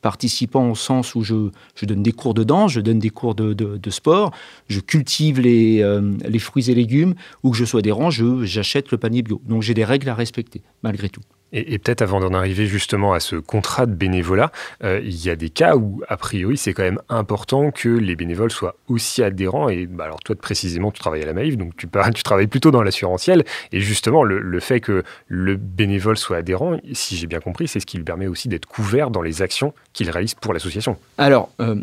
[0.00, 1.50] participant au sens où je,
[1.82, 4.32] donne des cours de danse, je donne des cours de, sport,
[4.68, 8.98] je cultive les, euh, les, fruits et légumes, ou que je sois adhérent, j'achète le
[8.98, 9.42] panier bio.
[9.46, 11.22] Donc j'ai des règles à respecter, malgré tout.
[11.56, 14.50] Et, peut-être avant d'en arriver justement à ce contrat de bénévolat,
[14.82, 18.16] euh, il y a des cas où, a priori, c'est quand même important que les
[18.16, 19.68] bénévoles soient aussi adhérents.
[19.68, 22.72] Et bah, alors toi, précisément, tu travailles à la Maïf, donc tu, tu travailles plutôt
[22.72, 23.44] dans l'assurantiel.
[23.70, 27.86] Et justement, le, fait que le bénévole soit adhérent, si j'ai bien compris, c'est ce
[27.86, 30.96] qui lui permet aussi d'être couvert dans les actions qu'il réalise pour l'association.
[31.18, 31.76] Alors, euh,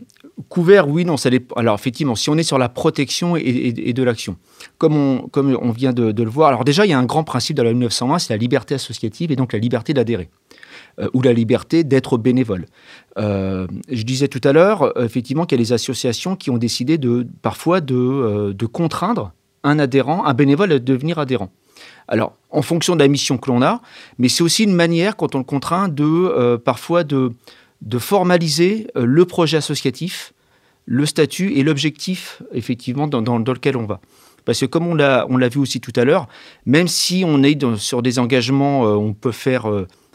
[0.50, 1.56] couvert, oui, non, ça dépend.
[1.56, 4.38] Alors effectivement, si on est sur la protection et, de l'action,
[4.78, 7.62] comme on, vient de, le voir, alors déjà, il y a un grand principe de
[7.62, 10.30] la loi 1920, c'est la liberté associative et donc la liberté d'adhérer.
[11.00, 12.66] Euh, ou la liberté d'être bénévole.
[13.18, 16.98] Euh, je disais tout à l'heure, effectivement, qu'il y a des associations qui ont décidé
[16.98, 19.32] de, parfois de, euh, de contraindre
[19.64, 21.50] un adhérent, un bénévole à devenir adhérent.
[22.10, 23.82] Alors, en fonction de la mission que l'on a,
[24.18, 27.32] mais c'est aussi une manière, quand on le contraint, de parfois de,
[27.82, 30.34] de formaliser le projet associatif,
[30.86, 34.02] le statut et l'objectif, effectivement, dans, lequel on va.
[34.46, 36.28] Parce que comme on l'a, vu aussi tout à l'heure,
[36.66, 39.68] même si on est sur des engagements, on peut faire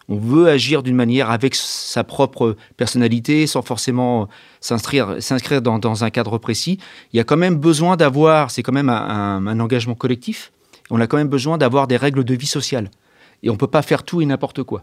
[0.08, 4.28] on veut agir d'une manière avec sa propre personnalité, sans forcément
[4.60, 6.78] s'inscrire, s'inscrire dans, un cadre précis.
[7.12, 10.52] Il y a quand même besoin d'avoir, c'est quand même un, engagement collectif,
[10.90, 12.90] on a quand même besoin d'avoir des règles de vie sociale.
[13.42, 14.80] Et on ne peut pas faire tout et n'importe quoi.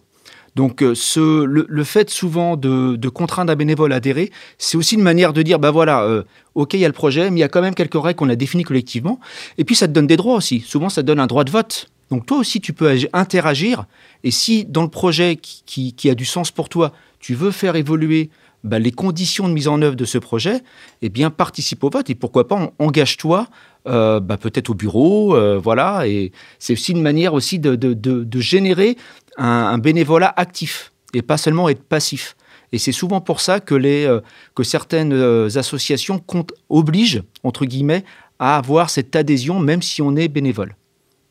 [0.56, 5.02] Donc euh, ce, le, fait souvent de, contraindre un bénévole à adhérer, c'est aussi une
[5.02, 6.24] manière de dire, bah voilà, euh,
[6.56, 8.30] ok, il y a le projet, mais il y a quand même quelques règles qu'on
[8.30, 9.20] a définies collectivement.
[9.58, 10.60] Et puis ça te donne des droits aussi.
[10.60, 11.90] Souvent, ça te donne un droit de vote.
[12.12, 13.86] Donc toi aussi, tu peux interagir.
[14.24, 18.30] Et si dans le projet qui, a du sens pour toi, tu veux faire évoluer
[18.64, 20.62] bah, les conditions de mise en œuvre de ce projet,
[21.02, 23.48] eh bien participe au vote et pourquoi pas engage-toi
[23.86, 26.08] euh, bah, peut-être au bureau, euh, voilà.
[26.08, 28.98] Et c'est aussi une manière aussi de, générer
[29.38, 32.36] un, bénévolat actif et pas seulement être passif.
[32.72, 34.20] Et c'est souvent pour ça que, les, euh,
[34.56, 35.14] que certaines
[35.56, 36.24] associations
[36.70, 38.04] obligent, entre guillemets,
[38.40, 40.76] à avoir cette adhésion même si on est bénévole.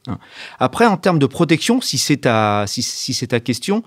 [0.07, 0.19] Hein.
[0.59, 3.83] Après, en termes de protection, si c'est ta, si, ta question,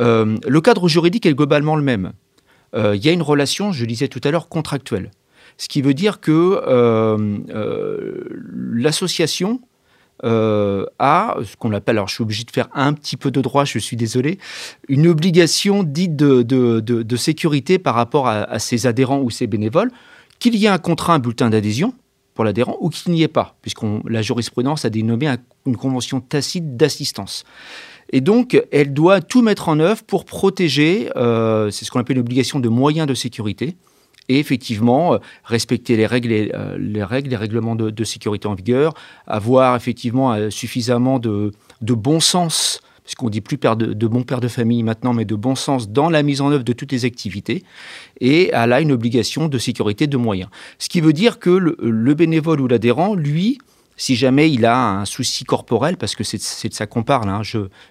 [0.00, 2.12] euh, le cadre juridique est globalement le même.
[2.74, 5.10] Euh, il y a une relation, je disais tout à l'heure, contractuelle.
[5.56, 6.30] Ce qui veut dire que
[10.24, 13.30] euh, l'association a ce qu'on appelle, alors je suis obligé de faire un petit peu
[13.30, 14.38] de droit, je suis désolé,
[14.88, 19.90] une obligation dite de, de, sécurité par rapport à, à, ses adhérents ou ses bénévoles,
[20.38, 21.94] qu'il y ait un contrat, un bulletin d'adhésion,
[22.38, 25.28] pour l'adhérent ou qu'il n'y ait pas, puisque la jurisprudence a dénommé
[25.66, 27.42] une convention tacite d'assistance.
[28.12, 32.16] Et donc, elle doit tout mettre en œuvre pour protéger, euh, c'est ce qu'on appelle
[32.16, 33.76] une obligation de moyens de sécurité,
[34.28, 38.94] et effectivement euh, respecter les règles, euh, les règles, les règlements de, sécurité en vigueur,
[39.26, 41.52] avoir effectivement suffisamment de,
[41.82, 45.34] bon sens puisqu'on dit plus père de, de, bon père de famille maintenant, mais de
[45.34, 47.64] bon sens dans la mise en œuvre de toutes les activités,
[48.20, 50.50] et elle a une obligation de sécurité de moyens.
[50.78, 53.58] Ce qui veut dire que le, bénévole ou l'adhérent, lui,
[53.98, 57.42] si jamais il a un souci corporel, parce que c'est de ça qu'on parle, hein,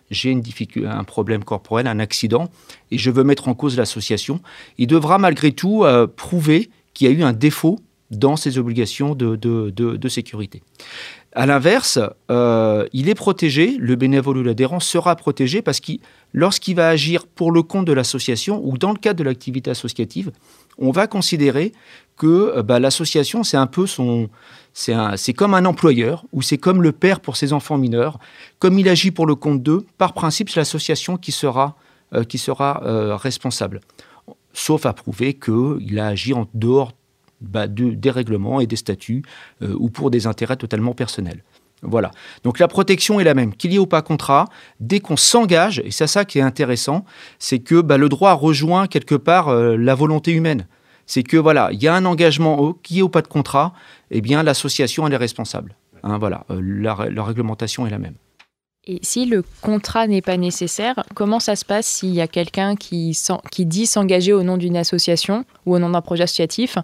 [0.09, 0.41] j'ai
[0.83, 2.49] un problème corporel, un accident,
[2.89, 4.39] et je veux mettre en cause l'association,
[4.79, 7.77] il devra malgré tout euh, prouver qu'il y a eu un défaut
[8.09, 10.63] dans ses obligations de, de, de sécurité.
[11.39, 11.99] À l'inverse,
[12.31, 15.91] euh, il est protégé, le bénévole ou l'adhérent sera protégé parce que
[16.33, 20.31] lorsqu'il va agir pour le compte de l'association ou dans le cadre de l'activité associative,
[20.79, 21.73] on va considérer
[22.15, 24.29] que euh, bah, l'association, c'est un peu son.
[24.73, 28.17] C'est comme un employeur ou c'est comme le père pour ses enfants mineurs.
[28.57, 31.75] Comme il agit pour le compte d'eux, par principe, c'est l'association qui sera,
[32.15, 32.81] euh, qui sera
[33.15, 33.81] responsable.
[34.53, 36.93] Sauf à prouver qu'il a agi en dehors
[37.41, 39.23] bah, des règlements et des statuts
[39.61, 41.43] euh, ou pour des intérêts totalement personnels.
[41.83, 42.11] Voilà.
[42.43, 43.53] Donc la protection est la même.
[43.53, 44.45] Qu'il y ait ou pas contrat,
[44.79, 47.05] dès qu'on s'engage, et c'est ça qui est intéressant,
[47.37, 50.67] c'est que bah, le droit rejoint quelque part euh, la volonté humaine.
[51.05, 53.73] C'est que voilà, il y a un engagement, qu'il y ait ou pas de contrat,
[54.11, 55.75] eh bien l'association elle est responsable.
[56.03, 58.15] Hein, voilà, euh, la réglementation est la même.
[58.89, 62.77] Et si le contrat n'est pas nécessaire, comment ça se passe s'il y a quelqu'un
[62.77, 63.17] qui,
[63.51, 66.77] qui dit s'engager au nom d'une association ou au nom d'un projet associatif?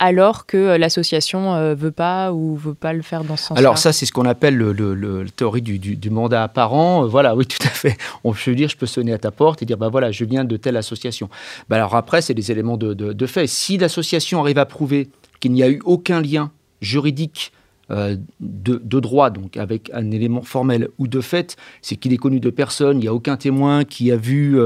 [0.00, 3.44] Alors que euh, l'association ne euh, veut pas ou veut pas le faire dans ce
[3.44, 7.04] sens-là Alors ça, c'est ce qu'on appelle le, théorie du, mandat apparent.
[7.04, 7.96] Euh, voilà, oui, tout à fait.
[8.24, 10.44] On peut dire, je peux sonner à ta porte et dire, bah voilà, je viens
[10.44, 11.28] de telle association.
[11.68, 13.46] Bah alors après, c'est des éléments de, fait.
[13.46, 17.52] Si l'association arrive à prouver qu'il n'y a eu aucun lien juridique
[17.90, 22.50] de, droit, donc avec un élément formel ou de fait, c'est qu'il est connu de
[22.50, 24.58] personne, il n'y a aucun témoin qui a vu,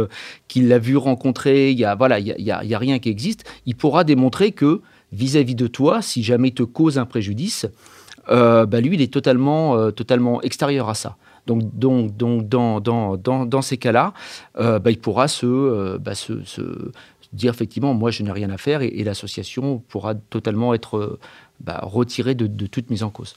[0.46, 4.04] qui l'a vu rencontrer, il y a voilà, il a, rien qui existe, il pourra
[4.04, 4.82] démontrer que
[5.14, 7.66] vis-à-vis de toi, si jamais il te cause un préjudice,
[8.30, 11.16] euh, bah, lui, il est totalement, euh, totalement extérieur à ça.
[11.46, 14.14] Donc, donc, donc dans, dans, dans, ces cas-là,
[14.58, 16.32] euh, bah, il pourra se, bah, se,
[17.32, 21.18] dire effectivement, moi, je n'ai rien à faire et, l'association pourra totalement être
[21.66, 23.34] retirée de, toute mise en cause.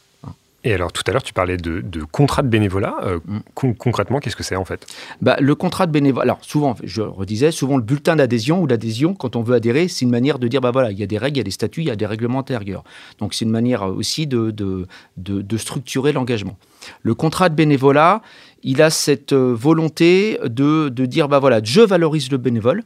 [0.67, 2.97] Et alors tout à l'heure, tu parlais de, contrat de bénévolat.
[3.03, 3.73] Euh, mm.
[3.75, 4.85] concrètement, qu'est-ce que c'est en fait?
[5.21, 9.13] Bah, Le contrat de bénévolat, alors souvent, je redisais, souvent le bulletin d'adhésion ou l'adhésion,
[9.13, 11.17] quand on veut adhérer, c'est une manière de dire, bah voilà, il y a des
[11.17, 12.83] règles, il y a des statuts, il y a des règlements intérieurs.
[13.19, 16.57] Donc c'est une manière aussi de, de, de, structurer l'engagement.
[17.01, 18.21] Le contrat de bénévolat,
[18.61, 22.83] il a cette euh, volonté de, de dire, bah voilà, je valorise le bénévole.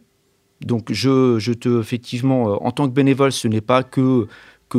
[0.64, 4.28] Donc je, je te, effectivement, euh, en tant que bénévole, ce n'est pas que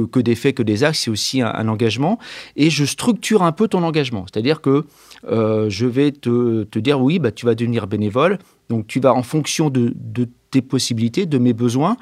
[0.00, 2.18] que, des faits, que des actes, c'est aussi un, engagement.
[2.56, 4.24] Et je structure un peu ton engagement.
[4.32, 4.84] C'est-à-dire que
[5.28, 8.38] euh, je vais te, te, dire, oui, bah, tu vas devenir bénévole.
[8.68, 11.96] Donc tu vas, en fonction de, de tes possibilités, de mes besoins,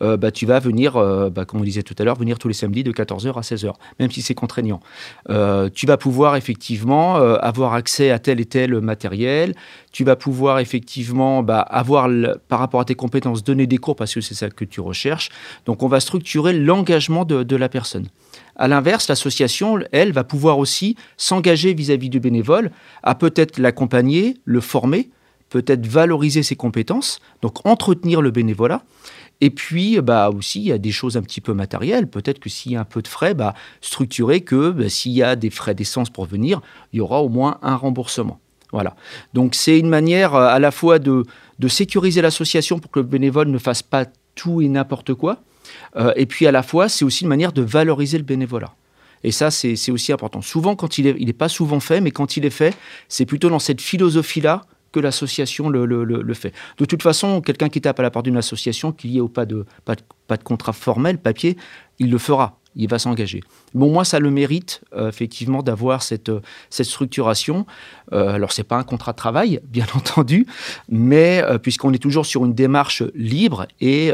[0.00, 2.48] euh, bah, tu vas venir, euh, bah, comme on disait tout à l'heure, venir tous
[2.48, 4.80] les samedis de 14h à 16h, même si c'est contraignant.
[5.28, 9.54] Euh, tu vas pouvoir effectivement avoir accès à tel et tel matériel.
[9.92, 12.08] Tu vas pouvoir effectivement bah, avoir,
[12.48, 15.30] par rapport à tes compétences, donner des cours parce que c'est ça que tu recherches.
[15.66, 18.06] Donc on va structurer l'engagement de, de la personne.
[18.54, 22.70] À l'inverse, l'association, elle, va pouvoir aussi s'engager vis-à-vis du bénévole,
[23.02, 25.10] à peut-être l'accompagner, le former,
[25.62, 28.82] peut-être valoriser ses compétences, donc entretenir le bénévolat.
[29.40, 32.08] Et puis, bah aussi, il y a des choses un petit peu matérielles.
[32.08, 35.22] Peut-être que s'il y a un peu de frais, bah, structurer que bah, s'il y
[35.22, 36.60] a des frais d'essence pour venir,
[36.92, 38.38] il y aura au moins un remboursement.
[38.72, 38.96] Voilà.
[39.32, 41.24] Donc, c'est une manière euh, à la fois de,
[41.58, 45.42] de sécuriser l'association pour que le bénévole ne fasse pas tout et n'importe quoi.
[45.96, 48.74] Euh, et puis, à la fois, c'est aussi une manière de valoriser le bénévolat.
[49.22, 50.40] Et ça, c'est aussi important.
[50.40, 52.74] Souvent, quand il n'est il est pas souvent fait, mais quand il est fait,
[53.08, 54.62] c'est plutôt dans cette philosophie-là
[54.96, 56.54] que l'association le, fait.
[56.78, 59.28] De toute façon, quelqu'un qui tape à la porte d'une association, qu'il y ait ou
[59.28, 61.58] pas de, pas de, contrat formel, papier,
[61.98, 63.42] il le fera il va s'engager.
[63.72, 66.30] Bon, moi, ça le mérite, euh, effectivement, d'avoir cette,
[66.68, 67.64] cette structuration.
[68.12, 70.46] Euh, alors, ce n'est pas un contrat de travail, bien entendu,
[70.90, 74.12] mais euh, puisqu'on est toujours sur une démarche libre et,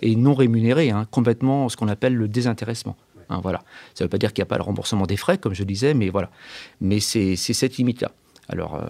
[0.00, 2.96] et non rémunérée, hein, complètement ce qu'on appelle le désintéressement.
[3.28, 3.58] Hein, voilà.
[3.94, 5.64] Ça ne veut pas dire qu'il n'y a pas le remboursement des frais, comme je
[5.64, 6.30] disais, mais voilà.
[6.80, 8.10] Mais c'est cette limite-là.
[8.48, 8.80] Alors,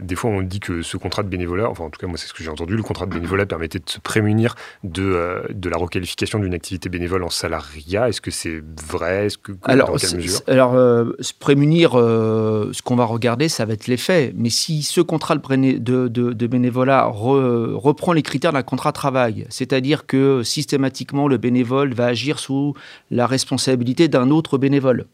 [0.00, 2.26] des fois, on dit que ce contrat de bénévolat, enfin en tout cas moi c'est
[2.26, 5.68] ce que j'ai entendu, le contrat de bénévolat permettait de se prémunir de, euh, de
[5.68, 8.08] la requalification d'une activité bénévole en salariat.
[8.08, 9.26] Est-ce que c'est vrai?
[9.26, 10.40] Est-ce que alors, dans quelle mesure?
[10.48, 14.32] alors euh, se prémunir, euh, ce qu'on va regarder, ça va être l'effet.
[14.36, 19.46] Mais si ce contrat de, de, de bénévolat reprend les critères d'un contrat de travail,
[19.48, 22.74] c'est-à-dire que systématiquement le bénévole va agir sous
[23.12, 25.06] la responsabilité d'un autre bénévole,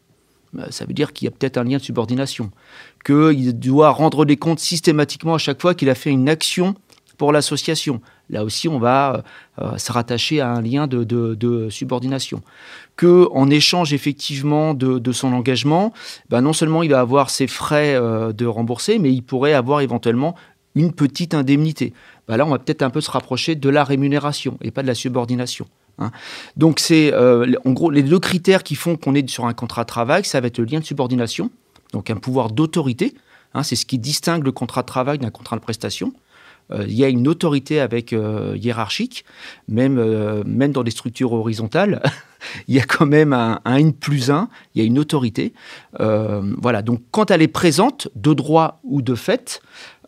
[0.69, 2.51] ça veut dire qu'il y a peut-être un lien de subordination,
[3.03, 6.75] qu'il doit rendre des comptes systématiquement à chaque fois qu'il a fait une action
[7.17, 8.01] pour l'association.
[8.29, 9.23] Là aussi, on va
[9.59, 12.41] euh, se rattacher à un lien de, subordination.
[12.95, 15.93] Que en échange effectivement de, son engagement,
[16.29, 19.81] bah, non seulement il va avoir ses frais euh, de rembourser, mais il pourrait avoir
[19.81, 20.35] éventuellement
[20.73, 21.93] une petite indemnité.
[22.27, 24.87] Bah, là, on va peut-être un peu se rapprocher de la rémunération et pas de
[24.87, 25.67] la subordination.
[25.99, 26.11] Hein.
[26.55, 29.83] Donc c'est euh, en gros les deux critères qui font qu'on est sur un contrat
[29.83, 31.51] de travail, ça va être le lien de subordination,
[31.91, 33.13] donc un pouvoir d'autorité.
[33.53, 36.13] Hein, c'est ce qui distingue le contrat de travail d'un contrat de prestation.
[36.71, 39.25] Euh, il y a une autorité avec euh, hiérarchique,
[39.67, 39.95] même,
[40.43, 42.01] même dans des structures horizontales,
[42.67, 45.53] il y a quand même un, un N plus 1, il y a une autorité.
[45.99, 49.61] voilà, donc quand elle est présente, de droit ou de fait,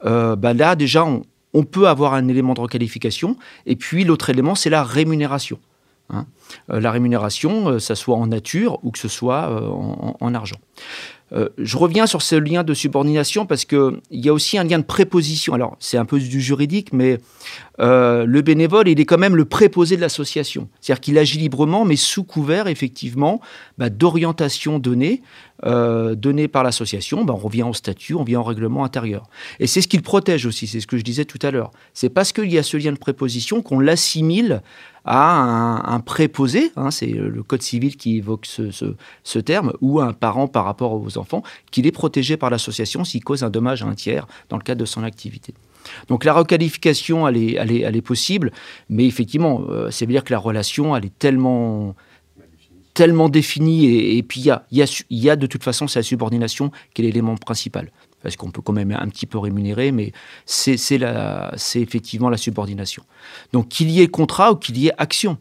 [0.04, 3.38] bah là déjà on, peut avoir un élément de requalification.
[3.66, 5.60] Et puis l'autre élément, c'est la rémunération.
[6.10, 6.26] Hein.
[6.70, 9.68] Euh, la rémunération, euh, ça soit en nature ou que ce soit euh,
[10.20, 10.58] en, argent.
[11.58, 14.84] Je reviens sur ce lien de subordination parce qu'il y a aussi un lien de
[14.84, 15.54] préposition.
[15.54, 17.18] Alors, c'est un peu du juridique, mais
[17.80, 20.70] euh, le bénévole, il est quand même le préposé de l'association.
[20.80, 23.42] C'est-à-dire qu'il agit librement, mais sous couvert, effectivement,
[23.78, 25.22] bah, d'orientation donnée,
[25.66, 27.26] euh, donnée par l'association.
[27.26, 29.28] Bah, on revient au statut, on revient au règlement intérieur.
[29.60, 31.72] Et c'est ce qu'il protège aussi, c'est ce que je disais tout à l'heure.
[31.94, 34.62] C'est parce qu'il y a ce lien de préposition qu'on l'assimile
[35.06, 40.48] à un, préposé, hein, c'est le Code civil qui évoque ce, terme, ou un parent
[40.48, 43.96] par rapport aux enfants, qu'il est protégé par l'association s'il cause un dommage à un
[43.96, 45.54] tiers dans le cadre de son activité.
[46.08, 48.52] Donc la requalification, elle est, possible,
[48.90, 51.96] mais effectivement, euh, ça veut dire que la relation, elle est tellement
[52.94, 55.98] tellement définie, et, puis il y a, y, a, y a de toute façon, c'est
[55.98, 57.90] la subordination qui est l'élément principal
[58.24, 60.14] parce qu'on peut quand même un petit peu rémunérer, mais
[60.46, 60.78] c'est
[61.76, 63.04] effectivement la subordination.
[63.52, 65.38] Donc qu'il y ait contrat ou qu'il y ait action.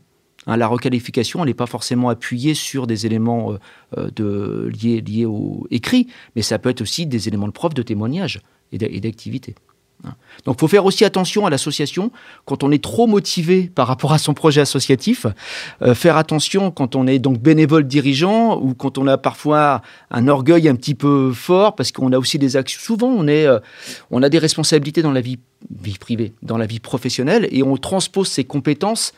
[0.46, 3.52] Hein, la requalification, elle n'est pas forcément appuyée sur des éléments
[3.96, 7.74] euh, euh, liés, liés au écrit, mais ça peut être aussi des éléments de preuve,
[7.74, 8.40] de témoignage
[8.72, 9.54] et d'activité.
[10.04, 10.14] Hein.
[10.44, 12.10] Donc il faut faire aussi attention à l'association
[12.44, 15.26] quand on est trop motivé par rapport à son projet associatif,
[15.82, 20.28] euh, faire attention quand on est donc bénévole dirigeant ou quand on a parfois un
[20.28, 22.80] orgueil un petit peu fort parce qu'on a aussi des actions.
[22.82, 23.58] Souvent on, est, euh,
[24.10, 25.38] on a des responsabilités dans la vie,
[25.82, 29.12] vie privée, dans la vie professionnelle et on transpose ses compétences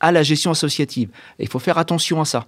[0.00, 1.08] à la gestion associative.
[1.40, 2.46] il faut faire attention à ça.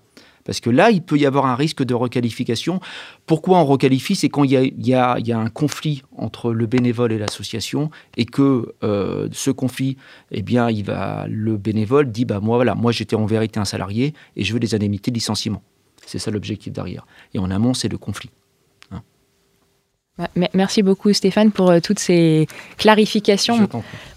[0.51, 2.81] Parce que là, il peut y avoir un risque de requalification.
[3.25, 4.17] Pourquoi on requalifie?
[4.17, 9.29] C'est quand il y, a, un conflit entre le bénévole et l'association et que euh,
[9.31, 9.97] ce conflit,
[10.33, 13.65] eh bien, il va, le bénévole dit bah, moi, voilà, moi j'étais en vérité un
[13.65, 15.63] salarié et je veux des indemnités de licenciement.
[16.05, 17.07] C'est ça l'objectif derrière.
[17.33, 18.31] Et en amont, c'est le conflit.
[20.55, 23.69] Merci beaucoup Stéphane pour euh, toutes ces clarifications.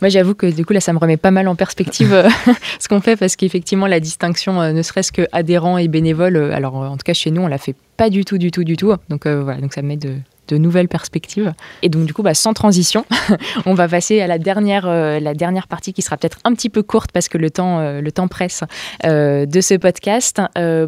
[0.01, 2.29] Moi j'avoue que du coup là ça me remet pas mal en perspective euh,
[2.79, 6.75] ce qu'on fait parce qu'effectivement la distinction euh, ne serait-ce que adhérent et bénévole, alors
[6.75, 8.93] en tout cas chez nous on la fait pas du tout du tout du tout.
[9.09, 10.15] Donc voilà, donc ça me met de,
[10.47, 11.53] de nouvelles perspectives.
[11.83, 13.05] Et donc du coup, bah, sans transition,
[13.65, 16.81] on va passer à la dernière, la dernière partie qui sera peut-être un petit peu
[16.81, 18.63] courte parce que le temps, le temps presse
[19.03, 20.41] de ce podcast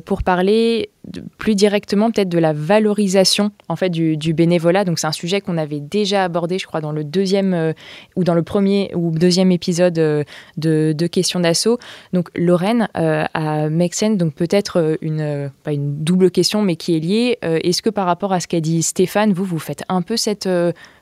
[0.06, 0.90] pour parler
[1.38, 4.84] plus directement peut-être de la valorisation en fait du, bénévolat.
[4.84, 7.74] Donc c'est un sujet qu'on avait déjà abordé, je crois, dans le deuxième euh,
[8.16, 10.24] ou dans le premier ou deuxième épisode euh,
[10.58, 11.78] de, questions d'assaut.
[12.14, 17.00] Donc Lorraine euh, à Mexen, donc peut-être une pas une double question, mais qui est
[17.00, 17.38] liée.
[17.42, 20.50] Est-ce que par rapport à ce qu'a dit Stéphane, vous vous faites un peu cette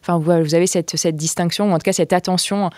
[0.01, 2.69] Enfin, vous, avez cette, cette, distinction, ou en tout cas cette attention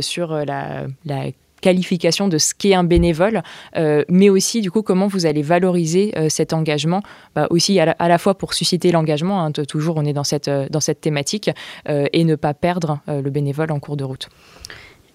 [0.00, 1.26] sur la, la
[1.60, 3.42] qualification de ce qu'est un bénévole,
[3.76, 7.02] euh, mais aussi du coup comment vous allez valoriser euh, cet engagement,
[7.34, 10.66] bah, aussi à la, fois pour susciter l'engagement, hein, toujours on est dans cette, euh,
[10.70, 11.50] dans cette thématique,
[11.88, 14.28] et ne pas perdre le bénévole en cours de route.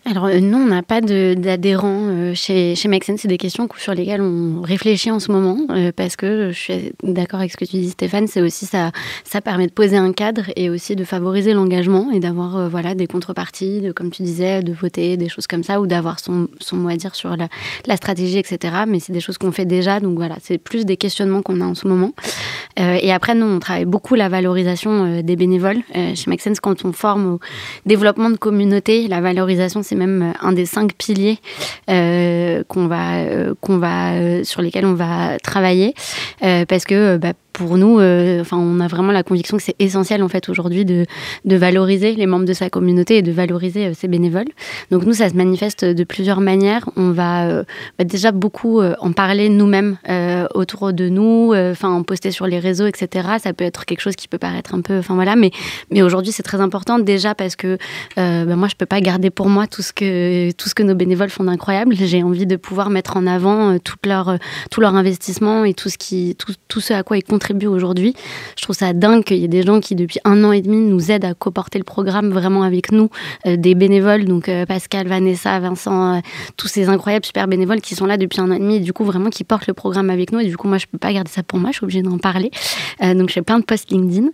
[0.03, 4.22] Alors euh, non, on n'a pas d'adhérents euh, chez, chez C'est des questions sur lesquelles
[4.22, 7.78] on réfléchit en ce moment euh, parce que je suis d'accord avec ce que tu
[7.78, 8.91] dis Stéphane, c'est aussi ça,
[9.23, 13.06] ça permet de poser un cadre et aussi de favoriser l'engagement et d'avoir voilà des
[13.06, 16.90] contreparties, comme tu disais, de voter, des choses comme ça ou d'avoir son, son mot
[16.90, 17.48] à dire sur la,
[17.86, 18.73] la stratégie, etc.
[18.88, 21.65] Mais c'est des choses qu'on fait déjà, donc voilà, c'est plus des questionnements qu'on a
[21.65, 22.14] en ce moment.
[22.78, 25.82] et après, nous, on travaille beaucoup la valorisation des bénévoles.
[25.94, 27.40] chez Make quand on forme au
[27.86, 31.38] développement de communauté, la valorisation, c'est même euh, un des cinq piliers
[31.89, 35.93] euh, qu'on va, euh, qu'on va, sur lesquels on va travailler,
[36.39, 40.23] parce que bah, pour nous, euh, enfin, on a vraiment la conviction que c'est essentiel
[40.23, 41.06] en fait aujourd'hui de,
[41.45, 44.48] de, valoriser les membres de sa communauté et de valoriser euh, ses bénévoles.
[44.90, 46.90] Donc nous, ça se manifeste de plusieurs manières.
[46.95, 47.64] On va, euh,
[48.03, 49.98] déjà beaucoup en parler nous-mêmes
[50.53, 53.28] autour de nous, enfin, en poster sur les réseaux, etc.
[53.41, 55.52] Ça peut être quelque chose qui peut paraître un peu, enfin voilà, mais
[55.90, 57.78] mais aujourd'hui c'est très important déjà parce que
[58.15, 60.95] ben, moi je peux pas garder pour moi tout ce que tout ce que nos
[60.95, 61.95] bénévoles font d'incroyable.
[61.95, 64.38] J'ai envie de pouvoir mettre en avant tout leur
[64.69, 68.15] tout leur investissement et tout ce qui tout, tout ce à quoi ils contribuent aujourd'hui.
[68.57, 70.78] Je trouve ça dingue qu'il y ait des gens qui, depuis un an et demi,
[70.78, 73.10] nous aident à coporter le programme vraiment avec nous,
[73.45, 76.19] euh, des bénévoles, donc euh, Pascal, Vanessa, Vincent, euh,
[76.57, 78.94] tous ces incroyables super bénévoles qui sont là depuis un an et demi et du
[78.94, 80.40] coup vraiment qui portent le programme avec nous.
[80.40, 82.18] Et du coup, moi, je peux pas garder ça pour moi, je suis obligée d'en
[82.18, 82.52] parler.
[83.02, 84.28] donc, je fais plein de posts LinkedIn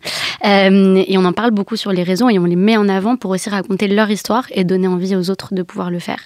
[0.43, 3.31] et on en parle beaucoup sur les réseaux et on les met en avant pour
[3.31, 6.19] aussi raconter leur histoire et donner envie aux autres de pouvoir le faire.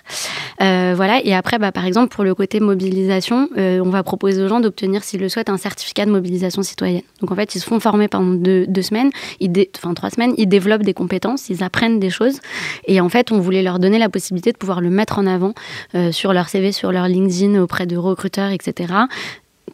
[0.59, 1.21] voilà.
[1.23, 5.03] Et après, bah, par exemple, pour le côté mobilisation, on va proposer aux gens d'obtenir,
[5.03, 8.07] s'ils le souhaitent, un certificat de mobilisation citoyenne donc en fait, ils se font former
[8.07, 12.39] pendant deux, semaines, ils enfin trois semaines, ils développent des compétences, ils apprennent des choses.
[12.87, 15.53] Et en fait, on voulait leur donner la possibilité de pouvoir le mettre en avant
[15.95, 18.93] euh, sur leur CV, sur leur LinkedIn, auprès de recruteurs, etc.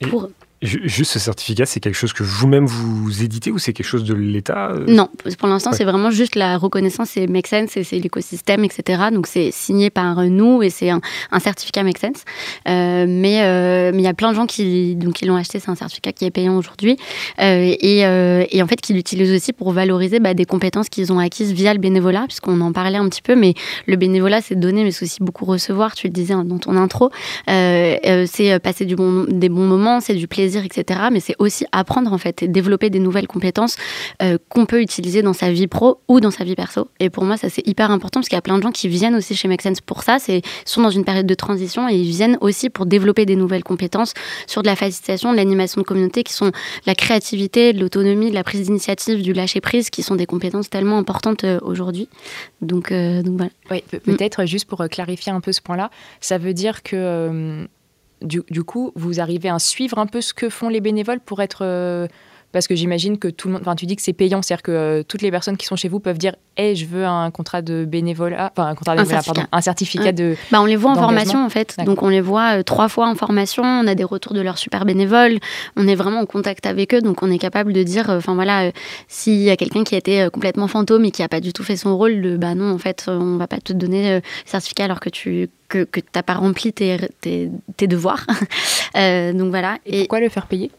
[0.10, 0.30] Pour...
[0.64, 4.16] Juste ce certificat, c'est quelque chose que vous-même vous éditez ou c'est quelque chose de
[4.16, 4.86] l'État euh?
[4.88, 5.08] Non,
[5.38, 9.04] pour l'instant, c'est vraiment juste la reconnaissance, c'est Make Sense et c'est l'écosystème, etc.
[9.14, 11.00] Donc c'est signé par nous et c'est un,
[11.40, 12.24] certificat Make Sense.
[12.68, 15.60] Euh, mais euh, mais il y a plein de gens qui donc qui l'ont acheté,
[15.60, 16.98] c'est un certificat qui est payant aujourd'hui
[17.38, 21.52] et, et, en fait qui l'utilisent aussi pour valoriser bah, des compétences qu'ils ont acquises
[21.52, 23.36] via le bénévolat, puisqu'on en parlait un petit peu.
[23.36, 23.54] Mais
[23.86, 25.94] le bénévolat, c'est donner, mais c'est aussi beaucoup recevoir.
[25.94, 27.12] Tu le disais dans ton intro,
[27.46, 31.02] c'est passer du bon, des bons moments, c'est du plaisir etc.
[31.12, 33.76] Mais c'est aussi apprendre en fait et développer des nouvelles compétences
[34.22, 36.90] euh, qu'on peut utiliser dans sa vie pro ou dans sa vie perso.
[37.00, 38.88] Et pour moi, ça c'est hyper important parce qu'il y a plein de gens qui
[38.88, 40.20] viennent aussi chez Make Sense pour ça.
[40.20, 43.64] C'est sont dans une période de transition et ils viennent aussi pour développer des nouvelles
[43.64, 44.14] compétences
[44.46, 46.52] sur de la facilitation, de l'animation de communauté, qui sont
[46.86, 51.44] la créativité, l'autonomie, la prise d'initiative, du lâcher prise, qui sont des compétences tellement importantes
[51.44, 52.10] euh, aujourd'hui.
[52.62, 53.52] Donc, euh, voilà.
[53.72, 55.90] Oui, peut-être juste pour clarifier un peu ce point-là,
[56.22, 57.68] ça veut dire que
[58.22, 61.64] du, coup, vous arrivez à suivre un peu ce que font les bénévoles pour être
[61.64, 62.08] euh,
[62.52, 64.72] parce que j'imagine que tout le monde, enfin tu dis que c'est payant, c'est-à-dire que
[64.72, 67.62] euh, toutes les personnes qui sont chez vous peuvent dire, hé, je veux un contrat
[67.62, 70.36] de bénévolat, enfin un contrat de bénévolat, pardon, un certificat de.
[70.52, 73.08] Bah on les voit en formation en fait, donc on les voit euh, trois fois
[73.08, 75.40] en formation, on a des retours de leurs super bénévoles,
[75.76, 78.72] on est vraiment en contact avec eux, donc on est capable de dire, enfin voilà,
[79.08, 81.64] s'il y a quelqu'un qui a été complètement fantôme et qui a pas du tout
[81.64, 84.86] fait son rôle, de, bah non en fait on va pas te donner le certificat
[84.86, 88.26] alors que tu que, que tu n'as pas rempli tes, tes, tes devoirs.
[88.96, 89.78] euh, donc voilà.
[89.86, 90.72] Et, pourquoi le faire payer?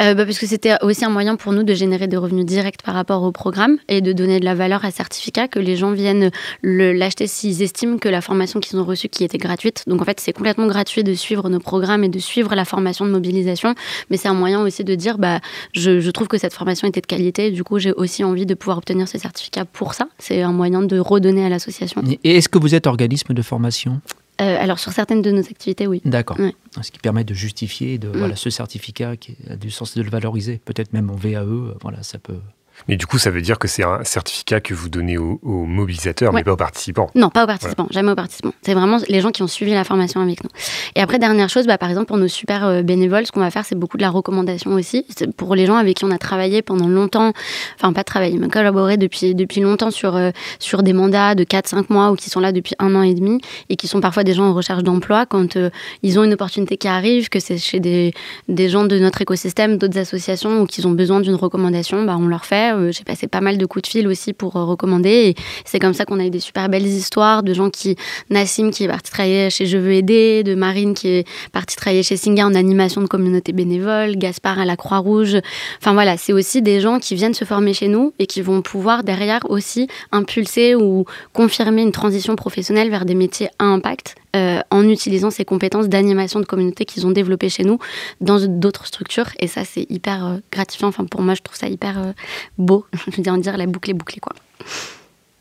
[0.00, 2.82] Euh, bah parce que c'était aussi un moyen pour nous de générer des revenus directs
[2.82, 5.92] par rapport au programme et de donner de la valeur à certificat, que les gens
[5.92, 6.30] viennent
[6.62, 9.84] l'acheter s'ils estiment que la formation qu'ils ont reçue qui était gratuite.
[9.86, 13.04] Donc en fait, c'est complètement gratuit de suivre nos programmes et de suivre la formation
[13.04, 13.74] de mobilisation,
[14.10, 15.40] mais c'est un moyen aussi de dire, bah,
[15.72, 18.54] je, je trouve que cette formation était de qualité, du coup j'ai aussi envie de
[18.54, 20.08] pouvoir obtenir ce certificat pour ça.
[20.18, 22.02] C'est un moyen de redonner à l'association.
[22.24, 24.00] Et est-ce que vous êtes organisme de formation?
[24.40, 26.00] Euh, alors sur certaines de nos activités, oui.
[26.04, 26.36] D'accord.
[26.80, 28.16] Ce qui permet de justifier de, mm.
[28.16, 32.02] voilà, ce certificat qui a du sens de le valoriser, peut-être même en VAE, voilà,
[32.02, 32.40] ça peut.
[32.86, 36.32] Mais du coup, ça veut dire que c'est un certificat que vous donnez aux, mobilisateurs,
[36.32, 37.10] mais pas aux participants.
[37.14, 38.52] Non, pas aux participants, jamais aux participants.
[38.62, 40.50] C'est vraiment les gens qui ont suivi la formation avec nous.
[40.94, 43.50] Et après, dernière chose, bah, par exemple, pour nos super euh, bénévoles, ce qu'on va
[43.50, 45.06] faire, c'est beaucoup de la recommandation aussi.
[45.36, 47.32] Pour les gens avec qui on a travaillé pendant longtemps,
[47.76, 51.86] enfin pas travaillé, mais collaboré depuis, depuis longtemps sur, euh, sur des mandats de 4-5
[51.88, 54.34] mois ou qui sont là depuis un an et demi et qui sont parfois des
[54.34, 55.70] gens en recherche d'emploi, quand euh,
[56.02, 58.12] ils ont une opportunité qui arrive, que c'est chez des,
[58.48, 62.26] des gens de notre écosystème, d'autres associations ou qu'ils ont besoin d'une recommandation, bah, on
[62.26, 65.08] leur fait euh, j'ai passé pas mal de coups de fil aussi pour euh, recommander.
[65.08, 65.34] Et
[65.64, 67.96] c'est comme ça qu'on a eu des super belles histoires de gens qui.
[68.30, 72.02] Nassim qui est parti travailler chez Je veux aider, de Marine qui est partie travailler
[72.02, 75.38] chez Singa en animation de communauté bénévole, Gaspard à la Croix-Rouge.
[75.80, 78.62] Enfin voilà, c'est aussi des gens qui viennent se former chez nous et qui vont
[78.62, 84.60] pouvoir derrière aussi impulser ou confirmer une transition professionnelle vers des métiers à impact euh,
[84.70, 87.78] en utilisant ces compétences d'animation de communauté qu'ils ont développées chez nous
[88.20, 89.28] dans d'autres structures.
[89.40, 90.88] Et ça, c'est hyper euh, gratifiant.
[90.88, 92.12] Enfin, pour moi, je trouve ça hyper euh,
[92.58, 92.84] beau.
[92.92, 94.34] je veux dire, la boucle est bouclée, quoi.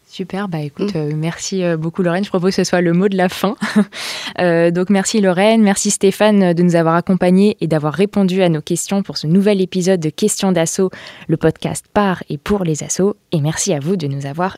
[0.09, 1.15] Super, bah écoute, mm.
[1.15, 2.23] merci beaucoup Lorraine.
[2.23, 3.55] Je propose que ce soit le mot de la fin.
[4.71, 9.03] donc merci Lorraine, merci Stéphane de nous avoir accompagnés et d'avoir répondu à nos questions
[9.03, 10.89] pour ce nouvel épisode de Questions d'assaut,
[11.27, 13.15] le podcast par et pour les assos.
[13.31, 14.57] Et merci à vous de nous avoir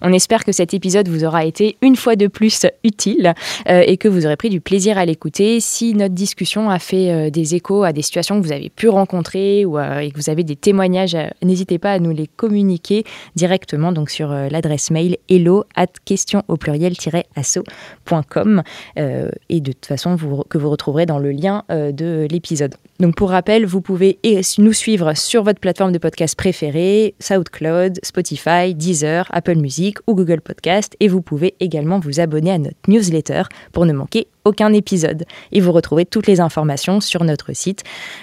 [0.00, 3.34] On espère que cet épisode vous aura été une fois de plus utile
[3.68, 5.60] euh, et que vous aurez pris du plaisir à l'écouter.
[5.60, 8.88] Si notre discussion a fait euh, des échos à des situations que vous avez pu
[8.88, 13.04] rencontrer ou euh, que vous avez des témoignages, n'hésitez pas à nous les communiquer
[13.36, 18.62] directement donc sur l'adresse mail hello at question au pluriel-asso.com
[18.96, 20.16] et de toute façon
[20.48, 22.74] que vous retrouverez dans le lien de l'épisode.
[23.02, 24.20] Donc pour rappel, vous pouvez
[24.58, 30.40] nous suivre sur votre plateforme de podcast préférée, SoundCloud, Spotify, Deezer, Apple Music ou Google
[30.40, 33.42] Podcast et vous pouvez également vous abonner à notre newsletter
[33.72, 35.24] pour ne manquer aucun épisode.
[35.50, 37.82] Et vous retrouvez toutes les informations sur notre site.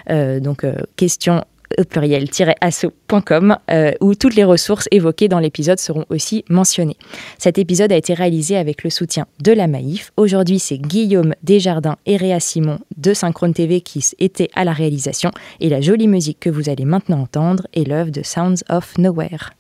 [0.10, 1.44] Euh, donc, euh, question
[1.90, 6.98] pluriel-asso.com euh, où toutes les ressources évoquées dans l'épisode seront aussi mentionnées.
[7.38, 10.12] Cet épisode a été réalisé avec le soutien de la Maïf.
[10.18, 15.32] Aujourd'hui, c'est Guillaume Desjardins et Réa Simon de Synchrone TV qui étaient à la réalisation
[15.60, 19.52] et la jolie musique que vous allez maintenant entendre est l'œuvre de Sounds of Nowhere.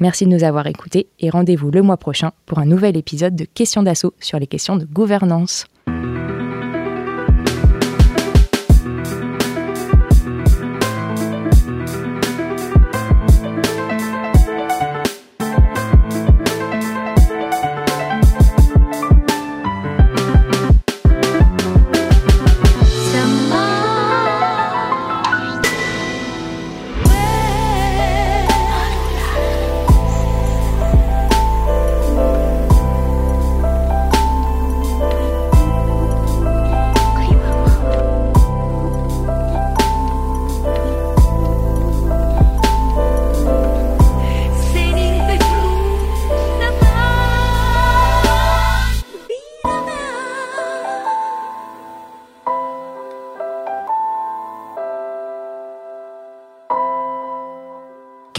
[0.00, 3.44] Merci de nous avoir écoutés et rendez-vous le mois prochain pour un nouvel épisode de
[3.44, 5.66] Questions d'assaut sur les questions de gouvernance.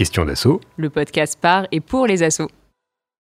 [0.00, 0.62] Question d'assaut.
[0.78, 2.48] Le podcast par et pour les assos.